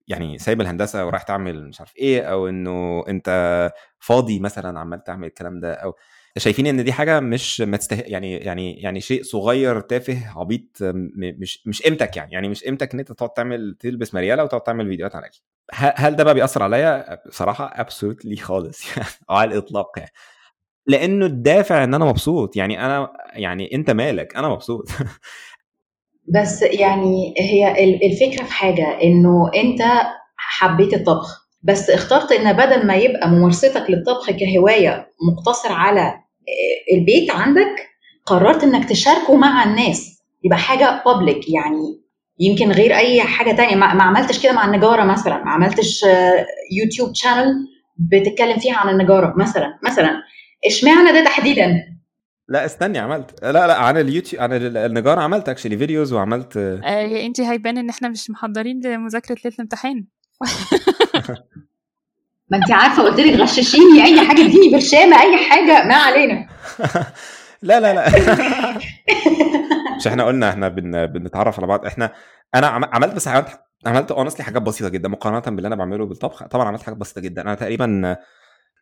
يعني 0.08 0.38
سايب 0.38 0.62
الهندسة 0.62 1.06
ورايح 1.06 1.24
تعمل 1.24 1.68
مش 1.70 1.80
عارف 1.80 1.96
إيه 1.98 2.22
أو 2.22 2.48
إنه 2.50 3.04
أنت 3.08 3.30
فاضي 4.00 4.40
مثلا 4.40 4.80
عمال 4.80 5.04
تعمل 5.04 5.28
الكلام 5.28 5.60
ده 5.60 5.74
أو 5.74 5.96
شايفين 6.38 6.68
إن 6.68 6.84
دي 6.84 6.92
حاجة 6.92 7.20
مش 7.20 7.62
ما. 7.62 7.78
يعني 7.92 8.38
يعني 8.38 8.82
يعني 8.82 9.02
شيء 9.02 9.24
صغير 9.24 9.80
تافه 9.82 10.40
عبيط 10.40 10.78
مش 10.82 11.68
مش 11.68 11.82
قيمتك 11.82 12.18
يعني. 12.18 12.34
يعني 12.34 12.50
مش 12.50 12.64
قيمتك 12.64 12.94
إن 12.94 13.00
أنت 13.00 13.12
تقعد 13.12 13.30
تعمل 13.34 13.76
تلبس 13.80 14.14
مريالة 14.14 14.44
وتقعد 14.44 14.62
تعمل 14.64 14.88
فيديوهات 14.90 15.16
ه- 15.74 15.94
هل 15.98 16.16
ده 16.16 16.24
بقى 16.24 16.34
بيأثر 16.34 16.64
عليا؟ 16.64 17.20
بصراحة 17.28 17.66
ابسولوتلي 17.82 18.36
خالص 18.36 18.98
يعني 18.98 19.10
على 19.30 19.52
الإطلاق 19.54 19.92
يعني. 20.00 20.12
لأنه 20.88 21.26
الدافع 21.26 21.84
إن 21.84 21.94
أنا 21.94 22.06
مبسوط. 22.06 22.56
يعني 22.56 22.86
أنا 22.86 23.10
يعني 23.34 23.70
أنت 23.74 23.92
مالك؟ 23.92 24.36
أنا 24.36 24.50
مبسوط. 24.50 24.90
بس 26.36 26.62
يعني 26.62 27.34
هي 27.40 27.84
ال- 27.84 28.06
الفكرة 28.12 28.44
في 28.46 28.54
حاجة 28.54 29.02
إنه 29.04 29.52
أنت 29.56 29.82
حبيت 30.38 30.94
الطبخ. 30.94 31.48
بس 31.64 31.90
اخترت 31.90 32.32
إن 32.32 32.54
بدل 32.54 32.88
ما 32.88 32.96
يبقى 32.96 33.30
ممارستك 33.30 33.90
للطبخ 33.90 34.32
كهواية 34.32 35.12
مقتصر 35.32 35.72
على 35.72 36.02
آه، 36.02 36.96
البيت 36.98 37.32
عندك 37.32 37.88
قررت 38.26 38.64
إنك 38.64 38.90
تشاركه 38.90 39.36
مع 39.36 39.64
الناس. 39.64 40.24
يبقى 40.44 40.58
حاجة 40.60 41.04
public 41.06 41.50
يعني 41.50 42.02
يمكن 42.40 42.72
غير 42.72 42.96
أي 42.98 43.22
حاجة 43.22 43.52
تانية. 43.56 43.76
ما 43.76 44.04
عملتش 44.04 44.44
كده 44.44 44.54
مع 44.54 44.66
النجارة 44.66 45.04
مثلا. 45.04 45.44
ما 45.44 45.52
عملتش 45.52 46.04
آه، 46.04 46.46
يوتيوب 46.84 47.12
channel 47.16 47.54
بتتكلم 47.98 48.58
فيها 48.60 48.76
عن 48.78 48.90
النجارة 48.90 49.34
مثلا 49.38 49.80
مثلا. 49.84 50.10
اشمعنى 50.68 51.12
ده 51.12 51.24
تحديدا؟ 51.26 51.74
لا 52.50 52.66
استني 52.66 53.00
عملت 53.00 53.44
لا 53.44 53.68
لا 53.68 53.78
عن 53.78 53.98
اليوتيوب 53.98 54.44
عن 54.44 54.54
ال- 54.54 54.78
النجار 54.78 55.20
عملت 55.20 55.50
actually 55.50 55.78
videos 55.78 56.14
وعملت 56.14 56.58
آه 56.58 57.26
انت 57.26 57.42
هيبان 57.42 57.78
ان 57.78 57.90
إحنا 57.90 58.10
مش 58.10 58.30
محضرين 58.30 58.80
لمذاكرة 58.86 59.36
ليلة 59.46 59.56
الامتحان 59.56 60.06
ما 62.52 62.58
انت 62.58 62.72
عارفة 62.72 63.04
قلت 63.04 63.20
لك 63.20 63.40
غششيني 63.40 64.04
أي 64.06 64.28
حاجة 64.28 64.42
اديني 64.42 64.70
برشامة 64.74 65.22
أي 65.22 65.38
حاجة 65.50 65.84
ما 65.88 65.96
علينا. 65.96 66.48
لا 67.62 67.80
لا 67.80 67.94
لا. 67.94 68.10
مش 69.98 70.08
إحنا 70.08 70.24
قلنا 70.24 70.50
إحنا 70.50 70.68
بن... 70.68 71.06
بنتعرف 71.06 71.58
على 71.60 71.68
بعض. 71.68 71.86
إحنا 71.86 72.14
أنا 72.56 72.68
عم- 72.68 72.86
عملت 72.86 73.14
بس 73.16 73.28
عملت 73.28 73.48
عملت 73.86 74.12
honestly 74.12 74.46
حاجات 74.46 74.62
بسيطة 74.62 74.90
جدا 74.90 75.10
مقارنة 75.10 75.40
باللي 75.56 75.68
أنا 75.68 75.76
بعمله 75.76 76.06
بالطبخ. 76.06 76.44
طبعا 76.48 76.68
عملت 76.68 76.84
حاجات 76.84 76.98
بسيطة 77.00 77.22
جدا. 77.22 77.42
أنا 77.42 77.56
تقريبا 77.56 78.16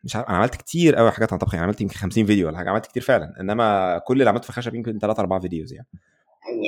مش 0.04 0.16
عارف 0.16 0.28
أنا 0.28 0.36
عملت 0.36 0.54
كتير 0.54 0.96
قوي 0.96 1.10
حاجات 1.10 1.32
عن 1.32 1.38
الطبخ 1.38 1.54
يعني 1.54 1.64
عملت 1.66 1.80
يمكن 1.80 1.94
50 1.94 2.26
فيديو 2.26 2.46
ولا 2.46 2.58
حاجة 2.58 2.70
عملت 2.70 2.86
كتير 2.86 3.02
فعلا 3.02 3.40
إنما 3.40 3.98
كل 3.98 4.18
اللي 4.18 4.30
عملته 4.30 4.42
في 4.44 4.50
الخشب 4.50 4.74
يمكن 4.74 4.98
3 4.98 5.20
4 5.20 5.40
videos 5.40 5.72
يعني. 5.72 5.86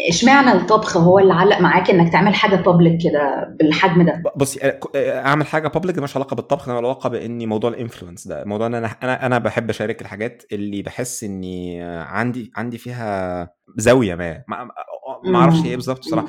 إشمعنى 0.08 0.52
الطبخ 0.52 0.96
هو 0.96 1.18
اللي 1.18 1.32
علق 1.34 1.60
معاك 1.60 1.90
إنك 1.90 2.12
تعمل 2.12 2.34
حاجة 2.34 2.56
public 2.56 3.02
كده 3.02 3.54
بالحجم 3.58 4.02
ده؟ 4.02 4.22
بصي 4.36 4.72
أعمل 4.96 5.46
حاجة 5.46 5.68
public 5.68 5.96
ده 5.96 6.02
مش 6.02 6.16
علاقة 6.16 6.34
بالطبخ 6.34 6.66
ده 6.66 6.72
له 6.72 6.78
علاقه 6.78 7.08
بإني 7.08 7.46
موضوع 7.46 7.70
ال 7.70 7.76
influence 7.76 8.28
ده 8.28 8.44
موضوع 8.44 8.66
إن 8.66 8.74
أنا 8.74 8.90
أنا 9.02 9.26
أنا 9.26 9.38
بحب 9.38 9.70
أشارك 9.70 10.02
الحاجات 10.02 10.42
اللي 10.52 10.82
بحس 10.82 11.24
إني 11.24 11.82
عندي 11.82 12.52
عندي 12.56 12.78
فيها 12.78 13.50
زاوية 13.76 14.14
ما 14.14 14.44
ما, 14.48 14.68
ما 15.24 15.38
أعرفش 15.38 15.64
إيه 15.64 15.76
بالظبط 15.76 15.98
بصراحة. 15.98 16.28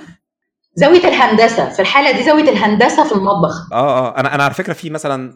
زاوية 0.79 1.07
الهندسة 1.07 1.69
في 1.69 1.79
الحالة 1.81 2.11
دي 2.17 2.23
زاوية 2.23 2.49
الهندسة 2.49 3.03
في 3.03 3.11
المطبخ. 3.11 3.73
آه 3.73 4.07
آه 4.07 4.19
أنا 4.19 4.35
أنا 4.35 4.43
على 4.43 4.53
فكرة 4.53 4.73
في 4.73 4.89
مثلا 4.89 5.33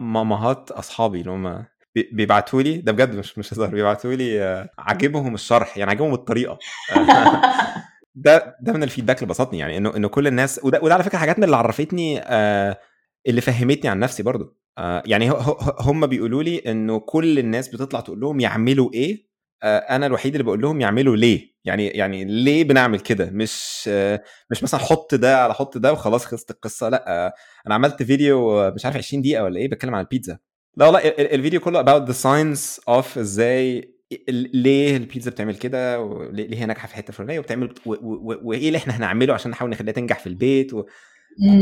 مامهات 0.00 0.70
أصحابي 0.70 1.20
اللي 1.20 1.30
هم 1.30 1.64
بي- 1.94 2.10
بيبعتوا 2.12 2.62
لي 2.62 2.76
ده 2.78 2.92
بجد 2.92 3.14
مش 3.16 3.38
مش 3.38 3.52
هزار 3.54 3.68
بيبعتوا 3.68 4.12
لي 4.14 4.42
آه، 4.42 4.68
عاجبهم 4.78 5.34
الشرح 5.34 5.78
يعني 5.78 5.90
عاجبهم 5.90 6.14
الطريقة. 6.14 6.58
ده 8.14 8.56
ده 8.60 8.72
من 8.72 8.82
الفيدباك 8.82 9.16
اللي 9.18 9.28
بسطني 9.28 9.58
يعني 9.58 9.76
إنه 9.76 9.96
إنه 9.96 10.08
كل 10.08 10.26
الناس 10.26 10.60
وده 10.64 10.80
وده 10.82 10.94
على 10.94 11.02
فكرة 11.04 11.18
حاجات 11.18 11.38
من 11.38 11.44
اللي 11.44 11.56
عرفتني 11.56 12.20
آه 12.24 12.78
اللي 13.26 13.40
فهمتني 13.40 13.90
عن 13.90 13.98
نفسي 14.00 14.22
برضو 14.22 14.56
آه 14.78 15.02
يعني 15.06 15.32
هم 15.80 16.06
بيقولوا 16.06 16.42
لي 16.42 16.58
إنه 16.58 16.98
كل 16.98 17.38
الناس 17.38 17.68
بتطلع 17.68 18.00
تقول 18.00 18.20
لهم 18.20 18.40
يعملوا 18.40 18.90
إيه 18.94 19.25
أنا 19.64 20.06
الوحيد 20.06 20.34
اللي 20.34 20.44
بقول 20.44 20.60
لهم 20.60 20.80
يعملوا 20.80 21.16
ليه؟ 21.16 21.56
يعني 21.64 21.86
يعني 21.88 22.24
ليه 22.24 22.64
بنعمل 22.64 23.00
كده؟ 23.00 23.30
مش 23.32 23.84
آه 23.92 24.22
مش 24.50 24.62
مثلا 24.62 24.80
حط 24.80 25.14
ده 25.14 25.42
على 25.44 25.54
حط 25.54 25.78
ده 25.78 25.92
وخلاص 25.92 26.26
خلصت 26.26 26.50
القصة 26.50 26.88
لأ 26.88 27.04
آه 27.26 27.32
أنا 27.66 27.74
عملت 27.74 28.02
فيديو 28.02 28.60
آه، 28.60 28.70
مش 28.70 28.84
عارف 28.84 28.96
20 28.96 29.22
دقيقة 29.22 29.44
ولا 29.44 29.60
إيه 29.60 29.68
بتكلم 29.68 29.94
عن 29.94 30.00
البيتزا. 30.00 30.38
لا 30.76 30.88
ال- 31.08 31.34
الفيديو 31.34 31.60
كله 31.60 31.82
about 31.84 32.08
the 32.08 32.12
science 32.14 32.80
of 32.90 33.18
إزاي 33.18 33.92
ليه 34.28 34.96
البيتزا 34.96 35.30
بتعمل 35.30 35.56
كده 35.56 36.00
وليه 36.00 36.56
هي 36.60 36.66
ناجحة 36.66 36.88
في 36.88 36.94
حتة 36.96 37.12
فلانيه 37.12 37.38
وبتعمل 37.38 37.74
وإيه 37.86 38.66
اللي 38.66 38.78
إحنا 38.78 38.96
هنعمله 38.96 39.34
عشان 39.34 39.50
نحاول 39.50 39.70
نخليها 39.70 39.92
تنجح 39.94 40.18
في 40.18 40.26
البيت 40.26 40.74
و... 40.74 40.84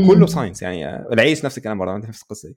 كله 0.07 0.25
science 0.27 0.61
يعني 0.61 0.95
العيش 1.13 1.45
نفس 1.45 1.57
الكلام 1.57 1.77
برضه 1.77 2.07
نفس 2.07 2.21
القصة 2.23 2.49
دي. 2.49 2.55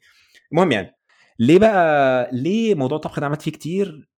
المهم 0.52 0.72
يعني 0.72 0.94
ليه 1.38 1.58
بقى 1.58 2.28
ليه 2.32 2.74
موضوع 2.74 2.96
الطبخ 2.96 3.20
ده 3.20 3.26
عملت 3.26 3.42
فيه 3.42 3.50
كتير؟ 3.50 4.08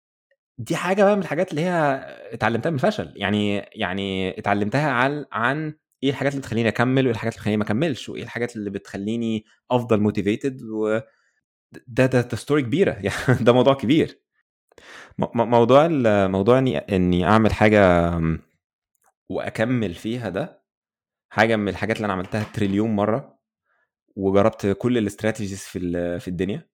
دي 0.61 0.77
حاجة 0.77 1.05
بقى 1.05 1.17
من 1.17 1.23
الحاجات 1.23 1.51
اللي 1.51 1.61
هي 1.63 2.01
اتعلمتها 2.33 2.71
من 2.71 2.77
الفشل. 2.77 3.13
يعني 3.17 3.57
يعني 3.59 4.39
اتعلمتها 4.39 4.91
عن 4.91 5.25
عن 5.33 5.75
إيه 6.03 6.11
الحاجات 6.11 6.33
اللي 6.33 6.41
بتخليني 6.43 6.69
أكمل 6.69 7.05
وإيه 7.07 7.13
الحاجات 7.13 7.33
اللي 7.35 7.41
بتخليني 7.41 7.57
ما 7.57 7.65
أكملش 7.65 8.09
وإيه 8.09 8.23
الحاجات 8.23 8.57
اللي 8.57 8.71
بتخليني 8.71 9.45
أفضل 9.71 10.01
motivated 10.01 10.63
و 10.63 11.01
ده 11.87 12.07
ده 12.07 12.21
ده 12.21 12.37
story 12.37 12.63
كبيرة. 12.63 12.93
يعني 13.07 13.39
ده 13.45 13.53
موضوع 13.53 13.75
كبير. 13.75 14.21
موضوع 15.35 15.89
موضوع 16.29 16.59
إني 16.59 16.79
إني 16.79 17.25
أعمل 17.27 17.53
حاجة 17.53 18.11
وأكمل 19.29 19.95
فيها 19.95 20.29
ده 20.29 20.63
حاجة 21.33 21.57
من 21.57 21.69
الحاجات 21.69 21.97
اللي 21.97 22.05
أنا 22.07 22.13
عملتها 22.13 22.45
تريليون 22.55 22.97
مرة 22.97 23.39
وجربت 24.17 24.67
كل 24.79 24.99
ال 24.99 25.04
strategies 25.04 25.61
في 25.65 25.81
في 26.21 26.29
الدنيا 26.29 26.69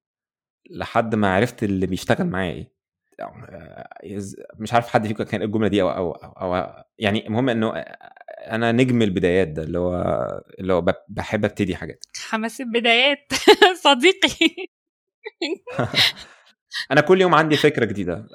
لحد 0.70 1.14
ما 1.14 1.34
عرفت 1.34 1.62
اللي 1.64 1.87
بيشتغل 1.87 2.26
معايا 2.26 2.53
إيه. 2.53 2.76
مش 4.59 4.75
عارف 4.75 4.89
حد 4.89 5.07
فيكم 5.07 5.25
كان 5.25 5.43
الجملة 5.43 5.69
دي 5.69 5.83
أو 5.83 5.91
أو 5.91 6.12
أو 6.12 6.85
يعني 6.99 7.27
المهم 7.27 7.49
إنه 7.49 7.71
أنا 8.47 8.73
نجم 8.73 9.03
البدايات 9.03 9.49
ده 9.49 9.62
اللي 9.62 9.79
هو 9.79 10.05
اللي 10.59 10.73
هو 10.73 10.85
بحب 11.09 11.45
أبتدي 11.45 11.77
حاجات. 11.77 12.05
حماس 12.17 12.61
البدايات. 12.61 13.33
صديقي. 13.85 14.67
أنا 16.93 17.01
كل 17.01 17.21
يوم 17.21 17.35
عندي 17.35 17.57
فكرة 17.57 17.85
جديدة. 17.85 18.27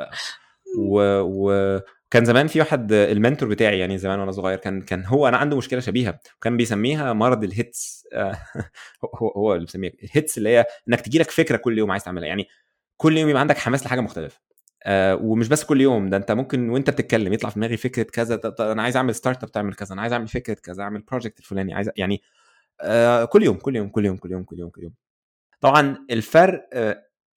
و, 0.80 1.02
و... 1.22 1.80
كان 2.12 2.26
زمان 2.26 2.48
في 2.48 2.60
واحد 2.60 2.92
ال 2.92 3.00
mentor 3.00 3.50
بتاعي 3.50 3.80
يعني 3.80 3.98
زمان 3.98 4.20
وأنا 4.20 4.32
صغير 4.32 4.58
كان 4.58 4.82
كان 4.82 5.06
هو 5.06 5.28
أنا 5.28 5.38
عنده 5.38 5.58
مشكلة 5.58 5.80
شبيهة. 5.80 6.20
وكان 6.38 6.58
بيسميها 6.58 7.14
مرض 7.14 7.44
ال 7.44 7.54
hits. 7.54 8.08
هو 9.22 9.28
هو 9.28 9.54
اللي 9.54 9.66
بيسميها. 9.66 9.92
ال 10.04 10.10
hits 10.10 10.38
اللي 10.38 10.50
هي 10.50 10.66
إنك 10.90 11.02
تجي 11.02 11.20
لك 11.20 11.32
فكرة 11.32 11.58
كل 11.58 11.78
يوم 11.78 11.92
عايز 11.92 12.04
تعملها. 12.04 12.28
يعني 12.28 12.48
كل 12.98 13.18
يوم 13.18 13.30
يبقى 13.30 13.42
عندك 13.42 13.58
حماس 13.58 13.86
لحاجة 13.86 14.00
مختلفة. 14.02 14.40
آه 14.86 15.16
ومش 15.16 15.48
بس 15.48 15.64
كل 15.64 15.82
يوم 15.82 16.10
ده 16.10 16.18
انت 16.18 16.32
ممكن 16.32 16.70
وانت 16.70 16.90
بتتكلم 16.90 17.34
يطلع 17.34 17.50
في 17.50 17.56
دماغي 17.56 17.78
فكرة 17.78 18.04
كذا 18.04 18.42
أنا 18.60 18.82
عايز 18.84 18.96
أعمل 18.98 19.16
startup 19.16 19.52
تعمل 19.52 19.74
كذا 19.76 19.94
أنا 19.94 20.02
عايز 20.02 20.14
أعمل 20.14 20.28
فكرة 20.28 20.54
كذا 20.54 20.84
أعمل 20.84 21.02
project 21.02 21.40
الفلاني 21.40 21.74
عايز 21.74 21.90
يعني 21.98 22.22
آه 22.82 23.26
كل 23.26 23.44
يوم 23.44 23.58
كل 23.58 23.76
يوم 23.76 23.90
كل 23.90 24.06
يوم 24.06 24.18
كل 24.18 24.32
يوم 24.32 24.44
كل 24.44 24.60
يوم 24.60 24.70
كل 24.70 24.84
يوم. 24.84 24.94
طبعا 25.62 26.06
الفرق 26.12 26.70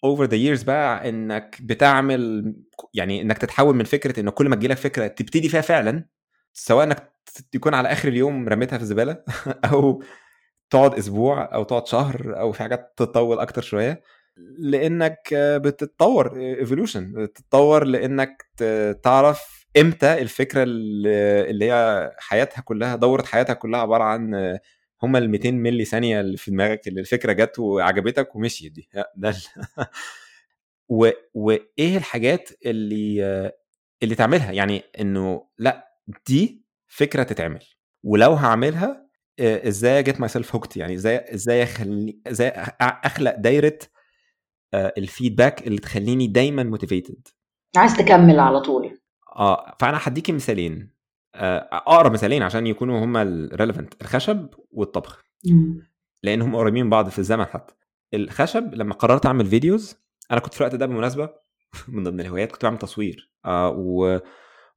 over 0.05 0.25
the 0.25 0.37
years 0.37 0.63
بقى 0.63 1.09
إنك 1.09 1.59
بتعمل 1.63 2.55
يعني 2.95 3.23
إنك 3.23 3.39
تتحول 3.39 3.77
من 3.77 3.85
فكرة 3.85 4.21
انه 4.21 4.31
كل 4.31 4.49
ما 4.49 4.57
تجيلك 4.57 4.77
فكرة 4.77 5.07
تبتدي 5.07 5.49
فيها 5.49 5.61
فعلا 5.61 6.07
سواء 6.55 6.85
إنك 6.87 7.13
تكون 7.53 7.75
على 7.75 7.93
آخر 7.93 8.09
اليوم 8.09 8.49
رميتها 8.49 8.77
في 8.79 8.83
الزبالة 8.83 9.25
أو 9.73 10.03
تقعد 10.71 10.95
أسبوع 10.95 11.55
أو 11.55 11.65
تقعد 11.65 11.87
شهر 11.89 12.41
أو 12.41 12.53
في 12.53 12.61
حاجات 12.63 12.95
تطول 12.97 13.41
أكتر 13.41 13.63
شوية. 13.63 14.03
لإنك 14.59 15.35
بتتطور 15.35 16.37
evolution 16.41 17.13
بتتطور 17.13 17.85
لإنك 17.85 18.43
تعرف 19.03 19.67
إمتى 19.77 20.23
الفكرة 20.23 20.63
اللي 20.63 21.65
هي 21.73 22.11
حياتها 22.19 22.63
كلها 22.63 22.97
دورة 22.97 23.23
حياتها 23.23 23.55
كلها 23.55 23.81
عبارة 23.81 24.05
عن 24.05 24.35
هم 25.03 25.17
ال 25.17 25.31
200 25.31 25.51
ملي 25.51 25.85
ثانية 25.85 26.21
اللي 26.21 26.37
في 26.37 26.51
دماغك 26.51 26.89
اللي 26.89 27.01
الفكرة 27.01 27.33
جت 27.33 27.59
وعجبتك 27.59 28.37
ومشيت 28.37 28.73
دي. 28.73 28.89
ده 29.17 29.35
و... 30.89 31.11
وإيه 31.35 31.97
الحاجات 31.97 32.51
اللي 32.67 33.53
اللي 34.03 34.15
تعملها؟ 34.15 34.53
يعني 34.53 34.83
إنه 35.01 35.47
لأ 35.59 35.89
دي 36.29 36.65
فكرة 36.87 37.23
تتعمل. 37.23 37.65
ولو 38.05 38.33
هعملها 38.33 39.09
إزاي 39.41 40.03
get 40.03 40.21
myself 40.21 40.55
hooked 40.55 40.77
يعني 40.77 40.95
إزاي 40.95 41.35
إزاي 41.35 41.63
أخلي 41.63 42.19
إزاي 42.27 42.49
أخلق 42.81 43.35
دايرة 43.37 43.79
ال 44.75 44.85
feedback 44.85 45.67
اللي 45.67 45.79
تخليني 45.79 46.27
دايما 46.27 46.63
motivated 46.63 47.29
عايز 47.77 47.97
تكمل 47.97 48.41
على 48.41 48.61
طول. 48.61 48.99
آه 49.37 49.77
فأنا 49.81 49.99
هديكي 50.03 50.33
مثالين. 50.33 50.95
أقرب 51.35 52.13
مثالين 52.13 52.43
عشان 52.43 52.67
يكونوا 52.67 53.05
هما 53.05 53.23
ال 53.23 53.32
relevant 53.32 54.03
الخشب 54.03 54.49
والطبخ. 54.71 55.25
لأن 56.23 56.43
هم 56.43 56.57
قريبين 56.57 56.85
من 56.85 56.91
بعض 56.91 57.09
في 57.09 57.19
الزمن 57.19 57.45
حتى. 57.45 57.75
الخشب 58.15 58.75
لما 58.75 58.95
قررت 58.95 59.27
أعمل 59.27 59.47
videos 59.47 59.97
أنا 60.31 60.41
كنت 60.41 60.55
في 60.55 60.61
الوقت 60.61 60.75
ده 60.75 60.87
بالمناسبه 60.87 61.31
من 61.89 62.03
ضمن 62.05 62.21
الهوايات 62.21 62.53
كنت 62.53 62.63
بعمل 62.63 62.79
تصوير. 62.79 63.31
آه 63.45 63.71
و... 63.77 64.21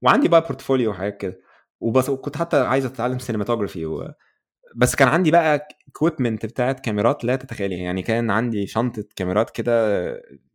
وعندي 0.02 0.28
بقى 0.28 0.42
portfolio 0.42 0.92
وحاجات 0.92 1.18
كده. 1.18 1.40
وبس 1.80 2.10
وكنت 2.10 2.38
حتى 2.38 2.58
عايز 2.58 2.86
أتعلم 2.86 3.20
cinematography 3.20 3.86
و... 3.86 4.08
بس 4.76 4.96
كان 4.96 5.08
عندي 5.08 5.32
بقى 5.32 5.68
equipment 5.90 6.46
بتاعت 6.46 6.80
كاميرات 6.80 7.24
لا 7.26 7.36
تتخيلي 7.36 7.76
يعني 7.78 8.02
كان 8.02 8.32
عندي 8.32 8.68
شنطة 8.68 9.04
كاميرات 9.16 9.50
كده 9.50 9.98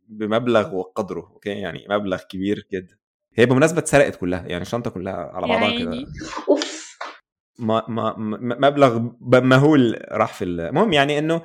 بمبلغ 0.07 0.75
وقدره 0.75 1.29
okay؟ 1.33 1.49
يعني 1.49 1.85
مبلغ 1.89 2.21
كبير 2.29 2.67
جدا. 2.73 2.97
هي 3.35 3.45
بمناسبة 3.45 3.79
اتسرقت 3.79 4.15
كلها 4.15 4.47
يعني 4.47 4.61
الشنطة 4.61 4.89
كلها 4.89 5.13
على 5.13 5.47
بعضها 5.47 5.79
كده. 5.79 6.05
أوف. 6.49 6.97
ما 7.59 7.83
ما 7.87 8.15
مبلغ 8.69 9.09
مهول 9.21 10.05
راح 10.11 10.33
في 10.33 10.45
المهم 10.45 10.93
يعني 10.93 11.19
إنه 11.19 11.41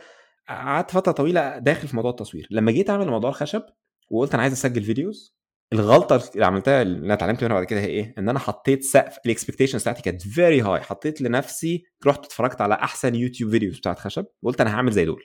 قعدت 0.48 0.90
فترة 0.90 1.12
طويلة 1.12 1.58
داخل 1.58 1.88
في 1.88 1.96
موضوع 1.96 2.10
التصوير. 2.10 2.46
لما 2.50 2.72
جيت 2.72 2.90
أعمل 2.90 3.08
موضوع 3.08 3.30
الخشب 3.30 3.62
وقلت 4.10 4.34
أنا 4.34 4.42
عايز 4.42 4.52
أسجل 4.52 4.82
videos 4.82 5.38
الغلطة 5.72 6.30
اللي 6.34 6.46
عملتها 6.46 6.82
اللي 6.82 7.06
أنا 7.06 7.14
اتعلمت 7.14 7.44
منها 7.44 7.54
بعد 7.54 7.64
كده 7.64 7.80
هي 7.80 7.86
إيه؟ 7.86 8.14
إن 8.18 8.28
أنا 8.28 8.38
حطيت 8.38 8.84
سقف 8.84 9.18
ال 9.26 9.31
expectations 9.31 9.82
بتاعتي 9.82 10.02
كانت 10.02 10.22
very 10.22 10.60
high 10.60 10.80
حطيت 10.80 11.20
لنفسي 11.20 11.84
رحت 12.06 12.24
اتفرجت 12.24 12.60
على 12.60 12.74
أحسن 12.74 13.14
YouTube 13.14 13.50
videos 13.50 13.78
بتاعت 13.78 13.98
خشب 13.98 14.26
وقلت 14.42 14.60
أنا 14.60 14.74
هعمل 14.74 14.92
زي 14.92 15.04
دول. 15.04 15.22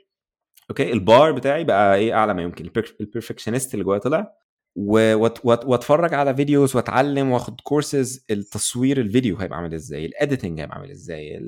okay؟ 0.70 0.91
البار 0.94 1.32
بتاعي 1.32 1.64
بقى 1.64 1.96
إيه؟ 1.96 2.14
أعلى 2.14 2.34
ما 2.34 2.41
يمكن. 2.41 2.70
ال 3.01 3.07
perfectionist 3.07 3.74
اللي 3.74 3.86
جوايا 3.86 4.00
طلع. 4.00 4.34
وأتفرج 4.76 6.14
على 6.14 6.36
videos 6.36 6.76
وأتعلم 6.76 7.32
وأخد 7.32 7.62
كورسز 7.62 8.26
التصوير 8.32 9.00
الفيديو 9.02 9.38
هيبقى 9.38 9.58
عامل 9.58 9.74
إزاي؟ 9.74 10.06
ال 10.06 10.12
editing 10.12 10.60
هيبقى 10.60 10.78
عامل 10.78 10.91
إزاي؟ 10.91 11.39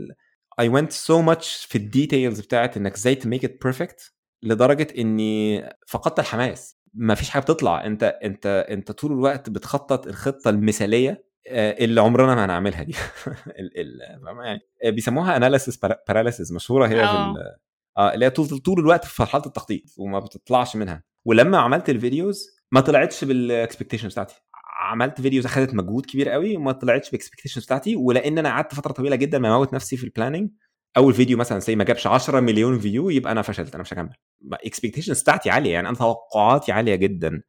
I 0.59 0.69
went 0.69 0.91
so 0.91 1.21
much 1.21 1.65
في 1.69 1.77
ال 1.77 1.85
details 1.85 2.39
بتاعت 2.39 2.77
إنك 2.77 2.93
إزاي 2.93 3.15
to 3.15 3.29
make 3.29 3.45
it 3.45 3.63
perfect 3.63 4.13
لدرجة 4.43 4.87
إني 4.97 5.63
فقدت 5.87 6.19
الحماس. 6.19 6.77
ما 6.95 7.15
فيش 7.15 7.29
حاجة 7.29 7.41
بتطلع. 7.43 7.85
انت 7.85 8.03
انت 8.23 8.65
انت 8.69 8.91
طول 8.91 9.11
الوقت 9.11 9.49
بتخطط 9.49 10.07
الخطة 10.07 10.49
المثالية 10.49 11.25
اللي 11.47 12.01
عمرنا 12.01 12.35
ما 12.35 12.45
هنعملها 12.45 12.83
دي. 12.83 12.95
يعني؟ 14.45 14.59
بيسموها 14.85 15.37
analysis 15.37 15.79
paralysis 16.07 16.51
مشهورة 16.51 16.87
هي 16.87 16.95
في 16.95 17.55
آه. 17.97 18.13
اللي 18.13 18.25
هي 18.25 18.29
طول 18.29 18.47
طول 18.47 18.79
الوقت 18.79 19.05
في 19.05 19.21
مرحلة 19.21 19.45
التخطيط 19.45 19.83
وما 19.97 20.19
بتطلعش 20.19 20.75
منها. 20.75 21.03
ولما 21.25 21.57
عملت 21.57 21.89
ال 21.89 21.97
videos 21.97 22.47
ما 22.71 22.81
طلعتش 22.81 23.23
بال 23.23 23.36
expectations 23.36 24.11
بتاعتي. 24.11 24.35
عملت 24.79 25.21
videos 25.21 25.45
اخذت 25.45 25.73
مجهود 25.73 26.05
كبير 26.05 26.29
قوي 26.29 26.57
وما 26.57 26.71
طلعتش 26.71 27.09
بال 27.09 27.17
expectations 27.17 27.65
بتاعتي 27.65 27.95
ولأن 27.95 28.37
أنا 28.37 28.49
قعدت 28.49 28.73
فترة 28.73 28.91
طويلة 28.91 29.15
جدا 29.15 29.37
بموت 29.37 29.73
نفسي 29.73 29.97
في 29.97 30.03
ال 30.03 30.08
planning 30.08 30.49
أول 30.97 31.13
فيديو 31.13 31.37
مثلا 31.37 31.59
زي 31.59 31.75
ما 31.75 31.83
جابش 31.83 32.07
10 32.07 32.39
مليون 32.39 32.79
view 32.79 33.09
يبقى 33.09 33.31
أنا 33.31 33.41
فشلت 33.41 33.73
أنا 33.73 33.81
مش 33.81 33.93
هكمل. 33.93 34.09
expectations 34.53 35.21
بتاعتي 35.21 35.49
عالية 35.49 35.73
يعني 35.73 35.89
أنا 35.89 35.97
توقعاتي 35.97 36.71
عالية 36.71 36.95
جدا. 36.95 37.41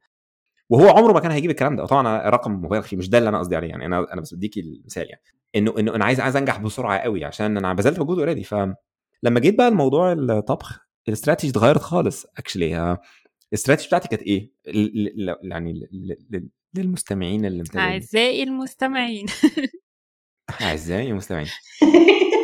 وهو 0.69 0.89
عمره 0.89 1.13
ما 1.13 1.19
كان 1.19 1.31
هيجيب 1.31 1.51
الكلام 1.51 1.75
ده. 1.75 1.85
طبعا 1.85 2.29
رقم 2.29 2.51
مبالغ 2.51 2.81
فيه 2.81 2.97
مش 2.97 3.09
ده 3.09 3.17
اللي 3.17 3.29
أنا 3.29 3.39
قصدي 3.39 3.55
عليه 3.55 3.67
يعني. 3.67 3.85
أنا 3.85 4.13
أنا 4.13 4.21
بس 4.21 4.33
بديكي 4.33 4.59
المثال 4.59 5.09
يعني. 5.09 5.21
إنه 5.55 5.79
إنه 5.79 5.95
أنا 5.95 6.05
عايز 6.05 6.19
عايز 6.19 6.35
أنجح 6.35 6.57
بسرعة 6.57 6.97
قوي 6.99 7.25
عشان 7.25 7.57
أنا 7.57 7.73
بذلت 7.73 7.99
مجهود 7.99 8.19
already 8.19 8.43
فلما 8.43 9.39
جيت 9.39 9.57
بقى 9.57 9.71
لموضوع 9.71 10.11
الطبخ 10.13 10.87
الاستراتيجي 11.07 11.51
اتغيرت 11.51 11.81
خالص 11.81 12.25
actually 12.37 12.97
ال 13.49 13.53
strategy 13.53 13.87
بتاعتي 13.87 14.07
كانت 14.07 14.21
إيه؟ 14.21 14.51
يعني 15.43 15.89
للمستمعين 16.75 17.45
اللي 17.45 17.63
أعزائي 17.75 18.43
المستمعين. 18.43 19.25
أعزائي 20.61 21.11
المستمعين. 21.11 21.47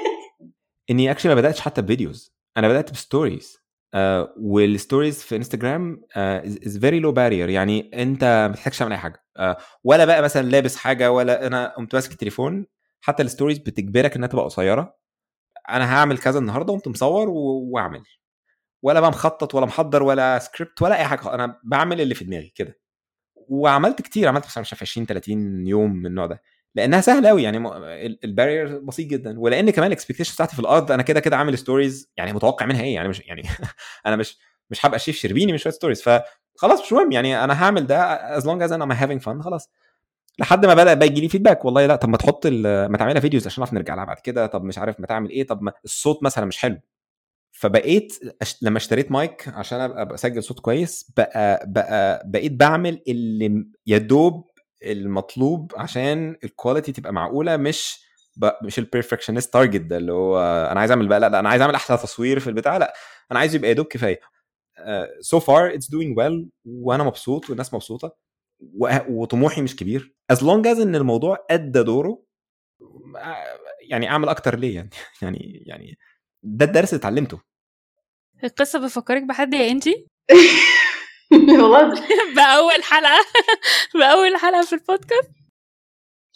إني 0.90 1.12
actually 1.12 1.36
ما 1.36 1.42
بدأتش 1.42 1.60
حتى 1.62 1.82
ب 1.82 1.89
videos 1.89 2.34
أنا 2.58 2.68
بدأت 2.68 2.92
ب 2.92 3.00
stories 3.00 3.58
uh, 3.96 3.98
وال 4.38 4.57
stories 4.57 5.24
في 5.24 5.36
انستجرام 5.36 6.02
is 6.18 6.78
very 6.78 7.00
low 7.00 7.12
barrier 7.12 7.50
يعني 7.50 7.92
أنت 8.02 8.24
ما 8.24 8.56
تحتاجش 8.56 8.78
تعمل 8.80 8.92
أي 8.92 8.98
حاجة. 8.98 9.24
uh, 9.40 9.62
ولا 9.84 10.06
بقى 10.06 10.22
مثلا 10.22 10.50
لابس 10.50 10.76
حاجة 10.76 11.12
ولا 11.12 11.48
أنا 11.48 11.68
قمت 11.78 11.96
ماسك 11.96 12.12
التليفون. 12.12 12.66
حتى 13.02 13.24
ال 13.24 13.28
stories 13.28 13.58
بتجبرك 13.58 14.16
إنها 14.16 14.28
تبقى 14.28 14.46
قصيرة. 14.46 14.98
أنا 15.70 15.94
هعمل 15.96 16.18
كذا 16.18 16.40
النهارده 16.40 16.74
وقمت 16.74 16.88
مصور 16.88 17.30
وأعمل. 17.30 18.04
ولا 18.84 19.00
بقى 19.00 19.10
مخطط 19.10 19.56
ولا 19.56 19.66
محضر 19.66 20.04
ولا 20.04 20.40
سكريبت 20.40 20.82
ولا 20.82 20.98
أي 21.00 21.04
حاجة 21.06 21.34
أنا 21.34 21.60
بعمل 21.64 22.02
اللي 22.02 22.16
في 22.16 22.26
دماغي 22.26 22.52
كده. 22.56 22.80
وعملت 23.36 24.02
كتير 24.02 24.28
عملت 24.28 24.46
مثلا 24.46 24.62
مش 24.62 24.74
20 24.82 25.08
30 25.08 25.68
يوم 25.68 25.94
من 25.96 26.06
النوع 26.06 26.26
ده. 26.26 26.42
لأنها 26.76 27.02
سهلة 27.02 27.30
قوي 27.30 27.44
يعني 27.44 27.58
ال 28.24 28.31
barrier 28.31 28.80
بسيط 28.80 29.08
جدا. 29.08 29.40
ولأن 29.40 29.70
كمان 29.70 29.88
ال 29.88 29.91
expectation 29.91 30.34
بتاعتي 30.34 30.54
في 30.56 30.60
الأرض 30.62 30.92
أنا 30.92 31.04
كده 31.04 31.20
كده 31.20 31.38
عامل 31.38 31.58
stories 31.58 32.10
يعني 32.18 32.34
متوقع 32.34 32.66
منها 32.66 32.82
إيه 32.84 32.96
يعني 32.96 33.08
مش 33.08 33.20
يعني 33.20 33.44
أنا 34.06 34.16
مش 34.16 34.38
مش 34.70 34.86
هبقى 34.86 35.00
شيف 35.00 35.16
شربيني 35.16 35.52
من 35.52 35.58
شوية 35.58 35.74
stories 35.74 36.02
ف 36.02 36.22
خلاص 36.56 36.82
مش 36.82 36.94
مهم 36.94 37.12
يعني 37.12 37.44
أنا 37.44 37.64
هعمل 37.64 37.88
ده 37.88 37.98
as 38.38 38.46
long 38.48 38.62
as 38.64 38.72
أنا 38.72 39.04
having 39.04 39.22
fun 39.22 39.42
خلاص. 39.42 39.70
لحد 40.40 40.66
ما 40.66 40.74
بدأ 40.74 40.94
بقى 40.94 41.08
يجي 41.08 41.22
لي 41.22 41.30
feedback 41.30 41.66
والله 41.66 41.86
لا 41.86 41.96
طب 41.96 42.10
ما 42.10 42.18
تحط 42.18 42.48
ما 42.48 42.98
تعملها 42.98 43.20
videos 43.22 43.48
عشان 43.48 43.62
نعرف 43.62 43.74
نرجع 43.74 43.96
لها 43.96 44.06
بعد 44.06 44.20
كده 44.20 44.46
طب 44.48 44.64
مش 44.64 44.78
عارف 44.78 45.00
ما 45.00 45.08
تعمل 45.08 45.30
إيه 45.30 45.48
طب 45.48 45.62
ما 45.62 45.74
الصوت 45.86 46.24
مثلا 46.24 46.46
مش 46.46 46.58
حلو. 46.58 46.80
فبقيت 47.52 48.20
لما 48.62 48.78
اشتريت 48.78 49.12
مايك 49.12 49.48
عشان 49.48 49.80
أبقى 49.82 50.14
أسجل 50.16 50.44
صوت 50.44 50.60
كويس 50.60 51.12
بقى 51.18 51.64
بقى 51.68 52.24
بقيت 52.26 52.52
بعمل 52.52 53.02
اللي 53.08 53.66
يا 53.88 53.98
دوب 53.98 54.52
المطلوب 54.92 55.72
عشان 55.78 56.38
ال 56.44 56.50
quality 56.50 56.92
تبقى 56.92 57.14
معقولة 57.14 57.58
مش 57.58 58.04
مش 58.64 58.80
ال 58.80 58.85
perfectionist 58.85 59.54
target 59.54 59.82
ده 59.82 59.98
اللي 59.98 60.12
هو 60.14 60.40
أنا 60.72 60.80
عايز 60.80 60.92
أعمل 60.92 61.08
بقى 61.08 61.20
لا, 61.20 61.30
لا 61.30 61.40
أنا 61.40 61.50
عايز 61.50 61.62
أعمل 61.62 61.76
أحلى 61.76 61.98
تصوير 61.98 62.40
في 62.40 62.48
البتاع 62.48 62.78
لا 62.78 62.94
أنا 63.32 63.40
عايز 63.40 63.56
يبقى 63.56 63.70
يا 63.70 63.74
دوب 63.74 63.86
كفاية. 63.86 64.20
so 65.20 65.40
far 65.40 65.74
it's 65.74 65.90
doing 65.92 66.18
well 66.18 66.50
وأنا 66.66 67.04
مبسوط 67.04 67.50
والناس 67.50 67.74
مبسوطة 67.74 68.16
وطموحي 69.10 69.62
مش 69.62 69.76
كبير. 69.76 70.16
as 70.32 70.44
long 70.44 70.68
as 70.68 70.80
إن 70.80 70.96
الموضوع 70.96 71.46
أدى 71.50 71.84
دوره 71.84 72.24
يعني 73.90 74.10
أعمل 74.10 74.30
أكتر 74.30 74.60
ليه 74.60 74.76
يعني 74.76 74.90
يعني 75.22 75.64
يعني 75.66 75.98
ده 76.44 76.66
الدرس 76.66 76.90
اللي 76.94 77.00
اتعلمته. 77.00 77.42
القصة 78.44 78.80
بفكرك 78.80 79.24
بحد 79.24 79.54
يا 79.54 79.72
إنجي؟ 79.72 80.08
والله. 81.64 81.94
بأول 82.36 82.84
حلقة. 82.84 83.26
بأول 84.00 84.38
حلقة 84.38 84.62
في 84.62 84.74
البودكاست. 84.74 85.30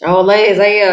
آه 0.05 0.17
والله 0.17 0.53
زي 0.53 0.83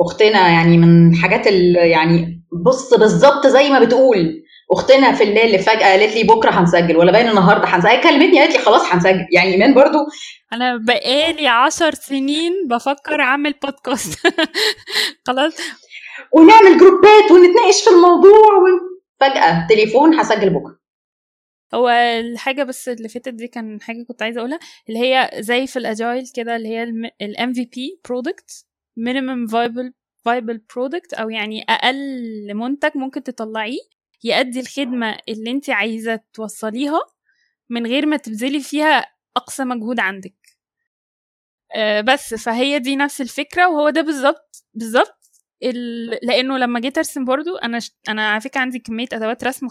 أختنا 0.00 0.48
يعني 0.48 0.78
من 0.78 1.12
الحاجات 1.12 1.46
اللي 1.46 1.90
يعني 1.90 2.42
بص 2.66 2.94
بالظبط 2.94 3.46
زي 3.46 3.70
ما 3.70 3.78
بتقول. 3.80 4.44
أختنا 4.72 5.12
في 5.12 5.24
الليل 5.24 5.58
فجأة 5.58 5.90
قالت 5.90 6.14
لي 6.16 6.22
بكرة 6.24 6.50
هنسجل 6.50 6.96
ولا 6.96 7.12
باين 7.12 7.28
النهارده 7.28 7.64
هنسجل 7.66 8.00
كلمتني 8.02 8.40
قالت 8.40 8.52
لي 8.56 8.58
خلاص 8.58 8.92
هنسجل. 8.92 9.26
يعني 9.32 9.52
ايمان 9.52 9.74
برضو 9.74 9.98
أنا 10.52 10.76
بقالي 10.76 11.48
عشر 11.48 11.94
سنين 11.94 12.52
بفكر 12.68 13.20
أعمل 13.20 13.54
بودكاست 13.62 14.18
خلاص. 15.26 15.56
ونعمل 16.32 16.78
جروبات 16.78 17.30
ونتناقش 17.30 17.84
في 17.84 17.90
الموضوع 17.90 18.54
و... 18.56 18.64
فجأة 19.20 19.66
تليفون 19.70 20.14
هسجل 20.20 20.50
بكرة. 20.50 20.76
هو 21.74 21.88
الحاجة 21.88 22.62
بس 22.62 22.88
اللي 22.88 23.08
فاتت 23.08 23.28
دي 23.34 23.48
كان 23.48 23.80
حاجة 23.82 24.02
كنت 24.02 24.22
عايزة 24.22 24.38
أقولها 24.40 24.58
اللي 24.88 24.98
هي 25.00 25.30
زي 25.42 25.66
في 25.66 25.78
الأجايل 25.78 26.24
كده 26.34 26.56
اللي 26.56 26.68
هي 26.68 26.82
ال 27.22 27.36
MVP 27.38 27.98
product 28.08 28.64
minimum 29.00 29.50
viable 29.50 29.90
viable 30.28 30.58
product 30.74 31.20
أو 31.20 31.30
يعني 31.30 31.62
أقل 31.68 32.54
منتج 32.54 32.90
ممكن 32.94 33.22
تطلعيه 33.22 33.78
يأدي 34.24 34.60
الخدمة 34.60 35.18
اللي 35.28 35.50
أنت 35.50 35.70
عايزة 35.70 36.20
توصليها 36.34 37.00
من 37.70 37.86
غير 37.86 38.06
ما 38.06 38.16
تبذلي 38.16 38.60
فيها 38.60 39.06
أقصى 39.36 39.64
مجهود 39.64 40.00
عندك. 40.00 40.34
أه 41.74 42.00
بس 42.00 42.34
فهي 42.34 42.78
دي 42.78 42.96
نفس 42.96 43.20
الفكرة 43.20 43.68
وهو 43.68 43.90
ده 43.90 44.00
بالظبط 44.02 44.64
بالظبط 44.74 45.18
لأنه 46.22 46.58
لما 46.58 46.80
جيت 46.80 46.98
أرسم 46.98 47.24
برضو 47.24 47.56
أنا 47.56 47.80
ش... 47.80 47.92
أنا 48.08 48.28
على 48.30 48.40
فكرة 48.40 48.60
عندي 48.60 48.78
كمية 48.78 49.06
أدوات 49.12 49.44
رسم 49.44 49.66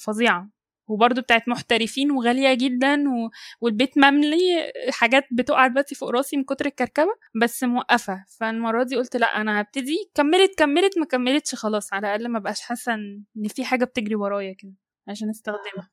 فظيعة. 0.00 0.48
وبرضه 0.88 1.22
بتاعت 1.22 1.48
محترفين 1.48 2.10
وغالية 2.10 2.54
جدا 2.54 2.94
و... 2.94 3.30
والبيت 3.60 3.98
مملي 3.98 4.72
حاجات 4.90 5.24
بتقع 5.32 5.66
دلوقتي 5.66 5.94
فوق 5.94 6.10
راسي 6.10 6.36
من 6.36 6.44
كتر 6.44 6.66
الكركبة 6.66 7.10
بس 7.42 7.64
موقفة. 7.64 8.24
فالمرة 8.40 8.82
دي 8.82 8.96
قلت 8.96 9.16
لأ 9.16 9.26
أنا 9.40 9.60
هبتدي 9.60 9.96
كملت 10.14 10.58
كملت 10.58 10.98
ما 10.98 11.04
كملتش 11.06 11.54
خلاص 11.54 11.92
على 11.92 12.06
الأقل 12.06 12.28
ما 12.32 12.38
بقاش 12.38 12.60
حاسة 12.60 12.94
إن 12.94 13.48
في 13.48 13.64
حاجة 13.64 13.84
بتجري 13.84 14.14
ورايا 14.14 14.54
كده 14.58 14.72
عشان 15.08 15.28
أستخدمها. 15.30 15.90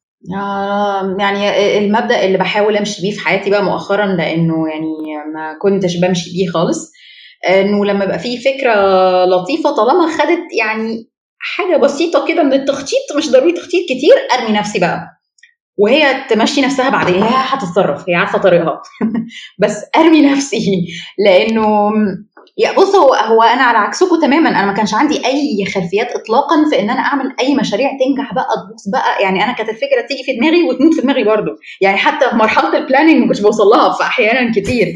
يعني 1.20 1.78
المبدأ 1.78 2.26
اللي 2.26 2.38
بحاول 2.38 2.78
أمشي 2.78 3.02
بيه 3.02 3.12
في 3.12 3.20
حياتي 3.20 3.50
بقى 3.50 3.64
مؤخرا 3.64 4.06
لأنه 4.06 4.70
يعني 4.70 4.88
ما 5.34 5.58
كنتش 5.62 5.98
بمشي 5.98 6.30
بيه 6.32 6.52
خالص 6.54 6.92
إنه 7.50 7.86
لما 7.86 8.06
يبقى 8.06 8.20
في 8.20 8.38
فكرة 8.38 8.74
لطيفة 9.26 9.76
طالما 9.76 10.08
خدت 10.18 10.54
يعني 10.60 11.10
حاجة 11.40 11.78
بسيطة 11.78 12.26
كده 12.28 12.44
من 12.44 12.54
التخطيط 12.54 13.18
مش 13.18 13.30
ضروري 13.32 13.52
تخطيط 13.52 13.84
كتير 13.86 14.16
أرمي 14.34 14.58
نفسي 14.58 14.80
بقى. 14.80 15.12
وهي 15.78 16.24
تمشي 16.30 16.62
نفسها 16.62 16.90
بعدين 16.90 17.24
هي 17.24 17.30
هتتصرف 17.34 18.10
هي 18.10 18.16
عارفة 18.16 18.38
طريقها. 18.40 18.82
بس 19.62 19.84
أرمي 19.96 20.22
نفسي 20.22 20.88
لأنه 21.20 21.92
يا 22.58 22.72
بص 22.72 22.96
هو 22.96 23.14
هو 23.14 23.42
أنا 23.44 23.64
على 23.64 23.78
عكسكم 23.78 24.20
تماما 24.22 24.50
أنا 24.50 24.66
ما 24.66 24.74
كانش 24.74 24.94
عندي 24.94 25.26
أي 25.26 25.66
خلفيات 25.66 26.12
اطلاقا 26.12 26.70
في 26.70 26.80
إن 26.80 26.90
أنا 26.90 27.00
أعمل 27.02 27.36
أي 27.40 27.56
مشاريع 27.56 27.90
تنجح 27.90 28.34
بقى 28.34 28.46
تبوظ 28.68 28.90
بقى. 28.92 29.24
يعني 29.24 29.44
أنا 29.44 29.52
كانت 29.54 29.70
الفكرة 29.70 30.02
تيجي 30.08 30.24
في 30.24 30.34
دماغي 30.38 30.64
وتموت 30.64 30.94
في 30.94 31.02
دماغي 31.02 31.24
برضو 31.24 31.52
يعني 31.82 31.98
حتى 31.98 32.30
في 32.30 32.36
مرحله 32.36 32.78
ال 32.78 32.84
planning 32.84 33.28
كنتش 33.28 33.42
بوصل 33.42 33.64
لها 33.64 33.94
في 33.94 34.04
أحيانا 34.04 34.52
كتير. 34.52 34.94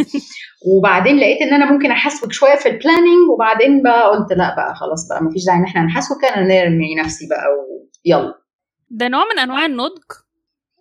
وبعدين 0.65 1.17
لقيت 1.17 1.41
إن 1.41 1.53
أنا 1.53 1.71
ممكن 1.71 1.91
احسبك 1.91 2.31
شوية 2.31 2.55
في 2.55 2.69
ال 2.69 2.76
planning 2.76 3.29
وبعدين 3.33 3.83
بقى 3.83 4.09
قلت 4.09 4.31
لأ 4.31 4.55
بقى 4.55 4.75
خلاص 4.75 5.07
بقى 5.09 5.23
مفيش 5.23 5.45
داعي 5.45 5.57
إن 5.59 5.63
إحنا 5.63 5.81
نحسبك 5.85 6.25
أنا 6.25 6.47
نرمي 6.47 6.95
نفسي 6.95 7.27
بقى 7.29 7.45
ويلا 8.05 8.33
ده 8.89 9.07
نوع 9.07 9.23
من 9.33 9.39
أنواع 9.39 9.65
النضج 9.65 10.03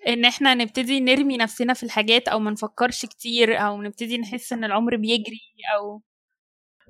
إن 0.08 0.24
إحنا 0.24 0.54
نبتدي 0.54 1.00
نرمي 1.00 1.36
نفسنا 1.36 1.74
في 1.74 1.82
الحاجات 1.82 2.28
أو 2.28 2.38
ما 2.38 2.50
نفكرش 2.50 3.06
كتير 3.06 3.56
أو 3.60 3.82
نبتدي 3.82 4.18
نحس 4.18 4.52
إن 4.52 4.64
العمر 4.64 4.96
بيجري 4.96 5.40
أو 5.76 6.02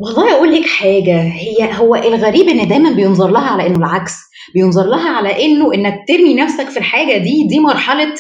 والله 0.01 0.35
أقول 0.37 0.53
لك 0.55 0.67
حاجة 0.67 1.21
هي 1.23 1.79
هو 1.79 1.95
الغريب 1.97 2.49
إن 2.49 2.69
دايما 2.69 2.91
بينظر 2.93 3.31
لها 3.31 3.51
على 3.51 3.67
إنه 3.67 3.79
العكس 3.79 4.15
بينظر 4.55 4.85
لها 4.87 5.11
على 5.17 5.45
إنه 5.45 5.75
إنك 5.75 5.95
ترمي 6.09 6.35
نفسك 6.35 6.69
في 6.69 6.77
الحاجة 6.79 7.17
دي 7.19 7.47
دي 7.49 7.61
مرحلة 7.61 8.15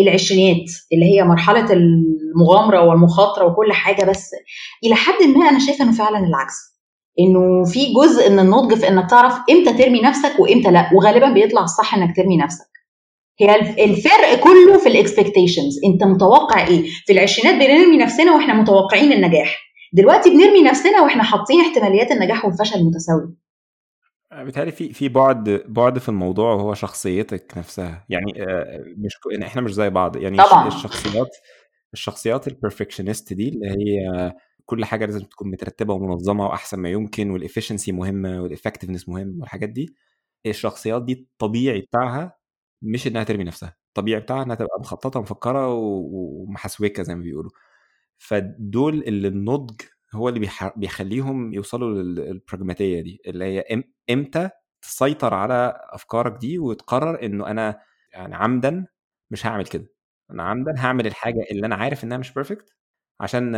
العشرينات 0.00 0.70
اللي 0.92 1.04
هي 1.14 1.24
مرحلة 1.24 1.66
المغامرة 1.72 2.82
والمخاطرة 2.88 3.46
وكل 3.46 3.72
حاجة 3.72 4.04
بس 4.10 4.30
إلى 4.84 4.94
حد 4.94 5.22
ما 5.36 5.48
أنا 5.48 5.58
شايفة 5.58 5.84
إنه 5.84 5.92
فعلا 5.92 6.18
العكس. 6.18 6.54
إنه 7.20 7.64
في 7.64 7.92
جزء 7.94 8.30
من 8.30 8.38
النضج 8.38 8.74
في 8.74 8.88
إنك 8.88 9.10
تعرف 9.10 9.34
إمتى 9.50 9.72
ترمي 9.82 10.00
نفسك 10.00 10.40
وإمتى 10.40 10.70
لأ 10.70 10.90
وغالبا 10.94 11.32
بيطلع 11.32 11.62
الصح 11.62 11.94
إنك 11.94 12.16
ترمي 12.16 12.36
نفسك. 12.36 12.68
هي 13.40 13.54
الفرق 13.84 14.40
كله 14.40 14.78
في 14.78 14.88
ال 14.88 14.95
expectations 14.95 15.78
أنت 15.84 16.04
متوقع 16.04 16.66
إيه؟ 16.66 16.84
في 17.06 17.12
العشرينات 17.12 17.54
بنرمي 17.54 17.96
نفسنا 17.96 18.34
وإحنا 18.34 18.54
متوقعين 18.54 19.12
النجاح. 19.12 19.58
دلوقتي 19.92 20.30
بنرمي 20.30 20.62
نفسنا 20.62 21.02
وإحنا 21.02 21.22
حاطين 21.22 21.60
احتماليات 21.60 22.10
النجاح 22.10 22.44
والفشل 22.44 22.84
متساويه 22.84 23.47
بيتهيألي 24.32 24.72
في 24.72 24.92
في 24.92 25.08
بعد 25.08 25.48
بعد 25.68 25.98
في 25.98 26.08
الموضوع 26.08 26.52
وهو 26.52 26.74
شخصيتك 26.74 27.58
نفسها. 27.58 28.04
يعني 28.08 28.32
مش 28.96 29.18
إحنا 29.42 29.62
مش 29.62 29.74
زي 29.74 29.90
بعض. 29.90 30.16
يعني 30.16 30.36
طبعا. 30.36 30.68
الشخصيات 30.68 31.36
الشخصيات 31.92 32.48
ال 32.48 32.54
perfectionist 32.54 33.32
دي 33.32 33.48
اللي 33.48 33.68
هي 33.68 34.32
كل 34.64 34.84
حاجة 34.84 35.06
لازم 35.06 35.20
تكون 35.20 35.50
مترتبة 35.50 35.94
ومنظمة 35.94 36.46
وأحسن 36.46 36.78
ما 36.80 36.88
يمكن 36.88 37.30
وال 37.30 37.40
efficiency 37.40 37.92
مهمة 37.92 38.42
وال 38.42 38.51
effectiveness 38.51 39.08
مهم 39.08 39.40
والحاجات 39.40 39.68
دي 39.68 39.94
الشخصيات 40.46 41.04
دي 41.04 41.12
الطبيعي 41.12 41.80
بتاعها 41.80 42.38
مش 42.82 43.06
إنها 43.06 43.24
ترمي 43.24 43.44
نفسها. 43.44 43.76
الطبيعي 43.88 44.20
بتاعها 44.20 44.42
إنها 44.42 44.54
تبقى 44.56 44.80
مخططة 44.80 45.18
ومفكره 45.20 45.74
ومحسوكة 45.74 47.02
زي 47.02 47.14
ما 47.14 47.22
بيقولوا. 47.22 47.50
فدول 48.18 48.94
اللي 49.02 49.28
النضج 49.28 49.80
هو 50.14 50.28
اللي 50.28 50.48
بيخليهم 50.76 51.54
يوصلوا 51.54 52.02
للبراجماتية 52.02 53.00
دي 53.02 53.20
اللي 53.26 53.44
هي 53.44 53.84
إمتى 54.10 54.50
تسيطر 54.82 55.34
على 55.34 55.80
أفكارك 55.90 56.32
دي 56.40 56.58
وتقرر 56.58 57.22
إنه 57.24 57.46
أنا 57.46 57.80
يعني 58.12 58.34
عمدا 58.36 58.86
مش 59.30 59.46
هعمل 59.46 59.66
كده. 59.66 59.86
أنا 60.30 60.42
عمدا 60.42 60.74
هعمل 60.78 61.06
الحاجة 61.06 61.44
اللي 61.50 61.66
أنا 61.66 61.74
عارف 61.76 62.04
إنها 62.04 62.18
مش 62.18 62.32
perfect 62.34 62.76
عشان 63.20 63.52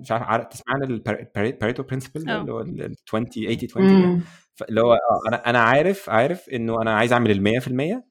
مش 0.00 0.12
عارف 0.12 0.46
تسمع 0.46 0.74
عن 0.74 0.82
ال 0.84 0.98
Pareto 0.98 1.82
principle 1.82 2.30
اللي 2.30 2.52
هو 2.52 2.60
ال 2.60 2.96
20 3.08 3.26
80 3.26 3.58
20 3.70 4.24
اللي 4.68 4.80
هو 4.80 4.98
أنا 5.28 5.50
أنا 5.50 5.60
عارف 5.60 6.10
عارف 6.10 6.48
إنه 6.48 6.82
أنا 6.82 6.96
عايز 6.96 7.12
أعمل 7.12 7.30
ال 7.30 7.42
100% 7.42 8.04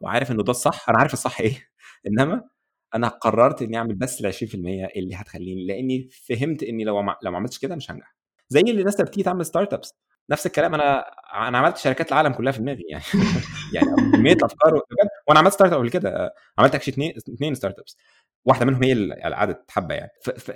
وعارف 0.00 0.30
إنه 0.32 0.42
ده 0.44 0.50
الصح 0.50 0.88
أنا 0.90 0.98
عارف 0.98 1.12
الصح 1.12 1.40
إيه. 1.40 1.68
إنما 2.08 2.44
أنا 2.94 3.08
قررت 3.08 3.62
إني 3.62 3.76
أعمل 3.76 3.94
بس 3.94 4.20
ال 4.20 4.26
20% 4.26 4.54
اللي 4.96 5.14
هتخليني 5.14 5.66
لإني 5.66 6.08
فهمت 6.28 6.62
إني 6.62 6.84
لو 6.84 7.00
لو 7.22 7.30
ما 7.30 7.36
عملتش 7.36 7.58
كده 7.58 7.76
مش 7.76 7.90
هنجح. 7.90 8.16
زي 8.48 8.60
اللي 8.60 8.80
الناس 8.80 9.00
بتيجي 9.00 9.22
تعمل 9.22 9.46
startups 9.46 9.94
نفس 10.30 10.46
الكلام 10.46 10.74
أنا 10.74 11.00
أنا 11.48 11.58
عملت 11.58 11.76
شركات 11.76 12.08
العالم 12.12 12.32
كلها 12.32 12.52
في 12.52 12.58
دماغي 12.58 12.84
يعني. 12.90 13.04
يعني 13.74 14.12
كمية 14.12 14.36
أفكار 14.42 14.82
وأنا 15.28 15.38
عملت 15.40 15.54
startup 15.54 15.78
قبل 15.78 15.90
كده. 15.90 16.34
عملت 16.58 16.74
actually 16.74 16.92
اثنين 16.94 17.12
اثنين 17.34 17.54
startups 17.54 17.96
واحدة 18.44 18.66
منهم 18.66 18.82
هي 18.82 18.92
اللي 18.92 19.14
قعدت 19.14 19.70
حبة 19.70 19.94
يعني. 19.94 20.10
ف... 20.24 20.30
ف... 20.30 20.50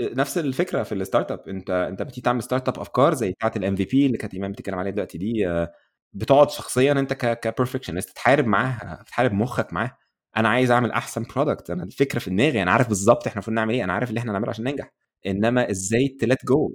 نفس 0.00 0.38
الفكرة 0.38 0.82
في 0.82 0.92
ال 0.94 1.32
startup 1.32 1.48
أنت 1.48 1.70
أنت 1.70 2.02
بتيجي 2.02 2.20
تعمل 2.20 2.42
startup 2.42 2.78
أفكار 2.80 3.14
زي 3.14 3.30
بتاعة 3.32 3.52
ال 3.56 3.76
MVP 3.76 4.06
اللي 4.06 4.18
كانت 4.18 4.34
ايمان 4.34 4.52
بتتكلم 4.52 4.78
عليها 4.78 4.92
دلوقتي 4.92 5.18
دي 5.18 5.66
بتقعد 6.12 6.50
شخصيا 6.50 6.92
أنت 6.92 7.12
ك 7.12 7.40
ك 7.40 7.45
perfectionist 7.45 8.10
تحارب 8.16 8.46
معاها 8.46 9.04
تحارب 9.06 9.32
مخك 9.32 9.72
معاها. 9.72 9.96
أنا 10.36 10.48
عايز 10.48 10.70
أعمل 10.70 10.90
أحسن 10.90 11.22
product 11.36 11.70
أنا 11.70 11.82
الفكرة 11.84 12.18
في 12.18 12.30
دماغي 12.30 12.62
أنا 12.62 12.70
عارف 12.72 12.88
بالظبط 12.88 13.26
إحنا 13.26 13.34
المفروض 13.34 13.54
نعمل 13.56 13.74
إيه 13.74 13.84
أنا 13.84 13.92
عارف 13.92 14.08
اللي 14.08 14.20
إحنا 14.20 14.32
نعمله 14.32 14.50
عشان 14.50 14.64
ننجح. 14.64 14.90
إنما 15.26 15.70
إزاي 15.70 16.08
تلات 16.20 16.38
جو 16.46 16.74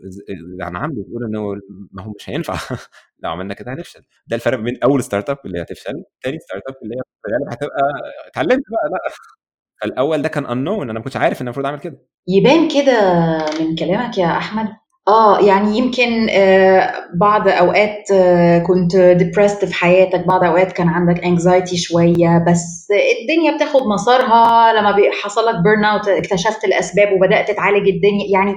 يعني 0.59 0.77
عامله 0.77 1.03
تقول 1.03 1.23
إنه 1.25 1.55
ما 1.91 2.03
هو 2.03 2.13
مش 2.19 2.29
هينفع. 2.29 2.53
لو 3.23 3.29
عملنا 3.31 3.53
كده 3.53 3.73
هنفشل. 3.73 4.01
ده 4.27 4.35
الفرق 4.35 4.59
بين 4.59 4.77
أول 4.83 5.03
startup 5.03 5.37
اللي 5.45 5.61
هتفشل 5.61 6.03
تاني 6.21 6.39
startup 6.39 6.75
اللي 6.83 6.95
هي 6.95 7.01
هتبقى 7.53 7.81
اتعلمت 8.27 8.63
بقى 8.71 8.89
لأ. 8.91 8.99
الأول 9.85 10.21
ده 10.21 10.29
كان 10.29 10.45
unknown 10.47 10.81
أنا 10.81 10.93
ما 10.93 10.99
كنتش 10.99 11.17
عارف 11.17 11.41
إن 11.41 11.47
المفروض 11.47 11.65
أعمل 11.65 11.79
كده. 11.79 11.99
يبان 12.27 12.67
كده 12.69 12.93
من 13.61 13.75
كلامك 13.75 14.17
يا 14.17 14.27
أحمد. 14.37 14.67
آه 15.07 15.39
يعني 15.39 15.77
يمكن 15.77 16.29
آه 16.29 16.93
بعض 17.13 17.47
أوقات 17.47 18.11
آه 18.13 18.59
كنت 18.59 18.91
depressed 18.95 19.65
في 19.65 19.73
حياتك 19.73 20.27
بعض 20.27 20.43
أوقات 20.43 20.71
كان 20.71 20.87
عندك 20.87 21.21
anxiety 21.21 21.75
شوية 21.75 22.45
بس 22.47 22.87
الدنيا 23.21 23.55
بتاخد 23.55 23.81
مسارها. 23.87 24.73
لما 24.73 24.95
حصل 25.23 25.45
لك 25.45 25.55
burnout 25.63 26.07
اكتشفت 26.07 26.63
الأسباب 26.63 27.07
وبدأت 27.13 27.51
تعالج 27.51 27.87
الدنيا 27.87 28.31
يعني 28.33 28.55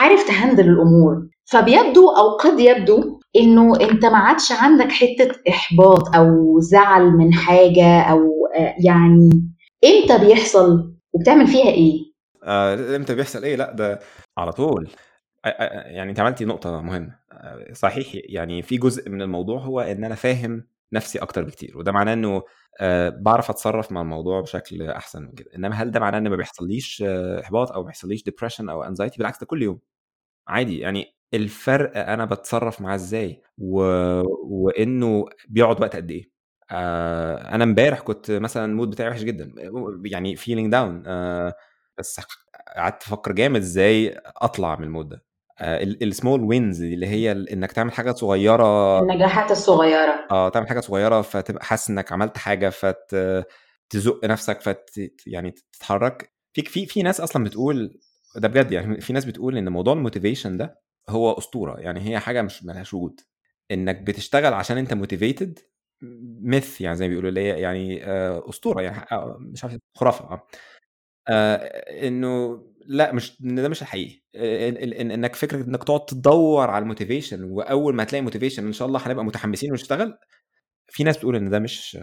عارف 0.00 0.28
ت 0.28 0.34
handle 0.34 0.68
الأمور. 0.68 1.28
فبيبدو 1.50 2.10
أو 2.10 2.36
قد 2.36 2.60
يبدو 2.60 3.20
إنه 3.36 3.80
أنت 3.80 4.04
ما 4.04 4.18
عادش 4.18 4.52
عندك 4.52 4.92
حتة 4.92 5.30
إحباط 5.48 6.16
أو 6.16 6.60
زعل 6.60 7.02
من 7.10 7.32
حاجة 7.32 8.00
أو 8.00 8.18
آه 8.56 8.74
يعني 8.84 9.30
إمتى 9.84 10.26
بيحصل 10.26 10.94
وبتعمل 11.12 11.46
فيها 11.46 11.70
إيه؟ 11.70 11.98
آه 12.44 12.96
إمتى 12.96 13.14
بيحصل 13.14 13.44
إيه؟ 13.44 13.56
لأ 13.56 13.72
ده 13.72 14.00
على 14.38 14.52
طول. 14.52 14.88
يعني 15.44 16.10
انت 16.10 16.20
عملتي 16.20 16.44
نقطة 16.44 16.80
مهمة. 16.80 17.18
صحيح 17.72 18.08
يعني 18.14 18.62
في 18.62 18.76
جزء 18.78 19.10
من 19.10 19.22
الموضوع 19.22 19.58
هو 19.60 19.80
إن 19.80 20.04
أنا 20.04 20.14
فاهم 20.14 20.66
نفسي 20.92 21.18
أكتر 21.18 21.44
بكتير 21.44 21.78
وده 21.78 21.92
معناه 21.92 22.12
إنه 22.12 22.42
بعرف 23.22 23.50
أتصرف 23.50 23.92
مع 23.92 24.00
الموضوع 24.00 24.40
بشكل 24.40 24.82
أحسن 24.82 25.22
من 25.22 25.32
كده. 25.32 25.50
إنما 25.56 25.74
هل 25.74 25.90
ده 25.90 26.00
معناه 26.00 26.18
إن 26.18 26.28
ما 26.28 26.36
بيحصليش 26.36 27.02
إحباط 27.42 27.72
أو 27.72 27.80
ما 27.80 27.86
بيحصليش 27.86 28.22
ديبرشن 28.24 28.68
أو 28.68 28.82
انزايتي 28.84 29.18
بالعكس 29.18 29.40
ده 29.40 29.46
كل 29.46 29.62
يوم. 29.62 29.80
عادي 30.48 30.78
يعني 30.78 31.14
الفرق 31.34 31.96
أنا 32.10 32.24
بتصرف 32.24 32.80
معاه 32.80 32.94
إزاي؟ 32.94 33.42
و... 33.58 33.82
وإنه 34.44 35.26
بيقعد 35.48 35.80
وقت 35.80 35.96
قد 35.96 36.10
إيه؟ 36.10 36.30
أنا 36.70 37.64
إمبارح 37.64 38.00
كنت 38.00 38.30
مثلا 38.30 38.64
ال 38.64 38.69
mood 38.69 38.90
بتاعي 38.90 39.10
وحش 39.10 39.22
جدا 39.22 39.52
يعني 40.04 40.36
feeling 40.36 40.72
down 40.72 41.02
بس 41.98 42.20
قعدت 42.76 43.02
أفكر 43.02 43.32
جامد 43.32 43.60
إزاي 43.60 44.20
أطلع 44.26 44.76
من 44.76 44.84
ال 44.84 44.89
mood 44.89 45.08
ده. 45.08 45.24
ال 45.60 45.73
small 45.73 46.40
wins 46.40 46.82
اللي 46.82 47.06
هي 47.06 47.32
إنك 47.32 47.72
تعمل 47.72 47.92
حاجة 47.92 48.12
صغيرة. 48.12 49.00
النجاحات 49.00 49.50
الصغيرة. 49.50 50.26
آه 50.30 50.48
تعمل 50.48 50.68
حاجة 50.68 50.80
صغيرة 50.80 51.22
فتبقى 51.22 51.64
حاسس 51.64 51.90
إنك 51.90 52.12
عملت 52.12 52.38
حاجة 52.38 52.68
فت 52.68 53.16
تزق 53.90 54.24
نفسك 54.24 54.60
فت 54.60 54.90
يعني 55.26 55.54
تتحرك. 55.72 56.32
في 56.52 56.62
في 56.62 56.86
في 56.86 57.02
ناس 57.02 57.20
أصلا 57.20 57.44
بتقول 57.44 57.98
ده 58.36 58.48
بجد 58.48 58.72
يعني 58.72 59.00
في 59.00 59.12
ناس 59.12 59.24
بتقول 59.24 59.56
إن 59.58 59.68
موضوع 59.68 59.92
ال 59.94 60.00
motivation 60.00 60.56
ده 60.56 60.80
هو 61.08 61.32
أسطورة. 61.32 61.80
يعني 61.80 62.08
هي 62.10 62.18
حاجة 62.18 62.42
مش 62.42 62.64
ملهاش 62.64 62.94
وجود. 62.94 63.20
إنك 63.70 64.00
بتشتغل 64.02 64.54
عشان 64.54 64.78
أنت 64.78 64.94
motivated 64.94 65.58
myth 66.42 66.80
يعني 66.80 66.96
زي 66.96 67.04
ما 67.04 67.08
بيقولوا 67.08 67.28
اللي 67.28 67.40
هي 67.40 67.60
يعني 67.60 68.04
أسطورة. 68.48 68.82
يعني 68.82 69.06
مش 69.38 69.64
عارف 69.64 69.76
خرافة. 69.96 70.40
آه 71.28 71.56
إنه 72.08 72.62
لا 72.86 73.12
مش 73.12 73.36
ده 73.40 73.68
مش 73.68 73.82
الحقيقي. 73.82 74.22
إن 74.36 75.10
إنك 75.10 75.34
فكرة 75.34 75.64
إنك 75.64 75.84
تقعد 75.84 76.04
تدور 76.06 76.70
على 76.70 76.82
ال 76.82 76.88
motivation 76.88 77.44
وأول 77.44 77.94
ما 77.94 78.04
تلاقي 78.04 78.22
motivation 78.22 78.66
إن 78.66 78.72
شاء 78.72 78.88
الله 78.88 79.00
هنبقى 79.06 79.24
متحمسين 79.24 79.70
ونشتغل 79.70 80.18
في 80.88 81.04
ناس 81.04 81.16
بتقول 81.16 81.36
إن 81.36 81.50
ده 81.50 81.58
مش 81.58 81.98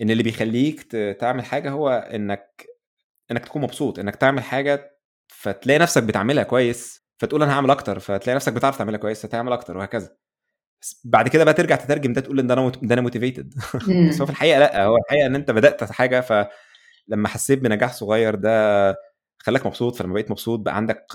إن 0.00 0.10
اللي 0.10 0.22
بيخليك 0.22 0.82
تعمل 1.20 1.44
حاجة 1.44 1.70
هو 1.70 1.90
إنك 1.90 2.66
إنك 3.30 3.44
تكون 3.44 3.62
مبسوط 3.62 3.98
إنك 3.98 4.16
تعمل 4.16 4.42
حاجة 4.42 4.98
فتلاقي 5.28 5.78
نفسك 5.78 6.02
بتعملها 6.02 6.44
كويس 6.44 7.06
فتقول 7.18 7.42
أنا 7.42 7.52
هعمل 7.52 7.70
أكتر 7.70 7.98
فتلاقي 7.98 8.36
نفسك 8.36 8.52
بتعرف 8.52 8.78
تعملها 8.78 8.98
كويس 8.98 9.22
فتعمل 9.26 9.52
أكتر 9.52 9.76
وهكذا. 9.76 10.16
بعد 11.04 11.28
كده 11.28 11.44
بقى 11.44 11.54
ترجع 11.54 11.76
تترجم 11.76 12.12
ده 12.12 12.20
تقول 12.20 12.40
إن 12.40 12.46
ده 12.46 12.54
أنا 12.54 12.72
ده 12.82 12.94
أنا 12.94 13.02
motivated 13.02 13.54
بس 14.08 14.20
هو 14.20 14.26
في 14.26 14.32
الحقيقة 14.32 14.58
لأ 14.58 14.84
هو 14.84 14.96
الحقيقة 14.96 15.26
إن 15.26 15.34
أنت 15.34 15.50
بدأت 15.50 15.84
حاجة 15.92 16.20
فلما 16.20 17.28
حسيت 17.28 17.58
بنجاح 17.58 17.92
صغير 17.92 18.34
ده 18.34 18.90
خلاك 19.38 19.66
مبسوط 19.66 19.96
فلما 19.96 20.14
بقيت 20.14 20.30
مبسوط 20.30 20.60
بقى 20.60 20.76
عندك 20.76 21.06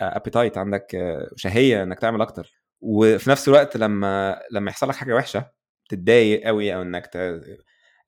appetite 0.00 0.58
عندك 0.58 0.96
شهية 1.36 1.82
إنك 1.82 1.98
تعمل 2.00 2.20
أكتر. 2.22 2.60
وفي 2.80 3.30
نفس 3.30 3.48
الوقت 3.48 3.76
لما 3.76 4.40
لما 4.52 4.70
يحصل 4.70 4.88
لك 4.88 4.94
حاجة 4.96 5.14
وحشة 5.14 5.50
تتضايق 5.88 6.46
قوي 6.46 6.74
أو 6.74 6.82
إنك 6.82 7.06
ت... 7.06 7.16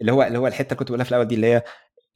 اللي 0.01 0.13
هو 0.13 0.23
اللي 0.23 0.39
هو 0.39 0.47
الحتة 0.47 0.67
اللي 0.67 0.77
كنت 0.79 0.89
بقولها 0.89 1.05
في 1.05 1.11
الأول 1.11 1.25
دي 1.29 1.35
اللي 1.35 1.47
هي 1.47 1.63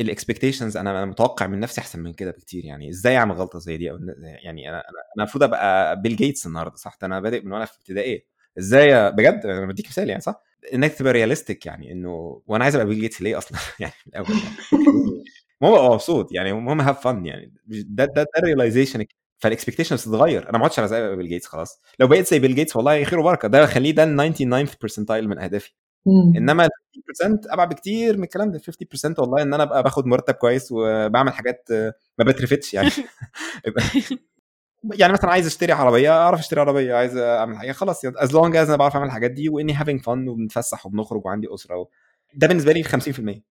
ال 0.00 0.06
expectations 0.06 0.76
أنا 0.76 0.90
أنا 0.90 1.04
متوقع 1.04 1.46
من 1.46 1.60
نفسي 1.60 1.80
أحسن 1.80 2.00
من 2.00 2.12
كده 2.12 2.30
بكتير 2.30 2.64
يعني. 2.64 2.90
إزاي 2.90 3.16
أعمل 3.16 3.34
غلطة 3.34 3.58
زي 3.58 3.76
دي؟ 3.76 3.90
أو 3.90 3.98
يعني 4.44 4.68
أنا 4.68 4.78
أنا 4.78 4.84
المفروض 5.18 5.42
أبقى 5.42 6.00
بيل 6.02 6.16
جيتس 6.16 6.46
النهارده 6.46 6.76
صح؟ 6.76 6.98
أنا 7.02 7.20
بادئ 7.20 7.44
من 7.44 7.52
وأنا 7.52 7.64
في 7.64 7.78
ابتدائيه 7.78 8.26
إزاي 8.58 9.12
بجد؟ 9.12 9.40
أنا 9.46 9.66
بديك 9.66 9.86
مثال 9.88 10.08
يعني 10.08 10.20
صح؟ 10.20 10.42
إنك 10.74 10.92
تبقى 10.94 11.12
realistic 11.12 11.66
يعني 11.66 11.92
إنه 11.92 12.42
وأنا 12.46 12.64
عايز 12.64 12.74
أبقى 12.74 12.86
بيل 12.86 13.00
جيتس 13.00 13.22
ليه 13.22 13.38
أصلا؟ 13.38 13.58
يعني 13.80 13.92
من 14.06 14.12
الأول 14.12 14.28
يعني. 14.30 14.56
المهم 15.62 15.74
ابقى 15.78 15.90
مبسوط 15.92 16.32
يعني 16.32 16.50
المهم 16.50 16.80
have 16.80 17.00
fun 17.04 17.26
يعني. 17.26 17.54
ده 17.66 18.04
ده 18.04 18.22
ده 18.22 18.26
ال 18.38 18.44
realization 18.44 19.04
فال 19.38 19.48
expectations 19.48 20.04
تتغير. 20.04 20.48
أنا 20.50 20.58
ما 20.58 20.64
عدتش 20.64 20.78
على 20.78 20.88
زي 20.88 21.16
بيل 21.16 21.28
جيتس 21.28 21.46
خلاص. 21.46 21.80
لو 22.00 22.06
بقيت 22.06 22.26
زي 22.26 22.38
بيل 22.38 22.54
جيتس 22.54 22.76
والله 22.76 23.04
خير 23.04 23.18
وبركة. 23.18 23.48
ده 23.48 23.66
خليه 23.66 23.90
ده 23.94 24.04
ال 24.04 24.16
99 24.34 24.66
percentile 24.82 25.28
من 25.28 25.38
أهدافي. 25.38 25.72
إنما 26.36 26.64
ال 26.64 26.70
50% 26.94 27.40
أبعد 27.52 27.68
بكتير 27.68 28.16
من 28.16 28.24
الكلام 28.24 28.50
ده. 28.52 28.58
50% 28.58 29.14
والله 29.18 29.42
إن 29.42 29.54
أنا 29.54 29.62
أبقى 29.62 29.82
باخد 29.82 30.06
مرتب 30.06 30.34
كويس 30.34 30.68
وبعمل 30.72 31.32
حاجات 31.32 31.68
ما 32.18 32.24
بترفتش 32.24 32.74
يعني. 32.74 32.90
يعني 34.94 35.12
مثلا 35.12 35.30
عايز 35.30 35.46
أشتري 35.46 35.72
عربية 35.72 36.10
أعرف 36.10 36.40
أشتري 36.40 36.60
عربية. 36.60 36.94
عايز 36.94 37.16
أعمل 37.16 37.56
حاجة 37.56 37.72
خلاص. 37.72 38.04
as 38.04 38.32
long 38.32 38.56
as 38.56 38.68
أنا 38.68 38.76
بعرف 38.76 38.94
أعمل 38.94 39.06
الحاجات 39.06 39.30
دي 39.30 39.48
وإني 39.48 39.72
having 39.72 40.02
fun 40.02 40.28
وبنتفسح 40.28 40.86
وبنخرج 40.86 41.26
وعندي 41.26 41.54
أسرة 41.54 41.76
و... 41.76 41.88
ده 42.34 42.46
بالنسبة 42.46 42.72
لي 42.72 42.84
50% 42.84 42.88
آه 42.88 43.42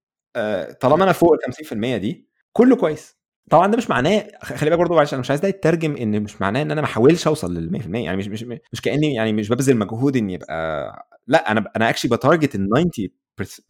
طالما 0.80 1.04
أنا 1.04 1.12
فوق 1.12 1.32
ال 1.32 1.38
50% 1.54 1.96
دي 1.96 2.28
كله 2.52 2.76
كويس. 2.76 3.20
طبعا 3.50 3.66
ده 3.70 3.76
مش 3.76 3.90
معناه 3.90 4.28
خلي 4.42 4.70
بالك 4.70 4.78
برضه 4.78 4.94
معلش 4.94 5.12
أنا 5.12 5.20
مش 5.20 5.30
عايز 5.30 5.40
ده 5.40 5.48
يترجم 5.48 5.96
إن 5.96 6.22
مش 6.22 6.40
معناه 6.40 6.62
إن 6.62 6.70
أنا 6.70 6.80
ما 6.80 6.86
احاولش 6.86 7.26
أوصل 7.26 7.54
لل 7.54 7.72
100% 7.72 8.04
يعني 8.04 8.16
مش 8.16 8.28
مش 8.28 8.42
مش 8.72 8.80
كأني 8.82 9.14
يعني 9.14 9.32
مش 9.32 9.48
ببذل 9.48 9.76
مجهود 9.76 10.16
إني 10.16 10.32
يبقى 10.34 11.06
لا 11.26 11.50
أنا 11.52 11.70
أنا 11.76 11.90
actually 11.90 12.16
ب 12.16 12.21
target 12.21 12.54
ال 12.54 12.68
90 12.68 13.08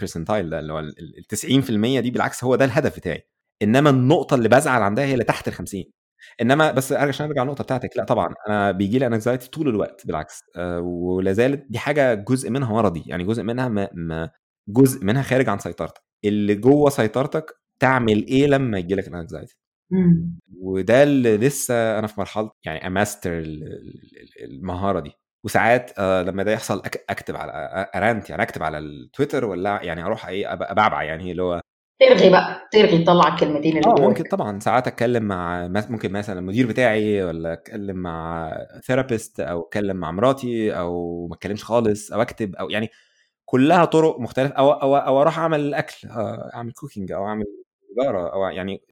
percentile 0.00 0.50
ده 0.50 0.58
اللي 0.58 0.72
هو 0.72 0.78
ال 0.78 1.24
90% 1.28 2.00
دي 2.00 2.10
بالعكس 2.10 2.44
هو 2.44 2.56
ده 2.56 2.64
الهدف 2.64 2.96
بتاعي. 2.96 3.26
إنما 3.62 3.90
النقطة 3.90 4.34
اللي 4.34 4.48
بزعل 4.48 4.82
عندها 4.82 5.04
هي 5.04 5.12
اللي 5.12 5.24
تحت 5.24 5.48
ال 5.48 5.52
50 5.52 5.84
إنما 6.40 6.72
بس 6.72 6.92
عشان 6.92 7.26
أرجع 7.26 7.42
النقطه 7.42 7.64
بتاعتك 7.64 7.90
لا 7.96 8.04
طبعا 8.04 8.34
أنا 8.48 8.70
بيجي 8.72 8.98
لي 8.98 9.06
anxiety 9.06 9.50
طول 9.50 9.68
الوقت 9.68 10.06
بالعكس 10.06 10.40
أه 10.56 10.80
ولا 10.80 11.32
زالت 11.32 11.66
دي 11.70 11.78
حاجة 11.78 12.14
جزء 12.14 12.50
منها 12.50 12.72
مرضي 12.72 13.02
يعني 13.06 13.24
جزء 13.24 13.42
منها 13.42 13.68
ما 13.68 13.88
ما 13.94 14.30
جزء 14.68 15.04
منها 15.04 15.22
خارج 15.22 15.48
عن 15.48 15.58
سيطرتك. 15.58 16.02
اللي 16.24 16.54
جوه 16.54 16.90
سيطرتك 16.90 17.50
تعمل 17.82 18.26
إيه 18.26 18.46
لما 18.46 18.78
يجي 18.78 18.94
لك 18.94 19.08
ال 19.08 19.14
anxiety 19.14 19.56
وده 20.60 21.02
اللي 21.02 21.36
لسه 21.36 21.98
أنا 21.98 22.06
في 22.06 22.20
مرحلة 22.20 22.50
يعني 22.64 22.86
اماستر 22.86 23.42
المهارة 24.44 25.00
دي. 25.00 25.12
وساعات 25.44 25.90
آه 25.98 26.22
لما 26.22 26.42
ده 26.42 26.52
يحصل 26.52 26.82
أكتب 27.10 27.36
على 27.36 27.52
a 27.94 28.01
rant 28.01 28.30
يعني 28.30 28.42
أكتب 28.42 28.62
على 28.62 28.78
التويتر 28.78 29.44
ولا 29.44 29.82
يعني 29.82 30.02
أروح 30.02 30.26
إيه 30.26 30.52
أبعبع 30.52 31.02
يعني 31.02 31.30
اللي 31.30 31.42
هو 31.42 31.60
ترغي 32.00 32.30
بقى 32.30 32.68
ترغي 32.72 33.04
تطلع 33.04 33.34
الكلمتين 33.34 33.76
اللي 33.76 33.86
آه 33.86 34.08
ممكن 34.08 34.24
طبعا 34.24 34.58
ساعات 34.58 34.86
أتكلم 34.86 35.22
مع 35.22 35.68
ممكن 35.68 36.12
مثلا 36.12 36.38
المدير 36.38 36.66
بتاعي 36.66 37.22
ولا 37.22 37.52
أتكلم 37.52 37.96
مع 37.96 38.50
therapist 38.86 39.40
أو 39.40 39.60
أتكلم 39.62 39.96
مع 39.96 40.10
مراتي 40.10 40.72
أو 40.78 41.26
ما 41.26 41.34
أتكلمش 41.34 41.64
خالص 41.64 42.12
أو 42.12 42.22
أكتب 42.22 42.56
أو 42.56 42.70
يعني 42.70 42.88
كلها 43.50 43.84
طرق 43.84 44.20
مختلفة 44.20 44.54
أو 44.54 44.72
أو, 44.72 44.96
أو 44.96 45.20
أروح 45.22 45.38
أعمل 45.38 45.74
اكل 45.74 46.08
أعمل 46.54 46.72
cooking 46.72 47.12
أو 47.12 47.26
أعمل 47.26 47.46
تجارة 47.96 48.32
أو 48.32 48.44
يعني 48.46 48.82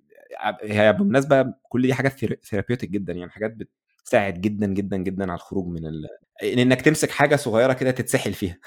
هي 0.63 0.93
بالمناسبة 0.93 1.55
كل 1.63 1.83
دي 1.83 1.95
حاجات 1.95 2.13
therapeutic 2.45 2.91
جدا 2.91 3.13
يعني 3.13 3.31
حاجات 3.31 3.57
بتساعد 4.03 4.41
جدا 4.41 4.67
جدا 4.67 4.97
جدا 4.97 5.25
على 5.25 5.35
الخروج 5.35 5.67
من. 5.67 5.83
إن 6.43 6.59
إنك 6.59 6.83
تمسك 6.83 7.11
حاجة 7.11 7.37
صغيرة 7.37 7.73
كده 7.73 7.91
تتسحل 7.91 8.33
فيها. 8.33 8.59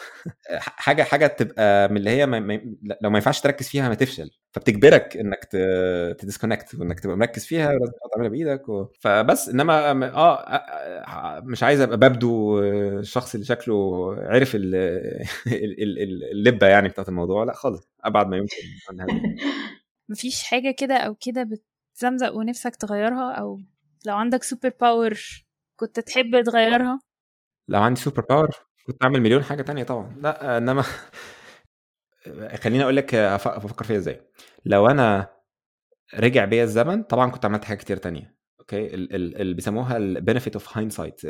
حاجة 0.59 1.03
حاجة 1.03 1.27
تبقى 1.27 1.89
من 1.89 1.97
اللي 1.97 2.09
هي 2.09 2.25
ما... 2.25 2.39
ما... 2.39 2.61
لو 3.01 3.09
ما 3.09 3.17
ينفعش 3.17 3.41
تركز 3.41 3.67
فيها 3.67 3.89
ما 3.89 3.95
تفشل. 3.95 4.29
فبتجبرك 4.51 5.17
إنك 5.17 5.45
ت... 5.45 5.55
ت 6.19 6.24
disconnect 6.24 6.75
وإنك 6.75 6.99
تبقى 6.99 7.17
مركز 7.17 7.45
فيها 7.45 7.67
ولازم 7.67 7.91
تعملها 8.13 8.29
بإيدك 8.29 8.69
و... 8.69 8.85
فبس. 8.99 9.49
إنما 9.49 9.91
آه 10.15 11.41
مش 11.43 11.63
عايز 11.63 11.81
أبقى 11.81 11.97
ببدو 11.97 12.59
الشخص 12.59 13.33
اللي 13.33 13.45
شكله 13.45 14.15
عرف 14.17 14.51
ال... 14.55 14.75
اللبة 16.31 16.67
يعني 16.67 16.89
بتاعت 16.89 17.09
الموضوع. 17.09 17.43
لا 17.43 17.53
خالص 17.53 17.89
أبعد 18.03 18.27
ما 18.27 18.37
يمكن 18.37 18.57
عن 18.89 19.01
هذا. 19.01 19.21
مفيش 20.09 20.43
حاجة 20.43 20.75
كده 20.77 20.95
أو 20.97 21.15
كده 21.15 21.49
بتزنزق 21.95 22.35
ونفسك 22.35 22.75
تغيرها؟ 22.75 23.31
أو 23.31 23.59
لو 24.05 24.15
عندك 24.15 24.43
super 24.43 24.71
power 24.81 25.19
كنت 25.75 25.99
تحب 25.99 26.43
تغيرها؟ 26.43 26.99
لو 27.67 27.81
عندي 27.81 27.99
super 27.99 28.21
power 28.29 28.49
كنت 28.87 29.03
أعمل 29.03 29.21
مليون 29.21 29.43
حاجة 29.43 29.61
تانية 29.61 29.83
طبعا. 29.83 30.15
لا 30.21 30.57
إنما 30.57 30.83
خليني 32.63 32.83
أقول 32.83 32.95
لك 32.95 33.15
أفكر 33.15 33.85
فيها 33.85 33.97
إزاي. 33.97 34.21
لو 34.65 34.87
أنا 34.87 35.27
رجع 36.15 36.45
بيا 36.45 36.63
الزمن 36.63 37.03
طبعا 37.03 37.31
كنت 37.31 37.45
عملت 37.45 37.65
حاجات 37.65 37.81
كتير 37.81 37.97
تانية 37.97 38.35
أوكي؟ 38.59 38.95
اللي 38.95 39.53
بيسموها 39.53 39.97
ال 39.97 40.04
benefit 40.04 40.53
of 40.53 40.77
hindsight 40.77 41.21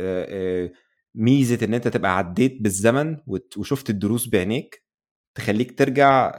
ميزة 1.15 1.65
إن 1.65 1.73
أنت 1.73 1.87
تبقى 1.87 2.17
عديت 2.17 2.61
بالزمن 2.61 3.17
وشفت 3.57 3.89
الدروس 3.89 4.27
بعينيك 4.29 4.83
تخليك 5.35 5.79
ترجع 5.79 6.31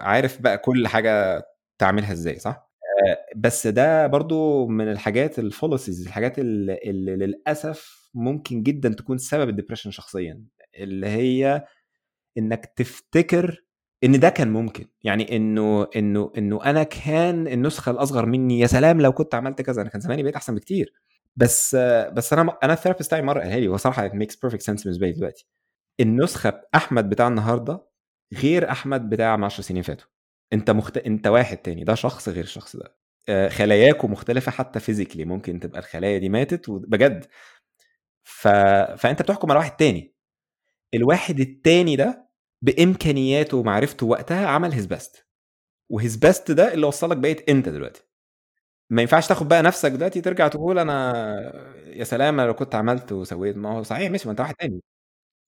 عارف 0.00 0.42
بقى 0.42 0.58
كل 0.58 0.88
حاجة 0.88 1.42
تعملها 1.78 2.12
إزاي 2.12 2.38
صح؟ 2.38 2.70
بس 3.36 3.66
ده 3.66 4.06
برضو 4.06 4.66
من 4.66 4.92
الحاجات 4.92 5.38
ال 5.38 5.45
fallacies 5.45 6.06
الحاجات 6.06 6.38
اللي, 6.38 6.78
اللي 6.84 7.16
للأسف 7.16 8.05
ممكن 8.16 8.62
جدا 8.62 8.88
تكون 8.88 9.18
سبب 9.18 9.48
ال 9.48 9.52
depression 9.52 9.90
شخصيا 9.90 10.44
اللي 10.78 11.06
هي 11.06 11.64
إنك 12.38 12.66
تفتكر 12.76 13.64
إن 14.04 14.20
ده 14.20 14.28
كان 14.28 14.48
ممكن. 14.52 14.86
يعني 15.04 15.36
إنه 15.36 15.88
إنه 15.96 16.32
إنه 16.38 16.64
أنا 16.64 16.82
كان 16.82 17.48
النسخة 17.48 17.90
الأصغر 17.92 18.26
مني 18.26 18.58
يا 18.60 18.66
سلام 18.66 19.00
لو 19.00 19.12
كنت 19.12 19.34
عملت 19.34 19.62
كذا 19.62 19.82
أنا 19.82 19.90
كان 19.90 20.00
زماني 20.00 20.22
بقيت 20.22 20.36
أحسن 20.36 20.54
بكتير. 20.54 20.92
بس 21.36 21.76
بس 22.12 22.32
أنا 22.32 22.58
أنا 22.64 22.72
ال 22.72 22.76
therapist 22.76 23.08
بتاعي 23.08 23.22
مرة 23.22 23.40
قالها 23.40 23.58
لي 23.60 23.68
هو 23.68 23.76
صراحة 23.76 24.08
it 24.08 24.12
makes 24.12 24.34
perfect 24.46 24.60
sense 24.62 24.82
بالنسبة 24.84 25.06
لي 25.06 25.12
دلوقتي. 25.12 25.46
النسخة 26.00 26.62
احمد 26.74 27.08
بتاع 27.10 27.28
النهارده 27.28 27.86
غير 28.34 28.70
أحمد 28.70 29.10
بتاع 29.10 29.36
من 29.36 29.44
10 29.44 29.62
سنين 29.62 29.82
فاتوا. 29.82 30.08
أنت 30.52 30.70
مخت... 30.70 30.96
أنت 30.98 31.26
واحد 31.26 31.56
تاني 31.56 31.84
ده 31.84 31.94
شخص 31.94 32.28
غير 32.28 32.44
الشخص 32.44 32.76
ده. 32.76 32.96
خلاياكم 33.48 34.12
مختلفة 34.12 34.52
حتى 34.52 34.80
physically 34.80 35.24
ممكن 35.24 35.60
تبقى 35.60 35.78
الخلايا 35.80 36.18
دي 36.18 36.28
ماتت 36.28 36.70
بجد. 36.70 37.26
ف... 38.28 38.48
فأنت 38.98 39.22
بتحكم 39.22 39.50
على 39.50 39.58
واحد 39.58 39.76
تاني. 39.76 40.14
الواحد 40.94 41.40
التاني 41.40 41.96
ده 41.96 42.28
بإمكانياته 42.62 43.56
ومعرفته 43.56 44.06
وقتها 44.06 44.46
عمل 44.46 44.72
his 44.72 44.86
best 44.86 45.26
و 45.90 45.96
his 45.96 46.16
best 46.16 46.50
ده 46.50 46.74
اللي 46.74 46.86
وصلك 46.86 47.16
بقيت 47.16 47.48
أنت 47.50 47.68
دلوقتي. 47.68 48.02
ما 48.90 49.02
ينفعش 49.02 49.28
تاخد 49.28 49.48
بقى 49.48 49.62
نفسك 49.62 49.90
دلوقتي 49.92 50.20
ترجع 50.20 50.48
تقول 50.48 50.78
أنا 50.78 51.14
يا 51.86 52.04
سلام 52.04 52.40
لو 52.40 52.54
كنت 52.54 52.74
عملت 52.74 53.12
وسويت. 53.12 53.56
ما 53.56 53.72
هو 53.78 53.82
صحيح 53.82 54.10
ماشي 54.10 54.28
ما 54.28 54.32
أنت 54.32 54.40
واحد 54.40 54.54
تاني. 54.54 54.80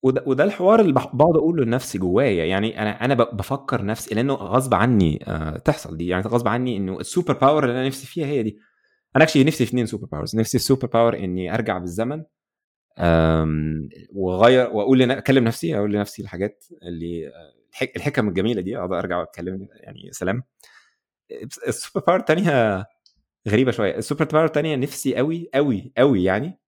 وده, 0.03 0.25
وده 0.27 0.45
الحوار 0.45 0.81
اللي 0.81 0.93
بقعد 0.93 1.37
أقوله 1.37 1.65
لنفسي 1.65 1.99
جوايا. 1.99 2.45
يعني 2.45 2.83
أنا 2.83 3.05
أنا 3.05 3.15
بفكر 3.15 3.85
نفسي 3.85 4.15
لأنه 4.15 4.35
غصب 4.35 4.75
عني 4.75 5.25
آه 5.29 5.59
تحصل 5.59 5.97
دي. 5.97 6.07
يعني 6.09 6.23
غصب 6.25 6.49
عني 6.49 6.77
إنه 6.77 7.01
ال 7.01 7.07
super 7.07 7.35
power 7.35 7.65
اللي 7.65 7.75
أنا 7.79 7.87
نفسي 7.87 8.07
فيها 8.07 8.27
هي 8.27 8.43
دي. 8.43 8.59
أنا 9.17 9.25
actually 9.25 9.45
نفسي 9.45 9.65
في 9.67 9.71
اثنين 9.71 9.87
super 9.87 10.07
powers 10.07 10.37
نفسي 10.37 10.59
في 10.59 10.65
super 10.65 10.87
power 10.89 11.17
إني 11.19 11.55
أرجع 11.55 11.79
بالزمن 11.79 12.25
واغير 14.13 14.71
وأقول 14.71 15.11
أكلم 15.11 15.45
نفسي 15.45 15.77
أقول 15.79 15.93
لنفسي 15.93 16.23
الحاجات 16.23 16.65
اللي 16.83 17.33
الحكم 17.97 18.29
الجميلة 18.29 18.61
دي 18.61 18.79
أقدر 18.79 18.99
أرجع 18.99 19.19
وأتكلم 19.19 19.69
يعني 19.75 20.13
سلام. 20.13 20.43
ال 21.69 21.75
super 21.75 22.07
power 22.07 22.21
الثانية 22.21 22.87
غريبة 23.49 23.71
شوية. 23.71 23.97
ال 23.97 24.01
super 24.01 24.25
power 24.25 24.45
الثانية 24.45 24.77
نفسي 24.77 25.17
قوي 25.17 25.51
قوي 25.55 25.93
قوي 25.99 26.25
يعني 26.25 26.59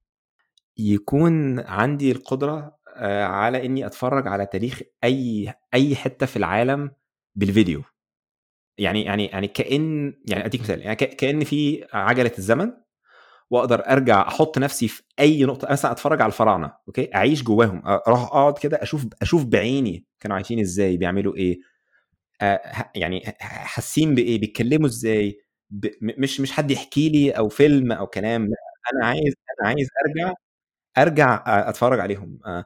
يكون 0.78 1.60
عندي 1.60 2.12
القدرة 2.12 2.78
على 3.22 3.66
إني 3.66 3.86
أتفرج 3.86 4.28
على 4.28 4.46
تاريخ 4.46 4.80
أي 5.04 5.54
أي 5.74 5.96
حتة 5.96 6.26
في 6.26 6.36
العالم 6.36 6.90
بالفيديو. 7.34 7.82
يعني 8.78 9.04
يعني 9.04 9.26
يعني 9.26 9.48
كأن 9.48 10.14
يعني 10.28 10.44
أديك 10.46 10.60
مثال 10.60 10.80
يعني 10.80 10.96
كأن 10.96 11.44
في 11.44 11.86
عجلة 11.92 12.32
الزمن 12.38 12.72
واقدر 13.50 13.80
ارجع 13.90 14.28
أحط 14.28 14.58
نفسي 14.58 14.88
في 14.88 15.02
اي 15.20 15.44
نقطة 15.44 15.68
مثلا 15.72 15.92
اتفرج 15.92 16.20
على 16.22 16.28
الفراعنة 16.32 16.72
أوكي؟ 16.88 17.14
اعيش 17.14 17.42
جواهم 17.42 17.82
أروح 17.86 18.22
اقعد 18.22 18.58
كده 18.58 18.82
أشوف 18.82 19.06
أشوف 19.22 19.44
بعيني 19.44 20.06
كانوا 20.20 20.36
عايشين 20.36 20.60
إزاي 20.60 20.96
بيعملوا 20.96 21.36
إيه 21.36 21.60
أه 22.42 22.60
يعني 22.94 23.22
حاسين 23.40 24.14
بايه 24.14 24.40
بيتكلموا 24.40 24.86
إزاي 24.88 25.40
ب... 25.70 25.86
مش 26.02 26.40
مش 26.40 26.52
حد 26.52 26.70
يحكي 26.70 27.08
لي 27.08 27.30
أو 27.32 27.48
فيلم 27.48 27.92
أو 27.92 28.06
كلام 28.06 28.42
أنا 28.94 29.06
عايز 29.06 29.34
أنا 29.60 29.68
عايز 29.68 29.88
ارجع 30.06 30.34
ارجع 30.98 31.44
اتفرج 31.70 32.00
عليهم 32.00 32.38
أه 32.46 32.64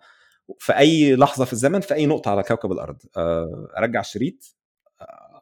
في 0.58 0.78
اي 0.78 1.16
لحظة 1.16 1.44
في 1.44 1.52
الزمن 1.52 1.80
في 1.80 1.94
اي 1.94 2.06
نقطة 2.06 2.30
على 2.30 2.42
كوكب 2.42 2.72
الأرض 2.72 3.02
أه 3.16 3.68
ارجع 3.78 4.00
الشريط 4.00 4.56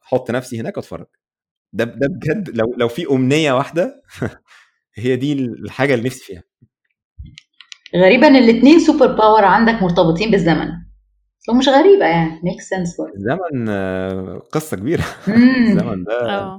أحط 0.05 0.31
نفسي 0.31 0.61
هناك 0.61 0.77
واتفرج. 0.77 1.07
ده 1.75 1.85
ده 1.85 2.09
بجد 2.09 2.51
لو 2.59 2.75
لو 2.79 2.89
في 2.89 3.07
امنية 3.13 3.53
واحدة 3.55 4.03
هي 4.95 5.17
دي 5.17 5.33
الحاجة 5.33 5.95
اللي 5.95 6.07
نفسي 6.07 6.25
فيها. 6.25 6.43
غريبا 7.97 8.27
إن 8.27 8.37
الاثنين 8.37 8.79
super 8.81 9.07
power 9.07 9.45
عندك 9.45 9.83
مرتبطين 9.83 10.31
بالزمن. 10.31 10.69
ومش 11.49 11.69
غريبة 11.69 12.07
يعني 12.07 12.41
make 12.45 12.61
sense 12.61 12.97
الزمن 13.17 13.69
قصة 14.39 14.77
كبيرة. 14.77 15.05
الزمن 15.29 16.05
ده 16.05 16.31
آه. 16.31 16.59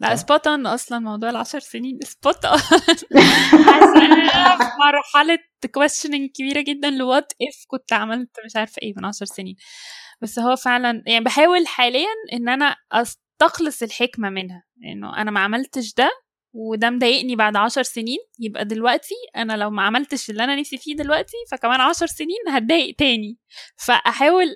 لا 0.00 0.16
spot 0.16 0.46
on 0.46 0.66
أصلا 0.66 0.98
موضوع 0.98 1.30
العشر 1.30 1.60
سنين. 1.60 1.98
spot 2.02 2.44
on 2.44 2.58
حاسة 3.66 4.06
أنا 4.06 4.56
في 4.56 4.64
مرحلة 4.80 5.38
كويشننج 5.74 6.30
كبيرة 6.34 6.60
جدا 6.60 6.90
ل 6.90 6.98
what 6.98 7.32
if 7.32 7.64
كنت 7.66 7.92
عملت 7.92 8.30
مش 8.44 8.56
عارفة 8.56 8.82
إيه 8.82 8.92
من 8.96 9.04
عشر 9.04 9.24
سنين. 9.24 9.56
بس 10.20 10.38
هو 10.38 10.56
فعلا 10.56 11.02
يعني 11.06 11.24
بحاول 11.24 11.66
حاليا 11.66 12.08
إن 12.32 12.48
أنا 12.48 12.76
استخلص 12.92 13.82
الحكمة 13.82 14.30
منها. 14.30 14.62
إنه 14.92 15.16
أنا 15.16 15.30
ما 15.30 15.40
عملتش 15.40 15.94
ده 15.94 16.10
وده 16.54 16.90
مضايقني 16.90 17.36
بعد 17.36 17.56
عشر 17.56 17.82
سنين. 17.82 18.18
يبقى 18.38 18.64
دلوقتي 18.64 19.14
أنا 19.36 19.56
لو 19.56 19.70
ما 19.70 19.82
عملتش 19.82 20.30
اللي 20.30 20.44
أنا 20.44 20.56
نفسي 20.56 20.78
فيه 20.78 20.96
دلوقتي 20.96 21.36
فكمان 21.50 21.80
عشر 21.80 22.06
سنين 22.06 22.48
هتضايق 22.48 22.94
تاني. 22.96 23.38
فأحاول 23.76 24.46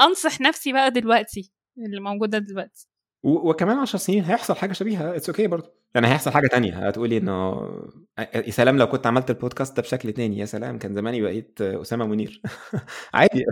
أنصح 0.00 0.40
نفسي 0.40 0.72
بقى 0.72 0.90
دلوقتي 0.90 1.52
اللي 1.78 2.00
موجودة 2.00 2.38
دلوقتي. 2.38 2.88
وكمان 3.24 3.78
10 3.78 3.98
سنين 3.98 4.24
هيحصل 4.24 4.54
حاجة 4.56 4.72
شبيهة. 4.72 5.16
it's 5.16 5.44
okay 5.46 5.48
okay 5.48 5.50
برضه 5.50 5.74
يعني 5.94 6.06
هيحصل 6.06 6.30
حاجة 6.30 6.46
تانية. 6.46 6.88
هتقولي 6.88 7.16
إنه 7.18 7.68
يا 8.18 8.50
سلام 8.50 8.78
لو 8.78 8.86
كنت 8.86 9.06
عملت 9.06 9.30
البودكاست 9.30 9.76
ده 9.76 9.82
بشكل 9.82 10.12
تاني. 10.12 10.38
يا 10.38 10.44
سلام 10.44 10.78
كان 10.78 10.94
زماني 10.94 11.20
بقيت 11.22 11.60
أسامة 11.60 12.06
منير. 12.06 12.42
عادي. 13.14 13.44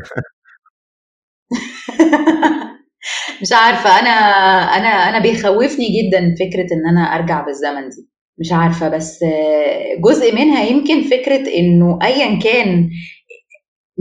مش 3.43 3.53
عارفة 3.53 4.01
أنا 4.01 4.11
أنا 4.77 4.89
أنا 5.09 5.19
بيخوفني 5.19 5.87
جدا 5.89 6.35
فكرة 6.41 6.67
إن 6.75 6.89
أنا 6.91 7.01
أرجع 7.17 7.41
بالزمن 7.41 7.89
دي. 7.89 8.09
مش 8.39 8.53
عارفة 8.53 8.89
بس 8.89 9.19
جزء 10.05 10.35
منها 10.35 10.65
يمكن 10.65 11.03
فكرة 11.03 11.55
إنه 11.59 11.99
ايا 12.03 12.39
كان 12.39 12.91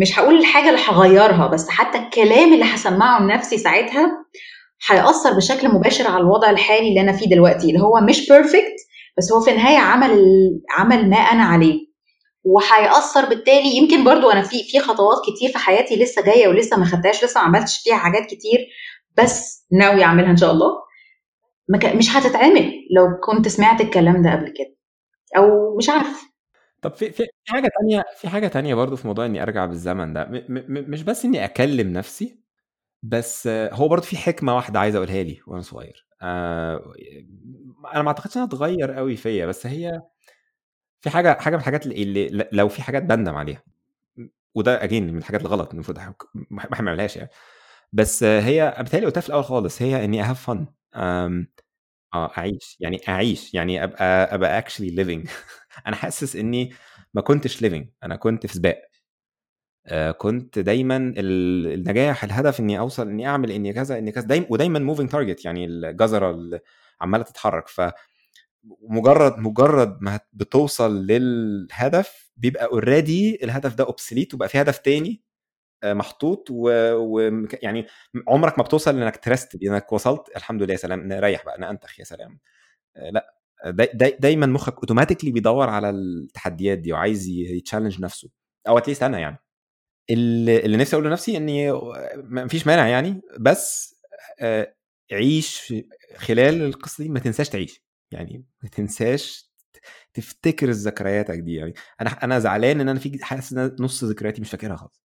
مش 0.01 0.19
هقول 0.19 0.39
الحاجة 0.39 0.69
اللي 0.69 0.81
هغيرها 0.89 1.47
بس 1.47 1.69
حتى 1.69 1.97
الكلام 1.97 2.53
اللي 2.53 2.65
هسمعه 2.65 3.21
لنفسي 3.21 3.57
ساعتها 3.57 4.11
هيأثر 4.89 5.33
بشكل 5.33 5.69
مباشر 5.69 6.07
على 6.07 6.17
الوضع 6.21 6.49
الحالي 6.49 6.89
اللي 6.89 7.01
أنا 7.01 7.11
فيه 7.11 7.29
دلوقتي 7.29 7.67
اللي 7.67 7.79
هو 7.79 7.99
مش 8.09 8.29
بيرفكت 8.29 8.75
بس 9.17 9.31
هو 9.31 9.41
في 9.41 9.51
النهاية 9.51 9.77
عمل 9.77 10.19
عمل 10.77 11.09
ما 11.09 11.17
أنا 11.17 11.43
عليه. 11.43 11.89
وهيأثر 12.43 13.25
بالتالي 13.25 13.77
يمكن 13.77 14.03
برضو 14.03 14.29
أنا 14.29 14.41
في 14.41 14.63
في 14.63 14.79
خطوات 14.79 15.17
كتير 15.27 15.49
في 15.51 15.57
حياتي 15.57 15.95
لسه 15.95 16.21
جاية 16.21 16.47
ولسه 16.47 16.77
ما 16.77 16.85
خدتهاش 16.85 17.23
لسه 17.23 17.39
ما 17.41 17.45
عملتش 17.45 17.77
فيها 17.83 17.95
حاجات 17.95 18.25
كتير 18.25 18.59
بس 19.17 19.67
ناوي 19.71 20.03
اعملها 20.03 20.31
إن 20.31 20.37
شاء 20.37 20.51
الله. 20.51 20.71
مش 21.95 22.09
هتتعمل 22.09 22.71
لو 22.95 23.19
كنت 23.23 23.47
سمعت 23.47 23.81
الكلام 23.81 24.21
ده 24.23 24.31
قبل 24.31 24.53
كده. 24.57 24.75
أو 25.37 25.77
مش 25.77 25.89
عارف. 25.89 26.29
طب 26.81 26.95
في 26.95 27.11
في 27.11 27.27
حاجة 27.47 27.69
تانية 27.79 28.03
في 28.17 28.29
حاجة 28.29 28.47
تانية 28.47 28.75
برضو 28.75 28.95
في 28.95 29.07
موضوع 29.07 29.25
إني 29.25 29.43
أرجع 29.43 29.65
بالزمن 29.65 30.13
ده. 30.13 30.27
مش 30.69 31.03
بس 31.03 31.25
إني 31.25 31.45
أكلم 31.45 31.93
نفسي 31.93 32.39
بس 33.03 33.47
هو 33.47 33.87
برضو 33.87 34.05
في 34.05 34.17
حكمة 34.17 34.55
واحدة 34.55 34.79
عايز 34.79 34.95
أقولها 34.95 35.23
لي 35.23 35.39
وأنا 35.47 35.61
صغير. 35.61 36.07
آه 36.21 36.93
أنا 37.93 38.01
ما 38.01 38.07
أعتقدش 38.07 38.37
إنها 38.37 38.47
تغير 38.47 38.91
قوي 38.91 39.15
فيا 39.15 39.45
بس 39.45 39.67
هي 39.67 40.01
في 41.01 41.09
حاجة 41.09 41.37
حاجة 41.39 41.53
من 41.55 41.59
الحاجات 41.59 41.85
اللي 41.85 42.47
لو 42.51 42.67
في 42.69 42.81
حاجات 42.81 43.03
بندم 43.03 43.35
عليها. 43.35 43.63
وده 44.55 44.83
أجين 44.83 45.13
من 45.13 45.17
الحاجات 45.17 45.41
الغلط 45.41 45.73
المفروض 45.73 45.99
ما 46.51 46.63
اعملهاش 46.73 47.17
يعني. 47.17 47.29
بس 47.93 48.23
هي 48.23 48.75
بالتالي 48.77 49.05
قلتها 49.05 49.21
في 49.21 49.29
الأول 49.29 49.43
خالص 49.43 49.81
هي 49.81 50.05
إني 50.05 50.21
اهاف 50.23 50.43
فن 50.45 50.67
آه 50.95 51.45
أعيش 52.15 52.77
يعني 52.79 53.01
أعيش 53.09 53.53
يعني 53.53 53.83
أبقى 53.83 54.35
أبقى 54.35 54.57
actually 54.57 54.89
living 54.91 55.27
أنا 55.87 55.95
حاسس 55.95 56.35
إني 56.35 56.73
ما 57.13 57.21
كنتش 57.21 57.61
living 57.61 57.89
أنا 58.03 58.15
كنت 58.15 58.45
في 58.47 58.53
سباق. 58.55 58.81
آه 59.87 60.11
كنت 60.11 60.59
دايما 60.59 60.97
النجاح 61.17 62.23
الهدف 62.23 62.59
إني 62.59 62.79
أوصل 62.79 63.09
إني 63.09 63.27
أعمل 63.27 63.51
إني 63.51 63.73
كذا 63.73 63.97
إني 63.99 64.11
كذا 64.11 64.25
دايما 64.27 64.47
ودايما 64.49 64.79
moving 64.79 65.09
target 65.09 65.45
يعني 65.45 65.65
الجزرة 65.65 66.31
اللي 66.31 66.59
عمالة 67.01 67.23
تتحرك. 67.23 67.67
ف 67.67 67.81
مجرد 68.89 69.39
مجرد 69.39 69.97
ما 70.01 70.19
بتوصل 70.33 71.07
للهدف 71.07 72.31
بيبقى 72.37 72.65
already 72.65 73.39
الهدف 73.45 73.75
ده 73.75 73.83
obsolete 73.85 74.33
وبقى 74.33 74.49
في 74.49 74.61
هدف 74.61 74.77
تاني. 74.79 75.23
محطوط 75.83 76.47
ويعني 76.51 77.85
و... 78.15 78.19
عمرك 78.31 78.57
ما 78.57 78.63
بتوصل 78.63 79.01
إنك 79.01 79.17
ت 79.17 79.27
rest 79.27 79.63
إنك 79.63 79.91
وصلت 79.93 80.21
الحمد 80.35 80.63
لله 80.63 80.71
يا 80.73 80.77
سلام 80.77 81.07
نريح 81.07 81.45
بقى 81.45 81.57
أنا 81.57 81.69
انتخ 81.69 81.99
يا 81.99 82.03
سلام. 82.03 82.39
لأ 82.95 83.33
داي 83.65 83.89
داي 83.93 84.17
دايما 84.19 84.45
مخك 84.45 84.75
automatically 84.75 85.31
بيدور 85.31 85.69
على 85.69 85.89
التحديات 85.89 86.77
دي 86.77 86.93
وعايز 86.93 87.27
ي 87.27 87.35
challenge 87.35 88.01
نفسه 88.01 88.29
أو 88.67 88.77
at 88.77 88.85
least 88.85 89.03
أنا 89.03 89.19
يعني. 89.19 89.37
اللي, 90.09 90.77
نفسي 90.77 90.95
أقول 90.95 91.07
لنفسي 91.07 91.37
إني 91.37 91.71
ما 92.15 92.47
فيش 92.47 92.67
مانع 92.67 92.87
يعني 92.87 93.21
بس 93.39 93.95
عيش 95.11 95.73
خلال 96.17 96.61
القصة 96.61 97.03
دي 97.03 97.09
ما 97.09 97.19
تنساش 97.19 97.49
تعيش. 97.49 97.83
يعني 98.11 98.45
ما 98.63 98.69
تنساش 98.69 99.49
تفتكر 100.13 100.69
ذكرياتك 100.69 101.39
دي 101.39 101.55
يعني. 101.55 101.73
أنا 102.01 102.09
أنا 102.09 102.39
زعلان 102.39 102.81
إن 102.81 102.89
أنا 102.89 102.99
في 102.99 103.19
حاسس 103.21 103.53
إن 103.53 103.75
نص 103.79 104.03
ذكرياتي 104.03 104.41
مش 104.41 104.49
فاكرها 104.51 104.75
خالص. 104.75 105.01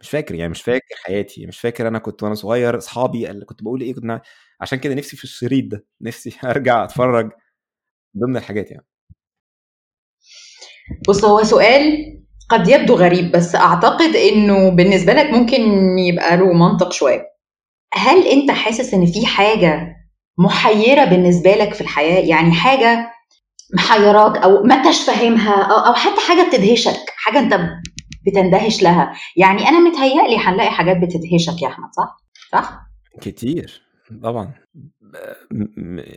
مش 0.00 0.10
فاكر 0.10 0.34
يعني 0.34 0.50
مش 0.50 0.62
فاكر 0.62 0.94
حياتي 1.04 1.46
مش 1.46 1.60
فاكر 1.60 1.88
أنا 1.88 1.98
كنت 1.98 2.22
وأنا 2.22 2.34
صغير 2.34 2.78
أصحابي 2.78 3.30
اللي 3.30 3.44
كنت 3.44 3.62
بقول 3.62 3.80
إيه 3.80 3.94
كنت 3.94 4.20
عشان 4.60 4.78
كده 4.78 4.94
نفسي 4.94 5.16
في 5.16 5.24
الشريط 5.24 5.64
ده 5.64 5.86
نفسي 6.00 6.36
أرجع 6.44 6.84
أتفرج 6.84 7.30
ضمن 8.18 8.36
الحاجات 8.36 8.70
يعني. 8.70 8.86
بص 11.08 11.24
هو 11.24 11.42
سؤال 11.42 12.14
قد 12.48 12.68
يبدو 12.68 12.94
غريب 12.94 13.32
بس 13.32 13.54
أعتقد 13.54 14.16
إنه 14.16 14.70
بالنسبة 14.70 15.12
لك 15.12 15.26
ممكن 15.30 15.62
يبقى 15.98 16.36
له 16.36 16.52
منطق 16.52 16.92
شوية. 16.92 17.22
هل 17.94 18.26
أنت 18.28 18.50
حاسس 18.50 18.94
إن 18.94 19.06
في 19.06 19.26
حاجة 19.26 19.96
محيرة 20.38 21.04
بالنسبة 21.04 21.54
لك 21.54 21.74
في 21.74 21.80
الحياة؟ 21.80 22.20
يعني 22.20 22.52
حاجة 22.52 23.10
محيراك 23.74 24.36
أو 24.36 24.62
ما 24.62 24.74
أنتش 24.74 25.02
فاهمها 25.02 25.62
أو 25.62 25.94
حتى 25.94 26.20
حاجة 26.28 26.48
بتدهشك 26.48 27.00
حاجة 27.16 27.38
أنت 27.38 27.54
بتندهش 28.26 28.82
لها. 28.82 29.14
يعني 29.36 29.68
أنا 29.68 29.80
متهيألي 29.80 30.38
هنلاقي 30.38 30.70
حاجات 30.70 30.96
بتدهشك 30.96 31.62
يا 31.62 31.68
أحمد 31.68 31.88
صح؟ 31.92 32.16
صح؟ 32.52 32.80
كتير 33.20 33.82
طبعا. 34.22 34.52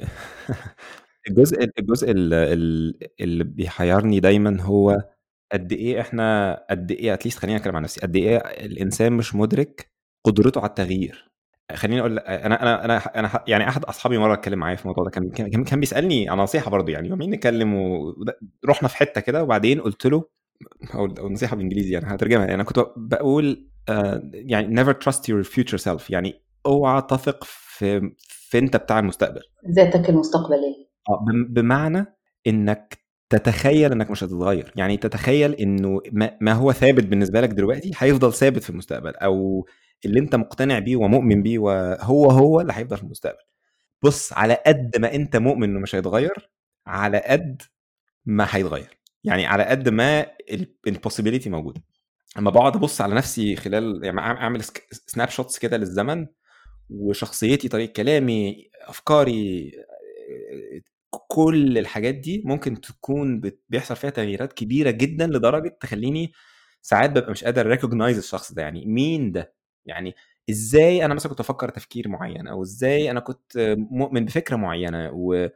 الجزء 1.29 1.69
الجزء 1.79 2.11
اللي 2.11 3.43
بيحيرني 3.43 4.19
دايما 4.19 4.61
هو 4.61 4.97
قد 5.51 5.71
إيه 5.71 6.01
إحنا 6.01 6.55
قد 6.69 6.91
إيه 6.91 7.13
اتليست 7.13 7.39
خليني 7.39 7.57
أتكلم 7.57 7.75
عن 7.75 7.83
نفسي 7.83 8.01
قد 8.01 8.15
إيه 8.15 8.37
الإنسان 8.37 9.13
مش 9.13 9.35
مدرك 9.35 9.91
قدرته 10.25 10.61
على 10.61 10.69
التغيير. 10.69 11.31
خليني 11.75 11.99
أقول 11.99 12.19
أنا 12.19 12.61
أنا 12.61 12.85
أنا 12.85 13.19
أنا 13.19 13.43
يعني 13.47 13.69
أحد 13.69 13.85
أصحابي 13.85 14.17
مرة 14.17 14.33
اتكلم 14.33 14.59
معايا 14.59 14.75
في 14.75 14.81
الموضوع 14.81 15.03
ده 15.03 15.09
كان 15.09 15.29
كان, 15.63 15.79
بيسألني 15.79 16.29
عن 16.29 16.37
نصيحة 16.37 16.71
برضه 16.71 16.91
يعني 16.93 17.09
يومين 17.09 17.31
نتكلم 17.31 17.73
ورحنا 18.63 18.87
في 18.87 18.97
حتة 18.97 19.21
كده 19.21 19.43
وبعدين 19.43 19.81
قلت 19.81 20.07
له 20.07 20.23
أو 20.93 21.29
نصيحة 21.29 21.55
بالانجليزي 21.55 21.93
يعني 21.93 22.05
هترجمها 22.15 22.41
يعني 22.41 22.53
أنا 22.53 22.63
كنت 22.63 22.85
بقول 22.97 23.69
uh, 23.89 24.19
يعني 24.33 24.83
never 24.83 24.93
trust 24.95 25.19
your 25.19 25.47
future 25.49 25.83
self. 25.83 26.03
يعني 26.09 26.43
اوعى 26.65 27.01
تثق 27.01 27.43
في 27.43 28.11
في 28.17 28.57
انت 28.57 28.77
بتاع 28.77 28.99
المستقبل. 28.99 29.41
ذاتك 29.71 30.09
المستقبليه 30.09 30.87
آه 31.09 31.25
بمعنى 31.49 32.05
إنك 32.47 32.97
تتخيل 33.29 33.91
إنك 33.91 34.11
مش 34.11 34.23
هتتغير. 34.23 34.73
يعني 34.75 34.97
تتخيل 34.97 35.53
إنه 35.53 36.01
ما 36.41 36.53
هو 36.53 36.71
ثابت 36.71 37.03
بالنسبة 37.03 37.41
لك 37.41 37.49
دلوقتي 37.49 37.91
هيفضل 37.97 38.33
ثابت 38.33 38.63
في 38.63 38.69
المستقبل 38.69 39.15
أو 39.15 39.65
اللي 40.05 40.19
أنت 40.19 40.35
مقتنع 40.35 40.79
بيه 40.79 40.95
ومؤمن 40.95 41.43
بيه 41.43 41.59
وهو 41.59 42.31
هو 42.31 42.61
اللي 42.61 42.73
هيفضل 42.75 42.97
في 42.97 43.03
المستقبل. 43.03 43.43
بص 44.03 44.33
على 44.33 44.57
قد 44.65 44.97
ما 44.99 45.15
أنت 45.15 45.37
مؤمن 45.37 45.69
إنه 45.69 45.79
مش 45.79 45.95
هيتغير 45.95 46.49
على 46.87 47.17
قد 47.27 47.61
ما 48.25 48.47
هيتغير. 48.49 48.97
يعني 49.27 49.45
على 49.45 49.63
قد 49.63 49.89
ما 49.89 50.25
ال 50.87 50.92
possibility 50.92 51.49
موجودة. 51.49 51.81
أما 52.37 52.49
بقعد 52.51 52.75
أبص 52.75 53.01
على 53.01 53.15
نفسي 53.15 53.55
خلال 53.55 54.03
يعني 54.03 54.19
أعمل 54.19 54.63
snapshots 54.91 55.59
كده 55.59 55.77
للزمن 55.77 56.27
وشخصيتي 56.89 57.67
طريقة 57.67 57.91
كلامي 57.93 58.69
أفكاري 58.81 59.71
كل 61.09 61.77
الحاجات 61.77 62.15
دي 62.15 62.41
ممكن 62.45 62.81
تكون 62.81 63.41
بيحصل 63.69 63.95
فيها 63.95 64.09
تغييرات 64.09 64.53
كبيرة 64.53 64.91
جدا 64.91 65.27
لدرجة 65.27 65.77
تخليني 65.81 66.31
ساعات 66.81 67.09
ببقى 67.09 67.31
مش 67.31 67.43
قادر 67.43 67.67
recognize 67.67 68.17
الشخص 68.17 68.53
ده. 68.53 68.61
يعني 68.61 68.85
مين 68.85 69.31
ده؟ 69.31 69.53
يعني 69.85 70.15
إزاي 70.49 71.05
أنا 71.05 71.13
مثلا 71.13 71.29
كنت 71.29 71.39
أفكر 71.39 71.69
تفكير 71.69 72.07
معين؟ 72.07 72.47
أو 72.47 72.63
إزاي 72.63 73.11
أنا 73.11 73.19
كنت 73.19 73.75
مؤمن 73.77 74.25
بفكرة 74.25 74.55
معينة؟ 74.55 75.09
و... 75.13 75.49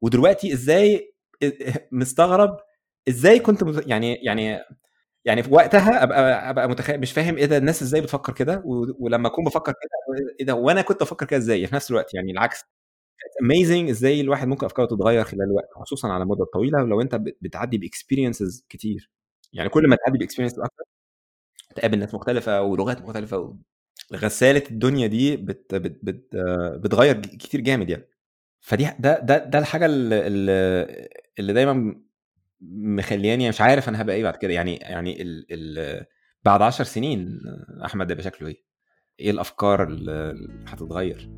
ودلوقتي 0.00 0.52
إزاي 0.52 1.14
مستغرب 1.92 2.56
إزاي 3.08 3.38
كنت 3.40 3.64
يعني 3.86 4.14
يعني 4.14 4.58
يعني 5.24 5.42
في 5.42 5.54
وقتها 5.54 6.02
أبقى 6.02 6.50
أبقى 6.50 6.68
متخيل 6.68 7.00
مش 7.00 7.12
فاهم 7.12 7.36
إيه 7.36 7.46
ده 7.46 7.56
الناس 7.56 7.82
إزاي 7.82 8.00
بتفكر 8.00 8.32
كده؟ 8.34 8.62
ولما 9.00 9.28
أكون 9.28 9.44
بفكر 9.44 9.72
كده 9.72 9.90
إيه 10.40 10.46
ده 10.46 10.54
وأنا 10.54 10.82
كنت 10.82 11.02
بفكر 11.02 11.26
كده 11.26 11.38
إزاي؟ 11.38 11.66
في 11.66 11.74
نفس 11.74 11.90
الوقت 11.90 12.14
يعني 12.14 12.32
العكس. 12.32 12.64
amazing 13.42 13.90
إزاي 13.90 14.20
الواحد 14.20 14.48
ممكن 14.48 14.66
أفكاره 14.66 14.86
تتغير 14.86 15.24
خلال 15.24 15.42
الوقت 15.44 15.68
خصوصا 15.76 16.08
على 16.08 16.22
المدة 16.24 16.44
الطويلة 16.44 16.82
ولو 16.84 17.00
أنت 17.02 17.14
بتعدي 17.16 17.78
ب 17.78 17.85
experiences 17.85 18.66
كتير. 18.68 19.10
يعني 19.54 19.68
كل 19.70 19.88
ما 19.88 19.96
تعدي 20.06 20.18
باكسبيرينسز 20.18 20.60
أكتر 20.60 20.84
تقابل 21.76 21.98
ناس 21.98 22.14
مختلفة 22.14 22.62
ولغات 22.62 23.02
مختلفة 23.02 23.58
غسالة 24.14 24.62
الدنيا 24.70 25.06
دي 25.06 25.36
بت 25.36 25.74
بت 25.74 25.98
بت 26.04 26.36
بتغير 26.80 27.20
كتير 27.22 27.60
جامد 27.60 27.90
يعني. 27.90 28.08
فدي 28.60 28.88
ده 29.00 29.20
ده 29.20 29.38
ده 29.38 29.58
الحاجة 29.58 29.86
اللي, 29.86 30.28
اللي 31.38 31.52
دايما 31.52 32.02
مخلياني 32.72 33.48
مش 33.48 33.60
عارف 33.60 33.88
أنا 33.88 34.02
هبقى 34.02 34.16
إيه 34.16 34.22
بعد 34.22 34.36
كده. 34.36 34.52
يعني 34.52 34.76
يعني 34.76 35.22
ال 35.22 35.46
ال 35.50 36.04
بعد 36.44 36.62
عشر 36.62 36.84
سنين 36.84 37.40
أحمد 37.84 38.10
هيبقى 38.10 38.24
شكله 38.24 38.48
إيه؟ 38.48 38.56
إيه 39.20 39.30
الأفكار 39.30 39.82
اللي 39.82 40.34
هتتغير؟ 40.68 41.30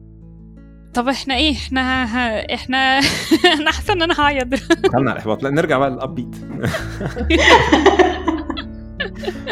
طب 0.94 1.08
إحنا 1.08 1.34
إيه؟ 1.36 1.52
إحنا 1.52 2.04
ها 2.04 2.54
إحنا 2.54 2.76
أنا 3.60 3.70
حاسة 3.70 3.92
إن 3.94 4.02
أنا 4.02 4.20
هعيط 4.20 4.46
دخلنا 4.46 5.10
على 5.10 5.12
الإحباط. 5.12 5.42
لا 5.42 5.50
نرجع 5.50 5.78
بقى 5.78 5.90
للأب 5.90 6.14
بيت 6.14 6.36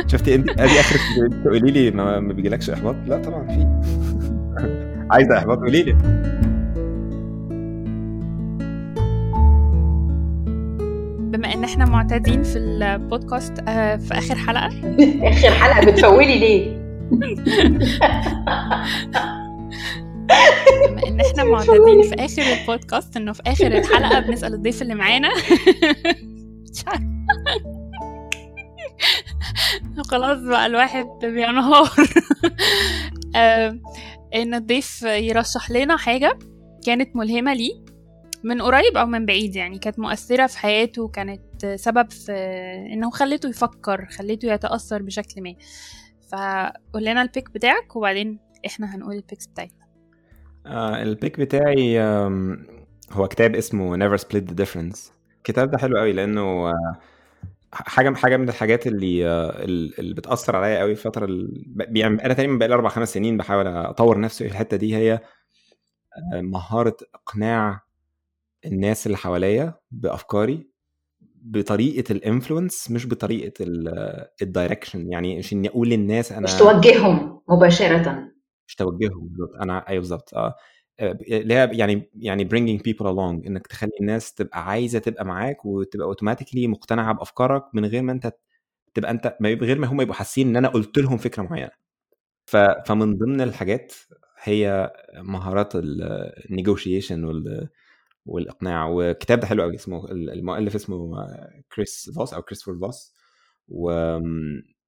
شفتي 0.12 0.34
أنت 0.34 0.50
أدي 0.50 0.80
اخرك 0.80 1.00
تقولي 1.44 1.70
لي 1.70 1.90
ما 1.90 2.20
بيجيلكش 2.20 2.70
إحباط؟ 2.70 2.96
لا 3.06 3.22
طبعا 3.22 3.46
في. 3.46 3.80
عايزة 5.10 5.38
إحباط؟ 5.38 5.58
قولي 5.58 5.82
لي. 5.82 5.92
بما 11.30 11.54
إن 11.54 11.64
إحنا 11.64 11.84
معتادين 11.84 12.42
في 12.42 12.58
البودكاست 12.58 13.52
آه، 13.68 13.96
في 13.96 14.14
آخر 14.18 14.34
حلقة. 14.34 14.66
آخر 15.30 15.50
حلقة 15.50 15.90
بتفولي 15.92 16.38
ليه؟ 16.38 16.80
بما 20.88 21.06
إن 21.08 21.20
إحنا 21.20 21.44
معتادين 21.44 22.02
في 22.02 22.14
آخر 22.14 22.42
البودكاست 22.42 23.16
إنه 23.16 23.32
في 23.32 23.42
آخر 23.46 23.66
الحلقة 23.66 24.20
بنسأل 24.20 24.54
الضيف 24.54 24.82
اللي 24.82 24.94
معانا. 24.94 25.28
مش 26.72 26.84
خلاص 30.10 30.38
بقى 30.40 30.66
الواحد 30.66 31.06
بينهار. 31.22 31.90
آه، 33.36 33.78
إن 34.34 34.54
الضيف 34.54 35.02
يرشح 35.02 35.70
لنا 35.70 35.96
حاجة 35.96 36.38
كانت 36.86 37.16
ملهمة 37.16 37.54
ليه. 37.54 37.89
من 38.44 38.62
قريب 38.62 38.96
أو 38.96 39.06
من 39.06 39.26
بعيد 39.26 39.56
يعني 39.56 39.78
كانت 39.78 39.98
مؤثرة 39.98 40.46
في 40.46 40.58
حياته 40.58 41.08
كانت 41.08 41.66
سبب 41.66 42.10
في 42.10 42.32
إنه 42.92 43.10
خليته 43.10 43.48
يفكر 43.48 44.06
خليته 44.06 44.52
يتأثر 44.52 45.02
بشكل 45.02 45.42
ما. 45.42 45.54
فقول 46.32 47.04
لنا 47.04 47.22
ال 47.22 47.28
pick 47.28 47.50
بتاعك 47.50 47.96
وبعدين 47.96 48.38
إحنا 48.66 48.94
هنقول 48.94 49.14
ال 49.16 49.21
picks 49.21 49.46
بتاعتنا 49.46 49.86
آه 50.66 51.02
ال 51.02 51.10
pick 51.10 51.40
بتاعي 51.40 52.00
هو 53.12 53.28
كتاب 53.28 53.54
اسمه 53.56 53.96
Never 53.96 54.20
Split 54.20 54.50
the 54.50 54.54
Difference. 54.64 55.10
الكتاب 55.36 55.70
ده 55.70 55.78
حلو 55.78 55.98
قوي 55.98 56.12
لأنه 56.12 56.40
آه، 56.40 56.96
حاجة 57.72 58.14
حاجة 58.14 58.36
من 58.36 58.48
الحاجات 58.48 58.86
اللي 58.86 59.26
آه، 59.26 59.64
اللي 59.98 60.14
بتأثر 60.14 60.56
عليا 60.56 60.78
قوي 60.80 60.92
الفترة 60.92 61.48
يعني 61.76 62.24
أنا 62.24 62.34
تقريبا 62.34 62.56
بقالي 62.58 62.74
أربع 62.74 62.88
خمس 62.88 63.14
سنين 63.14 63.36
بحاول 63.36 63.66
أطور 63.66 64.20
نفسي 64.20 64.44
في 64.44 64.50
الحتة 64.50 64.76
دي. 64.76 64.96
هي 64.96 65.12
آه، 66.34 66.40
مهارة 66.40 66.96
إقناع 67.14 67.80
الناس 68.66 69.06
اللي 69.06 69.16
حواليا 69.16 69.74
بأفكاري 69.90 70.70
بطريقة 71.42 72.12
ال 72.12 72.20
influence 72.20 72.90
مش 72.90 73.06
بطريقة 73.06 73.52
ال 74.42 74.49
direction 74.49 75.08
يعني 75.12 75.38
مش 75.38 75.52
إني 75.52 75.68
أقول 75.68 75.88
للناس 75.88 76.32
أنا 76.32 76.40
مش 76.40 76.54
توجههم 76.54 77.40
مباشرة. 77.48 78.28
مش 78.66 78.74
توجههم 78.74 79.28
بالظبط 79.28 79.54
أنا 79.62 79.88
أيوه 79.88 80.00
بالظبط 80.00 80.34
آه. 80.34 80.54
اللي 81.00 81.54
هي 81.54 81.70
يعني 81.72 82.10
يعني 82.14 82.48
bringing 82.48 82.80
people 82.82 83.06
along 83.06 83.46
إنك 83.46 83.66
تخلي 83.66 83.90
الناس 84.00 84.34
تبقى 84.34 84.66
عايزة 84.68 84.98
تبقى 84.98 85.24
معاك 85.24 85.64
وتبقى 85.64 86.06
automatically 86.06 86.66
مقتنعة 86.66 87.14
بأفكارك 87.14 87.64
من 87.74 87.84
غير 87.84 88.02
ما 88.02 88.12
أنت 88.12 88.32
تبقى 88.94 89.10
أنت 89.10 89.36
من 89.40 89.54
غير 89.54 89.78
ما 89.78 89.86
هم 89.86 90.00
يبقوا 90.00 90.14
حاسين 90.14 90.48
إن 90.48 90.56
أنا 90.56 90.68
قلت 90.68 90.98
لهم 90.98 91.16
فكرة 91.18 91.42
معينة. 91.42 91.70
فمن 92.86 93.18
ضمن 93.18 93.40
الحاجات 93.40 93.92
هي 94.42 94.92
مهارات 95.16 95.72
النيجوشيشن 95.74 97.24
وال 97.24 97.68
والإقناع 98.30 98.86
والكتاب 98.86 99.40
ده 99.40 99.46
حلو 99.46 99.62
قوي 99.62 99.74
اسمه 99.74 100.10
المؤلف 100.10 100.74
اسمه 100.74 101.26
كريس 101.74 102.10
فوس 102.14 102.34
أو 102.34 102.42
كريستوفر 102.42 102.78
فوس 102.78 103.14
و 103.68 103.92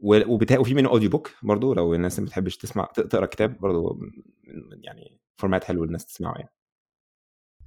وبتا... 0.01 0.59
وفي 0.59 0.75
منه 0.75 0.89
audio 0.89 1.11
book 1.11 1.31
برضه 1.43 1.75
لو 1.75 1.95
الناس 1.95 2.19
ما 2.19 2.25
بتحبش 2.25 2.57
تسمع 2.57 2.85
تقرأ 2.85 3.27
كتاب 3.27 3.59
برضه 3.59 3.99
يعني 4.83 5.21
format 5.37 5.65
حلو 5.65 5.85
للناس 5.85 6.07
تسمعه 6.07 6.35
يعني. 6.37 6.53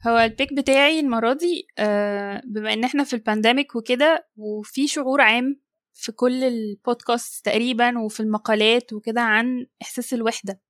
هو 0.07 0.17
ال 0.18 0.25
pick 0.25 0.53
بتاعي 0.53 0.99
المرة 0.99 1.34
دي 1.34 1.67
آه، 1.78 2.41
بما 2.45 2.73
إن 2.73 2.84
إحنا 2.84 3.03
في 3.03 3.13
ال 3.13 3.20
pandemic 3.20 3.76
وكده 3.76 4.28
وفي 4.38 4.88
شعور 4.88 5.21
عام 5.21 5.61
في 5.93 6.11
كل 6.11 6.43
البودكاست 6.43 7.45
تقريبا 7.45 7.99
وفي 7.99 8.19
المقالات 8.19 8.93
وكده 8.93 9.21
عن 9.21 9.65
إحساس 9.82 10.13
الوحدة. 10.13 10.61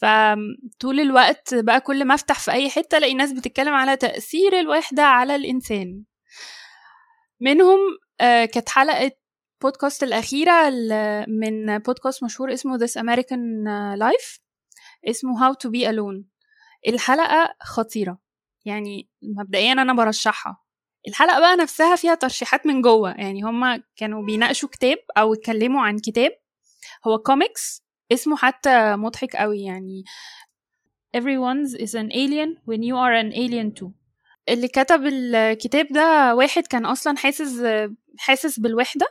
فطول 0.00 1.00
الوقت 1.00 1.54
بقى 1.54 1.80
كل 1.80 2.04
ما 2.04 2.14
افتح 2.14 2.38
في 2.40 2.50
أي 2.50 2.70
حتة 2.70 2.98
ألاقي 2.98 3.14
ناس 3.14 3.32
بتتكلم 3.32 3.74
على 3.74 3.96
تأثير 3.96 4.60
الوحدة 4.60 5.02
على 5.02 5.36
الإنسان. 5.36 6.02
منهم 7.40 7.78
آه، 8.20 8.44
كانت 8.44 8.68
حلقة 8.68 9.12
بودكاست 9.62 10.02
الأخيرة 10.02 10.70
من 11.28 11.78
بودكاست 11.78 12.24
مشهور 12.24 12.52
اسمه 12.52 12.78
This 12.78 12.90
American 12.90 13.66
Life 14.00 14.40
اسمه 15.08 15.38
How 15.52 15.54
to 15.54 15.70
be 15.70 15.86
alone. 15.92 16.24
الحلقة 16.88 17.54
خطيرة. 17.62 18.18
يعني 18.64 19.08
مبدئيا 19.22 19.72
أنا 19.72 19.92
برشحها. 19.94 20.62
الحلقة 21.08 21.40
بقى 21.40 21.56
نفسها 21.56 21.96
فيها 21.96 22.14
ترشيحات 22.14 22.66
من 22.66 22.82
جوه. 22.82 23.10
يعني 23.10 23.42
هما 23.42 23.82
كانوا 23.96 24.24
بيناقشوا 24.26 24.68
كتاب 24.68 24.98
أو 25.16 25.34
اتكلموا 25.34 25.82
عن 25.82 25.98
كتاب. 25.98 26.30
هو 27.06 27.18
كوميكس 27.18 27.84
اسمه 28.12 28.36
حتى 28.36 28.96
مضحك 28.96 29.36
قوي 29.36 29.62
يعني. 29.62 30.04
Everyone's 31.16 31.94
an 31.94 32.10
alien 32.12 32.50
when 32.66 32.82
you 32.82 32.96
are 32.96 33.14
an 33.14 33.32
alien 33.32 33.80
too. 33.80 33.90
اللي 34.48 34.68
كتب 34.68 35.06
الكتاب 35.06 35.86
ده 35.90 36.34
واحد 36.34 36.66
كان 36.66 36.86
أصلا 36.86 37.16
حاسس 37.16 37.62
حاسس 38.18 38.60
بالوحدة 38.60 39.06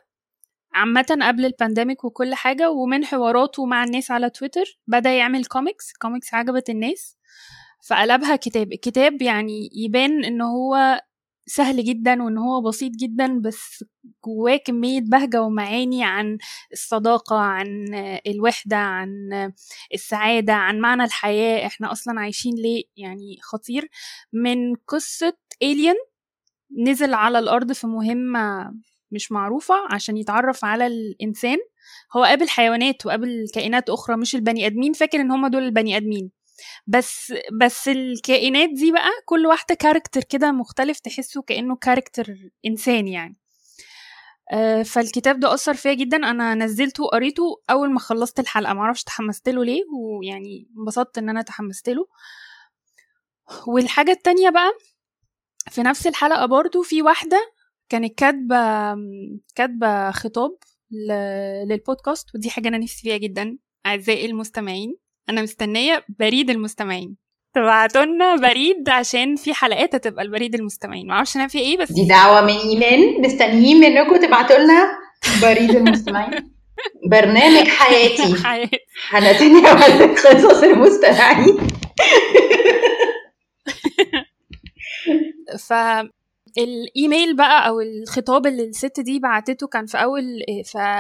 عامة 0.74 1.18
قبل 1.22 1.46
ال 1.46 1.52
pandemic 1.52 2.04
وكل 2.04 2.36
حاجة 2.36 2.72
ومن 2.72 3.06
حواراته 3.06 3.66
مع 3.66 3.84
الناس 3.84 4.12
على 4.12 4.30
تويتر 4.30 4.80
بدأ 4.88 5.14
يعمل 5.14 5.46
comics 5.46 5.94
comics 6.02 6.34
عجبت 6.34 6.70
الناس 6.70 7.18
فقلبها 7.88 8.36
كتاب. 8.36 8.74
الكتاب 8.74 9.22
يعني 9.22 9.70
يبان 9.74 10.24
إن 10.26 10.42
هو 10.42 11.02
سهل 11.50 11.84
جدا 11.84 12.24
وإن 12.24 12.38
هو 12.38 12.62
بسيط 12.62 12.92
جدا 12.96 13.40
بس 13.40 13.84
جواه 14.26 14.58
كمية 14.58 15.02
بهجة 15.02 15.42
ومعاني 15.42 16.04
عن 16.04 16.38
الصداقة 16.74 17.36
عن 17.40 17.86
الوحدة 18.28 18.78
عن 18.78 19.10
السعادة 19.94 20.54
عن 20.54 20.80
معنى 20.80 21.04
الحياة. 21.04 21.68
إحنا 21.68 21.92
أصلا 21.92 22.20
عايشين 22.20 22.56
ليه 22.56 22.84
يعني 22.98 23.38
خطير. 23.42 23.90
من 24.34 24.76
قصة 24.76 25.38
alien 25.64 26.10
نزل 26.88 27.14
على 27.14 27.40
الأرض 27.40 27.72
في 27.72 27.88
مهمة 27.88 28.74
مش 29.12 29.32
معروفة 29.32 29.76
عشان 29.92 30.18
يتعرف 30.18 30.66
على 30.66 30.88
الإنسان. 30.88 31.58
هو 32.18 32.24
قابل 32.24 32.50
حيوانات 32.50 33.06
وقابل 33.06 33.46
كائنات 33.54 33.90
أخرى 33.90 34.18
مش 34.18 34.36
البني 34.36 34.66
آدمين. 34.66 34.94
فاكر 34.94 35.22
إن 35.22 35.32
هما 35.32 35.48
دول 35.48 35.64
البني 35.64 35.98
آدمين. 35.98 36.39
بس 36.88 37.34
بس 37.62 37.88
الكائنات 37.88 38.70
دي 38.70 38.92
بقى 38.92 39.10
كل 39.26 39.46
واحدة 39.46 39.76
character 39.76 40.24
كده 40.24 40.52
مختلف 40.52 41.00
تحسه 41.00 41.42
كأنه 41.42 41.76
character 41.76 42.36
إنسان 42.66 43.08
يعني. 43.08 43.38
آه، 44.52 44.84
فالكتاب 44.84 45.40
ده 45.40 45.54
أثر 45.54 45.74
فيا 45.74 45.94
جدا. 45.94 46.18
أنا 46.18 46.56
نزلته 46.56 47.04
وقريته 47.04 47.44
أول 47.70 47.92
ما 47.94 48.00
خلصت 48.00 48.40
الحلقة. 48.40 48.74
معرفش 48.74 49.04
تحمست 49.04 49.50
له 49.50 49.66
ليه 49.66 49.82
ويعني 49.94 50.68
انبسطت 50.80 51.18
إن 51.18 51.30
أنا 51.30 51.42
تحمست 51.42 51.90
له. 51.90 52.08
والحاجة 53.68 54.12
التانية 54.12 54.50
بقى 54.50 54.72
في 55.72 55.82
نفس 55.84 56.08
الحلقة 56.08 56.46
برضو 56.46 56.82
في 56.84 57.02
واحدة 57.02 57.54
كانت 57.90 58.20
كاتبة 58.20 58.56
كاتبة 59.56 60.12
خطاب 60.12 60.58
للبودكاست 61.70 62.36
ودي 62.36 62.50
حاجة 62.50 62.68
أنا 62.68 62.78
نفسي 62.78 63.02
فيها 63.02 63.18
جدا 63.18 63.58
أعزائي 63.86 64.26
المستمعين. 64.26 64.98
أنا 65.30 65.42
مستنية 65.42 66.06
بريد 66.20 66.50
المستمعين. 66.50 67.16
تبعتوا 67.56 68.06
لنا 68.06 68.36
بريد 68.36 68.90
عشان 68.90 69.36
في 69.36 69.54
حلقات 69.54 69.96
هتبقى 69.96 70.24
البريد 70.24 70.56
المستمعين. 70.56 71.08
معرفش 71.08 71.36
أنا 71.36 71.48
في 71.48 71.60
إيه 71.60 71.78
بس 71.78 71.92
دي 71.92 72.06
دعوة 72.08 72.42
من 72.42 72.54
إيمان 72.54 73.22
مستنيين 73.22 73.78
منكم 73.80 74.18
تبعتوا 74.26 74.58
لنا 74.58 74.92
بريد 75.42 75.70
المستمعين. 75.76 76.52
برنامج 77.12 77.68
حياتي. 77.68 78.36
حياتي. 78.44 78.78
هنتناول 79.10 80.16
قصص 80.16 80.64
المستمعين. 80.64 81.58
ف 85.68 85.74
الإيميل 86.58 87.36
بقى 87.36 87.68
أو 87.68 87.82
الخطاب 87.82 88.48
اللي 88.48 88.64
الست 88.64 89.00
دي 89.00 89.20
بعتته 89.20 89.68
كان 89.68 89.86
في 89.86 89.98
أول 89.98 90.24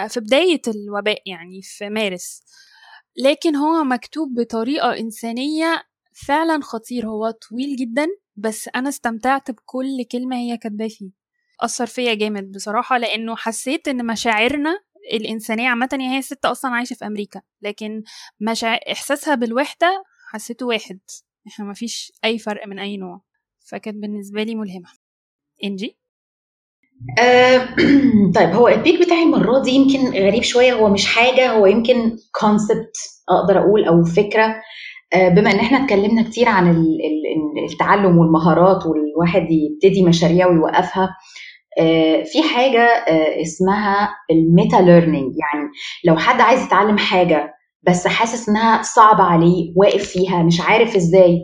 في 0.10 0.20
بداية 0.20 0.62
الوباء 0.68 1.22
يعني 1.26 1.62
في 1.62 1.90
مارس. 1.90 2.42
لكن 3.18 3.56
هو 3.56 3.84
مكتوب 3.84 4.40
بطريقة 4.40 4.98
إنسانية 5.00 5.84
فعلا 6.28 6.60
خطير. 6.62 7.08
هو 7.08 7.32
طويل 7.32 7.76
جدا 7.76 8.08
بس 8.36 8.70
أنا 8.76 8.90
استمتعت 8.90 9.52
بكل 9.52 10.04
كلمة 10.12 10.36
هي 10.36 10.58
كاتباه 10.58 10.88
فيه. 10.88 11.10
أثر 11.62 11.86
فيا 11.86 12.14
جامد 12.14 12.52
بصراحة 12.52 12.98
لأنه 12.98 13.36
حسيت 13.36 13.88
إن 13.88 14.06
مشاعرنا 14.06 14.80
الإنسانية 15.14 15.70
عامة 15.70 15.90
يعني 15.92 16.18
هي 16.18 16.22
ست 16.22 16.46
أصلا 16.46 16.72
عايشة 16.72 16.94
في 16.94 17.06
أمريكا 17.08 17.42
لكن 17.62 18.04
مشاعر 18.40 18.80
إحساسها 18.92 19.36
بالوحدة 19.36 20.04
حسيته 20.32 20.66
واحد. 20.66 21.00
إحنا 21.48 21.66
مفيش 21.66 22.12
أي 22.26 22.40
فرق 22.40 22.68
من 22.68 22.80
أي 22.80 22.98
نوع. 22.98 23.22
فكانت 23.60 23.98
بالنسبة 23.98 24.44
لي 24.44 24.56
ملهمة. 24.56 24.90
إنجي؟ 25.64 25.88
آه 25.88 26.00
طيب 28.36 28.50
هو 28.50 28.68
البيك 28.68 29.02
بتاعي 29.02 29.24
المرة 29.24 29.60
دي 29.62 29.72
يمكن 29.72 30.00
غريب 30.26 30.44
شوية 30.44 30.74
هو 30.74 30.90
مش 30.90 31.06
حاجة 31.08 31.52
هو 31.52 31.66
يمكن 31.66 32.18
كونسبت 32.32 32.92
أقدر 33.30 33.60
أقول 33.60 33.86
أو 33.86 34.04
فكرة. 34.04 34.56
آه 35.14 35.30
بما 35.30 35.52
إن 35.52 35.60
إحنا 35.60 35.84
اتكلمنا 35.84 36.24
كتير 36.24 36.50
عن 36.50 36.86
التعلم 37.72 38.18
والمهارات 38.18 38.86
والواحد 38.86 39.48
يبتدي 39.52 40.04
مشاريع 40.04 40.48
ويوقفها 40.48 41.10
آه 41.80 42.24
في 42.24 42.44
حاجة 42.56 42.82
آه 42.84 43.42
اسمها 43.42 44.10
ال 44.32 44.40
meta 44.40 44.76
learning 44.78 45.34
يعني 45.40 45.70
لو 46.06 46.18
حد 46.18 46.42
عايز 46.42 46.64
يتعلم 46.66 46.98
حاجة 46.98 47.54
بس 47.88 48.08
حاسس 48.08 48.50
إنها 48.50 48.82
صعبة 48.84 49.24
عليه 49.24 49.74
واقف 49.76 50.04
فيها 50.04 50.44
مش 50.44 50.62
عارف 50.62 50.96
إزاي 50.96 51.40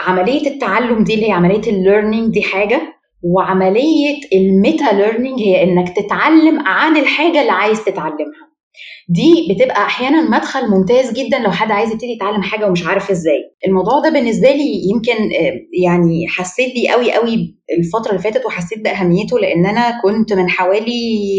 عملية 0.00 0.50
التعلم 0.50 1.04
دي 1.04 1.14
اللي 1.14 1.26
هي 1.28 1.32
عملية 1.32 1.70
ال 1.72 1.79
learning 1.79 2.32
دي 2.34 2.42
حاجة؟ 2.42 2.93
وعملية 3.24 4.20
ال 4.34 4.44
meta 4.44 4.84
learning 4.94 5.40
هي 5.40 5.62
إنك 5.62 5.96
تتعلم 5.96 6.58
عن 6.66 6.96
الحاجة 6.96 7.40
اللي 7.40 7.52
عايز 7.52 7.84
تتعلمها. 7.84 8.44
دي 9.08 9.48
بتبقى 9.54 9.84
أحيانا 9.84 10.30
مدخل 10.30 10.70
ممتاز 10.70 11.12
جدا 11.12 11.38
لو 11.38 11.50
حد 11.50 11.70
عايز 11.70 11.90
يبتدي 11.92 12.12
يتعلم 12.12 12.42
حاجة 12.42 12.66
ومش 12.66 12.86
عارف 12.86 13.10
إزاي. 13.10 13.38
الموضوع 13.66 14.00
ده 14.04 14.10
بالنسبة 14.10 14.48
لي 14.50 14.88
يمكن 14.90 15.30
يعني 15.84 16.26
حسيت 16.28 16.74
بيه 16.74 16.90
قوي 16.90 17.12
قوي 17.12 17.58
الفترة 17.78 18.10
اللي 18.10 18.22
فاتت 18.22 18.46
وحسيت 18.46 18.84
بأهميته 18.84 19.38
لأن 19.38 19.66
أنا 19.66 20.00
كنت 20.02 20.32
من 20.32 20.48
حوالي 20.50 21.38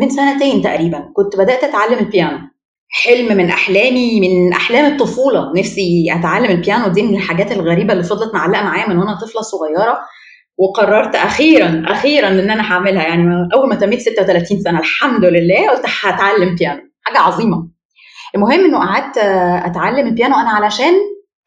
من 0.00 0.08
سنتين 0.08 0.62
تقريبا 0.62 0.98
كنت 1.16 1.36
بدأت 1.36 1.64
أتعلم 1.64 1.98
البيانو. 1.98 2.38
حلم 2.90 3.36
من 3.36 3.50
أحلامي 3.50 4.20
من 4.20 4.52
أحلام 4.52 4.92
الطفولة. 4.92 5.52
نفسي 5.56 6.06
أتعلم 6.20 6.50
البيانو 6.50 6.88
دي 6.88 7.02
من 7.02 7.14
الحاجات 7.14 7.52
الغريبة 7.52 7.92
اللي 7.92 8.04
فضلت 8.04 8.34
معلقة 8.34 8.62
معايا 8.64 8.88
من 8.88 8.98
وأنا 8.98 9.14
طفلة 9.14 9.42
صغيرة. 9.42 9.98
وقررت 10.58 11.14
أخيرا 11.14 11.82
أخيرا 11.86 12.28
إن 12.28 12.50
أنا 12.50 12.72
هعملها. 12.72 13.02
يعني 13.02 13.48
أول 13.54 13.68
ما 13.68 13.74
تميت 13.74 14.00
36 14.00 14.60
سنة 14.60 14.78
الحمد 14.78 15.24
لله 15.24 15.70
قلت 15.70 15.84
هتعلم 16.02 16.54
بيانو 16.54 16.80
حاجة 17.02 17.18
عظيمة. 17.18 17.68
المهم 18.34 18.60
إنه 18.64 18.78
قعدت 18.78 19.18
أتعلم 19.66 20.06
البيانو 20.06 20.34
أنا 20.34 20.50
علشان 20.50 20.92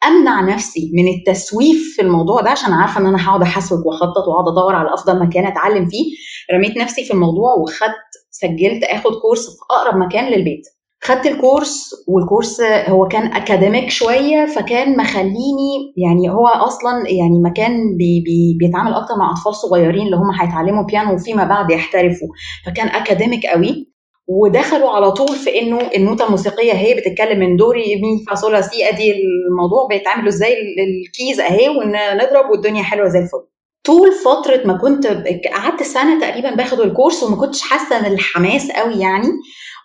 أمنع 0.08 0.42
نفسي 0.42 0.92
من 0.94 1.04
التسويف 1.08 1.94
في 1.96 2.02
الموضوع 2.02 2.42
ده 2.42 2.50
عشان 2.50 2.74
عارفة 2.74 3.02
إن 3.02 3.06
أنا 3.06 3.30
هقعد 3.30 3.42
أحسوك 3.42 3.86
وأخطط 3.86 4.28
وأقعد 4.28 4.48
أدور 4.48 4.76
على 4.76 4.94
أفضل 4.94 5.20
مكان 5.28 5.46
أتعلم 5.46 5.86
فيه 5.86 6.06
رميت 6.54 6.78
نفسي 6.78 7.04
في 7.06 7.14
الموضوع 7.14 7.54
وخدت 7.54 8.10
سجلت 8.32 8.84
آخد 8.84 9.12
course 9.22 9.46
في 9.46 9.56
أقرب 9.72 9.98
مكان 9.98 10.26
للبيت. 10.32 10.62
خدت 11.04 11.26
ال 11.26 11.35
course 11.35 11.90
وال 12.08 12.21
course 12.21 12.62
هو 12.88 13.08
كان 13.08 13.34
academic 13.34 13.90
شوية 13.90 14.46
فكان 14.46 14.98
مخليني 14.98 15.94
يعني 15.98 16.30
هو 16.30 16.48
أصلا 16.48 16.92
يعني 17.08 17.40
مكان 17.46 17.98
بي 17.98 18.24
بي 18.26 18.58
بيتعامل 18.60 18.94
أكتر 18.94 19.16
مع 19.20 19.32
أطفال 19.32 19.56
صغيرين 19.56 20.06
اللي 20.06 20.16
هم 20.18 20.32
هيتعلموا 20.42 20.84
بيانو 20.84 21.14
وفيما 21.14 21.44
بعد 21.44 21.72
يحترفوا. 21.72 22.28
فكان 22.66 22.88
academic 22.88 23.46
قوي. 23.46 23.90
ودخلوا 24.28 24.90
على 24.90 25.12
طول 25.12 25.28
في 25.36 25.62
إنه 25.62 25.80
النوتة 25.96 26.26
الموسيقية 26.26 26.74
هي 26.74 26.94
بتتكلم 26.94 27.40
من 27.40 27.56
دو 27.58 27.77
ري 27.77 27.96
مي 27.96 28.26
فا 28.30 28.36
صولا 28.36 28.62
سي 28.62 28.90
أدي 28.90 29.12
الموضوع 29.52 29.88
بيتعملوا 29.90 30.28
إزاي 30.30 30.54
ال 30.54 30.71
keys 30.71 31.40
أهي 31.40 31.70
ونضرب 31.70 32.50
والدنيا 32.52 32.84
حلوة 32.84 33.08
زي 33.08 33.20
الفل. 33.20 33.48
طول 33.86 34.12
فترة 34.12 34.68
ما 34.68 34.78
كنت 34.78 35.08
قعدت 35.54 35.84
سنة 35.84 36.20
تقريبا 36.22 36.56
باخد 36.56 36.80
ال 36.80 36.86
course 36.86 37.24
وما 37.24 37.36
كنتش 37.36 37.62
حاسة 37.62 38.00
ان 38.00 38.06
الحماس 38.14 38.72
قوي 38.72 38.94
يعني. 39.00 39.28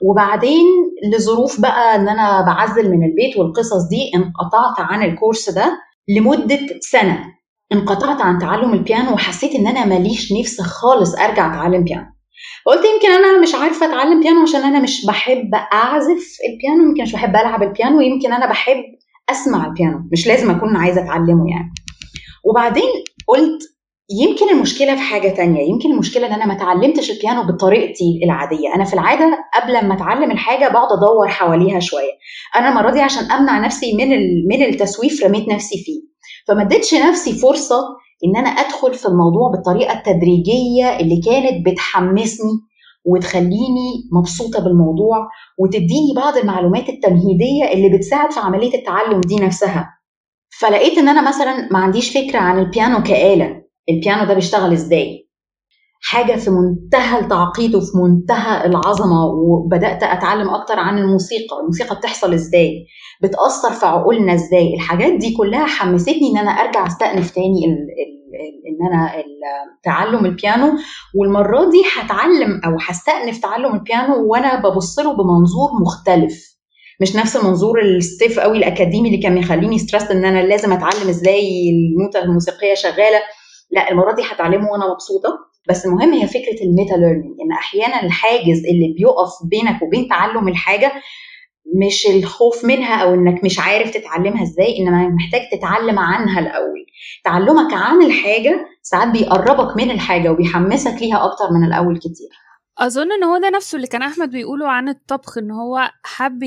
وبعدين 0.02 0.64
لظروف 1.12 1.60
بقى 1.60 1.94
إن 1.96 2.08
أنا 2.08 2.40
بعزل 2.46 2.90
من 2.90 3.04
البيت 3.04 3.36
والقصص 3.36 3.88
دي 3.90 4.10
انقطعت 4.14 4.80
عن 4.90 5.02
ال 5.02 5.09
course 5.09 5.50
ده 5.50 5.78
لمدة 6.08 6.58
سنة. 6.80 7.24
انقطعت 7.72 8.20
عن 8.20 8.38
تعلم 8.38 8.72
البيانو 8.72 9.12
وحسيت 9.14 9.54
إن 9.54 9.66
أنا 9.66 9.84
ماليش 9.84 10.32
نفس 10.40 10.60
خالص 10.60 11.14
أرجع 11.14 11.52
أتعلم 11.54 11.84
بيانو. 11.84 12.06
قلت 12.66 12.84
يمكن 12.94 13.10
أنا 13.10 13.40
مش 13.40 13.54
عارفة 13.54 13.86
أتعلم 13.86 14.20
بيانو 14.20 14.42
عشان 14.42 14.60
أنا 14.60 14.80
مش 14.80 15.06
بحب 15.06 15.54
أعزف 15.54 16.26
البيانو 16.50 16.88
يمكن 16.88 17.02
مش 17.02 17.12
بحب 17.12 17.30
ألعب 17.36 17.62
البيانو 17.62 18.00
يمكن 18.00 18.32
أنا 18.32 18.46
بحب 18.46 18.82
أسمع 19.30 19.66
البيانو 19.66 19.98
مش 20.12 20.26
لازم 20.26 20.50
أكون 20.50 20.76
عايزة 20.76 21.04
أتعلمه 21.04 21.50
يعني. 21.50 21.72
وبعدين 22.44 22.88
قلت 23.28 23.60
يمكن 24.10 24.48
المشكلة 24.48 24.94
في 24.94 25.00
حاجة 25.00 25.28
تانية. 25.28 25.62
يمكن 25.68 25.92
المشكلة 25.92 26.26
إن 26.26 26.32
أنا 26.32 26.46
ما 26.46 26.52
اتعلمتش 26.56 27.10
البيانو 27.10 27.42
بطريقتي 27.42 28.20
العادية. 28.24 28.74
أنا 28.74 28.84
في 28.84 28.94
العادة 28.94 29.38
قبل 29.54 29.88
ما 29.88 29.94
أتعلم 29.94 30.30
الحاجة 30.30 30.68
بقعد 30.72 30.88
أدور 30.92 31.28
حواليها 31.28 31.80
شوية. 31.80 32.12
أنا 32.56 32.68
المرة 32.68 32.90
دي 32.90 33.00
عشان 33.00 33.30
أمنع 33.30 33.58
نفسي 33.58 33.92
من 33.96 34.08
من 34.48 34.62
التسويف 34.62 35.24
رميت 35.24 35.48
نفسي 35.48 35.76
فيه. 35.84 36.00
فما 36.48 36.62
اديتش 36.62 36.94
نفسي 36.94 37.32
فرصة 37.32 37.76
إن 38.24 38.36
أنا 38.36 38.48
أدخل 38.48 38.94
في 38.94 39.06
الموضوع 39.08 39.50
بالطريقة 39.50 39.92
التدريجية 39.92 40.96
اللي 41.00 41.20
كانت 41.20 41.66
بتحمسني 41.66 42.52
وتخليني 43.04 43.90
مبسوطة 44.12 44.64
بالموضوع 44.64 45.28
وتديني 45.58 46.12
بعض 46.16 46.36
المعلومات 46.36 46.88
التمهيدية 46.88 47.72
اللي 47.72 47.96
بتساعد 47.96 48.32
في 48.32 48.40
عملية 48.40 48.74
التعلم 48.78 49.20
دي 49.20 49.36
نفسها. 49.36 49.90
فلقيت 50.60 50.98
إن 50.98 51.08
أنا 51.08 51.28
مثلا 51.28 51.68
ما 51.72 51.78
عنديش 51.78 52.18
فكرة 52.18 52.38
عن 52.38 52.58
البيانو 52.58 53.02
كآلة. 53.02 53.63
البيانو 53.90 54.24
ده 54.24 54.34
بيشتغل 54.34 54.72
إزاي؟ 54.72 55.24
حاجة 56.06 56.32
في 56.36 56.50
منتهى 56.50 57.20
التعقيد 57.20 57.74
وفي 57.74 57.90
منتهى 57.98 58.66
العظمة 58.66 59.24
وبدأت 59.24 60.02
أتعلم 60.02 60.48
أكتر 60.48 60.78
عن 60.78 60.98
الموسيقى 60.98 61.60
الموسيقى 61.60 61.96
بتحصل 61.96 62.32
إزاي؟ 62.34 62.86
بتأثر 63.22 63.70
في 63.80 63.86
عقولنا 63.86 64.34
إزاي؟ 64.34 64.74
الحاجات 64.74 65.12
دي 65.12 65.34
كلها 65.36 65.66
حمستني 65.66 66.30
إن 66.32 66.38
أنا 66.38 66.50
أرجع 66.50 66.86
أستأنف 66.86 67.30
تاني 67.30 67.64
ال 67.66 67.72
ال 67.72 68.14
إن 68.68 68.86
أنا 68.94 69.22
تعلم 69.84 70.24
البيانو. 70.26 70.72
والمرة 71.14 71.70
دي 71.70 71.82
هتعلم 71.96 72.60
أو 72.64 72.76
هستأنف 72.88 73.38
تعلم 73.38 73.74
البيانو 73.74 74.30
وأنا 74.32 74.60
ببص 74.60 74.98
له 74.98 75.12
بمنظور 75.16 75.70
مختلف. 75.80 76.54
مش 77.00 77.16
نفس 77.16 77.36
المنظور 77.36 77.80
ال 77.82 77.92
stiff 77.92 78.40
قوي 78.40 78.58
الأكاديمي 78.58 79.08
اللي 79.08 79.22
كان 79.22 79.38
يخليني 79.38 79.78
stressed 79.78 80.10
إن 80.10 80.24
أنا 80.24 80.46
لازم 80.46 80.72
أتعلم 80.72 81.08
إزاي 81.08 81.70
النوته 81.70 82.22
الموسيقية 82.24 82.74
شغالة. 82.74 83.20
لا 83.74 83.90
المرة 83.90 84.12
دي 84.14 84.22
هتعلمه 84.22 84.70
وأنا 84.70 84.92
مبسوطة. 84.92 85.38
بس 85.68 85.86
المهم 85.86 86.12
هي 86.12 86.26
فكرة 86.26 86.62
ال 86.64 86.70
meta 86.70 86.94
learning 86.94 87.34
إن 87.44 87.52
أحيانا 87.52 88.02
الحاجز 88.02 88.58
اللي 88.58 88.94
بيقف 88.98 89.30
بينك 89.50 89.82
وبين 89.82 90.08
تعلم 90.08 90.48
الحاجة 90.48 90.92
مش 91.76 92.06
الخوف 92.06 92.64
منها 92.64 92.94
أو 93.02 93.14
إنك 93.14 93.44
مش 93.44 93.58
عارف 93.58 93.90
تتعلمها 93.90 94.42
إزاي 94.42 94.78
إنما 94.78 95.08
محتاج 95.08 95.40
تتعلم 95.52 95.98
عنها 95.98 96.40
الأول. 96.40 96.86
تعلمك 97.24 97.72
عن 97.74 98.02
الحاجة 98.02 98.66
ساعات 98.82 99.08
بيقربك 99.08 99.76
من 99.76 99.90
الحاجة 99.90 100.32
وبيحمسك 100.32 101.02
ليها 101.02 101.24
أكتر 101.24 101.44
من 101.52 101.66
الأول 101.66 101.98
كتير. 101.98 102.28
أظن 102.78 103.12
إن 103.12 103.24
هو 103.24 103.38
ده 103.38 103.50
نفسه 103.50 103.76
اللي 103.76 103.86
كان 103.86 104.02
أحمد 104.02 104.30
بيقوله 104.30 104.68
عن 104.68 104.88
الطبخ 104.88 105.38
إن 105.38 105.50
هو 105.50 105.90
حب 106.04 106.42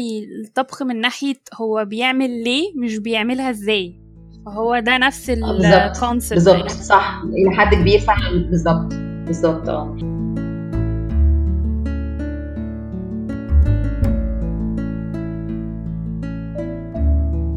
الطبخ 0.46 0.84
من 0.84 1.02
ناحية 1.02 1.42
هو 1.62 1.86
بيعمل 1.86 2.44
ليه 2.44 2.68
مش 2.84 2.98
بيعملها 2.98 3.50
إزاي. 3.50 4.07
فهو 4.48 4.80
ده 4.80 4.98
نفس 4.98 5.30
الكونسيبت 5.30 6.34
بالظبط. 6.34 6.70
صح. 6.72 7.22
إلى 7.26 7.56
حد 7.56 7.76
كبير 7.76 8.00
فعلا 8.00 8.50
بالظبط. 8.50 8.94
بالظبط 9.26 9.70
آه. 9.70 9.96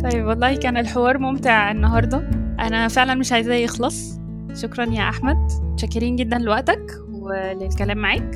طيب 0.02 0.26
والله 0.26 0.56
كان 0.56 0.76
الحوار 0.76 1.18
ممتع 1.18 1.70
النهارده. 1.70 2.18
أنا 2.60 2.88
فعلا 2.88 3.14
مش 3.14 3.32
عايزاه 3.32 3.54
يخلص. 3.54 4.20
شكرا 4.54 4.84
يا 4.84 5.08
أحمد. 5.08 5.50
شاكرين 5.76 6.16
جدا 6.16 6.38
لوقتك 6.38 6.92
وللكلام 7.12 7.98
معاك. 7.98 8.34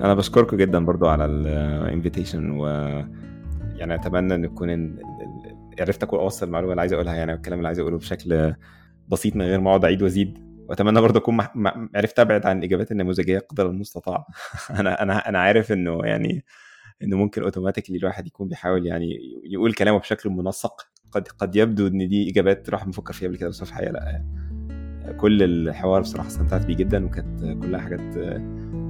أنا 0.00 0.14
بشكركم 0.14 0.56
جدا 0.56 0.84
برضو 0.84 1.06
على 1.06 1.24
الانفيتيشن 1.24 2.50
و 2.50 2.66
يعني 3.76 3.94
أتمنى 3.94 4.34
إن 4.34 4.42
تكون 4.42 4.96
عرفت 5.80 6.04
أوصل 6.04 6.46
المعلومة 6.46 6.72
اللي 6.72 6.80
عايز 6.80 6.92
أقولها 6.92 7.14
يعني 7.14 7.34
الكلام 7.34 7.58
اللي 7.58 7.68
عايز 7.68 7.78
أقوله 7.78 7.98
بشكل 7.98 8.54
بسيط 9.08 9.36
من 9.36 9.42
غير 9.42 9.60
ما 9.60 9.70
أقعد 9.70 9.84
أعيد 9.84 10.02
وأزيد. 10.02 10.46
وأتمنى 10.68 11.00
برضه 11.00 11.20
أكون 11.20 11.40
عرفت 11.94 12.18
أبعد 12.18 12.46
عن 12.46 12.58
الإجابات 12.58 12.92
النموذجية 12.92 13.38
قدر 13.38 13.66
المستطاع. 13.70 14.26
أنا 14.80 15.02
أنا 15.02 15.28
أنا 15.28 15.38
عارف 15.38 15.72
إنه 15.72 16.00
يعني 16.04 16.44
إنه 17.02 17.16
ممكن 17.16 17.42
automatically 17.42 17.98
الواحد 17.98 18.26
يكون 18.26 18.48
بيحاول 18.48 18.86
يعني 18.86 19.18
يقول 19.44 19.72
كلامه 19.72 19.98
بشكل 19.98 20.30
منسق. 20.30 20.86
قد 21.12 21.28
قد 21.28 21.56
يبدو 21.56 21.86
إن 21.86 22.08
دي 22.08 22.30
إجابات 22.30 22.70
واحد 22.70 22.86
مفكر 22.86 23.12
فيها 23.12 23.28
قبل 23.28 23.36
كده 23.36 23.48
بس 23.48 23.64
في 23.64 23.70
الحقيقة 23.70 23.92
لأ. 23.92 24.04
يعني 24.04 24.26
كل 25.16 25.42
الحوار 25.42 26.00
بصراحة 26.00 26.28
استمتعت 26.28 26.66
بيه 26.66 26.76
جدا 26.76 27.06
وكانت 27.06 27.64
كلها 27.64 27.80
حاجات 27.80 28.16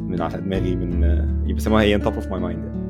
من 0.06 0.22
على 0.22 0.40
دماغي 0.40 0.76
اللي 0.76 1.54
بيسموها 1.54 1.82
هي 1.82 1.98
top 1.98 2.14
of 2.14 2.26
my 2.26 2.40
mind 2.40 2.64
يعني 2.64 2.85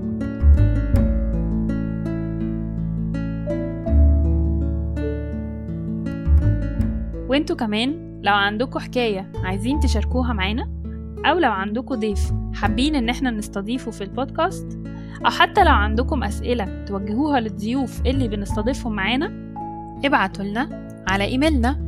وانتوا 7.29 7.57
كمان 7.57 8.21
لو 8.23 8.35
عندكم 8.35 8.79
حكاية 8.79 9.33
عايزين 9.45 9.81
تشاركوها 9.81 10.33
معانا 10.33 10.69
أو 11.27 11.39
لو 11.39 11.53
عندكم 11.53 11.95
ضيف 11.95 12.33
حابين 12.55 12.95
إن 12.95 13.09
إحنا 13.09 13.31
نستضيفه 13.31 13.91
في 13.91 14.05
البودكاست 14.05 14.79
أو 15.27 15.31
حتى 15.31 15.65
لو 15.65 15.73
عندكم 15.73 16.25
أسئلة 16.25 16.85
توجهوها 16.85 17.41
للضيوف 17.41 18.07
اللي 18.07 18.29
بنستضيفهم 18.29 18.93
معانا 18.93 19.53
ابعتوا 20.05 20.45
لنا 20.45 20.89
على 21.09 21.25
إيميلنا 21.25 21.87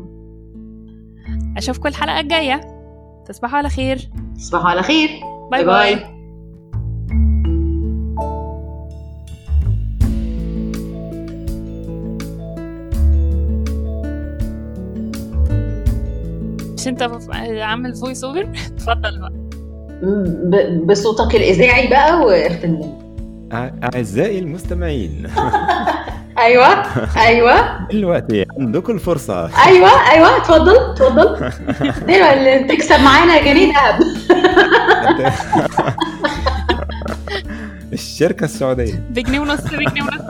أشوفكم 1.57 1.87
الحلقة 1.87 2.19
الجاية. 2.19 2.61
تصبحوا 3.25 3.57
على 3.57 3.69
خير. 3.69 4.09
تصبحوا 4.35 4.69
على 4.69 4.83
خير. 4.83 5.09
bye. 5.51 5.65
bye, 5.65 5.95
bye. 5.95 6.20
مش 16.81 16.87
انت 16.87 17.09
عامل 17.61 17.95
voice 17.95 18.23
over 18.23 18.41
اتفضل 18.75 19.19
بقى. 19.19 19.31
بصوتك 20.85 21.35
الإذاعي 21.35 21.87
بقى 21.87 22.19
واختم 22.21 22.81
أعزائي 23.93 24.39
المستمعين. 24.39 25.27
أيوه 26.39 26.67
أيوه. 27.17 27.87
دلوقتي 27.87 28.45
عندكم 28.59 28.93
الفرصة. 28.93 29.45
أيوه 29.67 29.89
أيوه 30.11 30.37
اتفضل 30.37 30.75
اتفضل. 30.77 31.51
اللي 32.09 32.63
تكسب 32.75 32.99
معانا 32.99 33.41
جنيه 33.41 33.73
ذهب. 33.73 33.99
الشركة 37.93 38.43
السعودية. 38.43 39.03
بجنيه 39.09 39.39
ونص 39.39 39.61
بجنيه 39.61 40.01
ونص. 40.03 40.21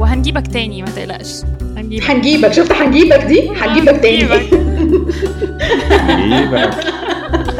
وهنجيبك 0.00 0.46
تاني 0.46 0.82
ما 0.82 0.88
تقلقش. 0.90 1.42
هنجيبك. 1.76 2.10
هنجيبك. 2.10 2.52
شفت 2.52 2.72
هنجيبك 2.72 3.24
دي؟ 3.24 3.48
هنجيبك 3.50 4.00
تاني. 4.02 4.24
هنجيبك. 6.08 6.70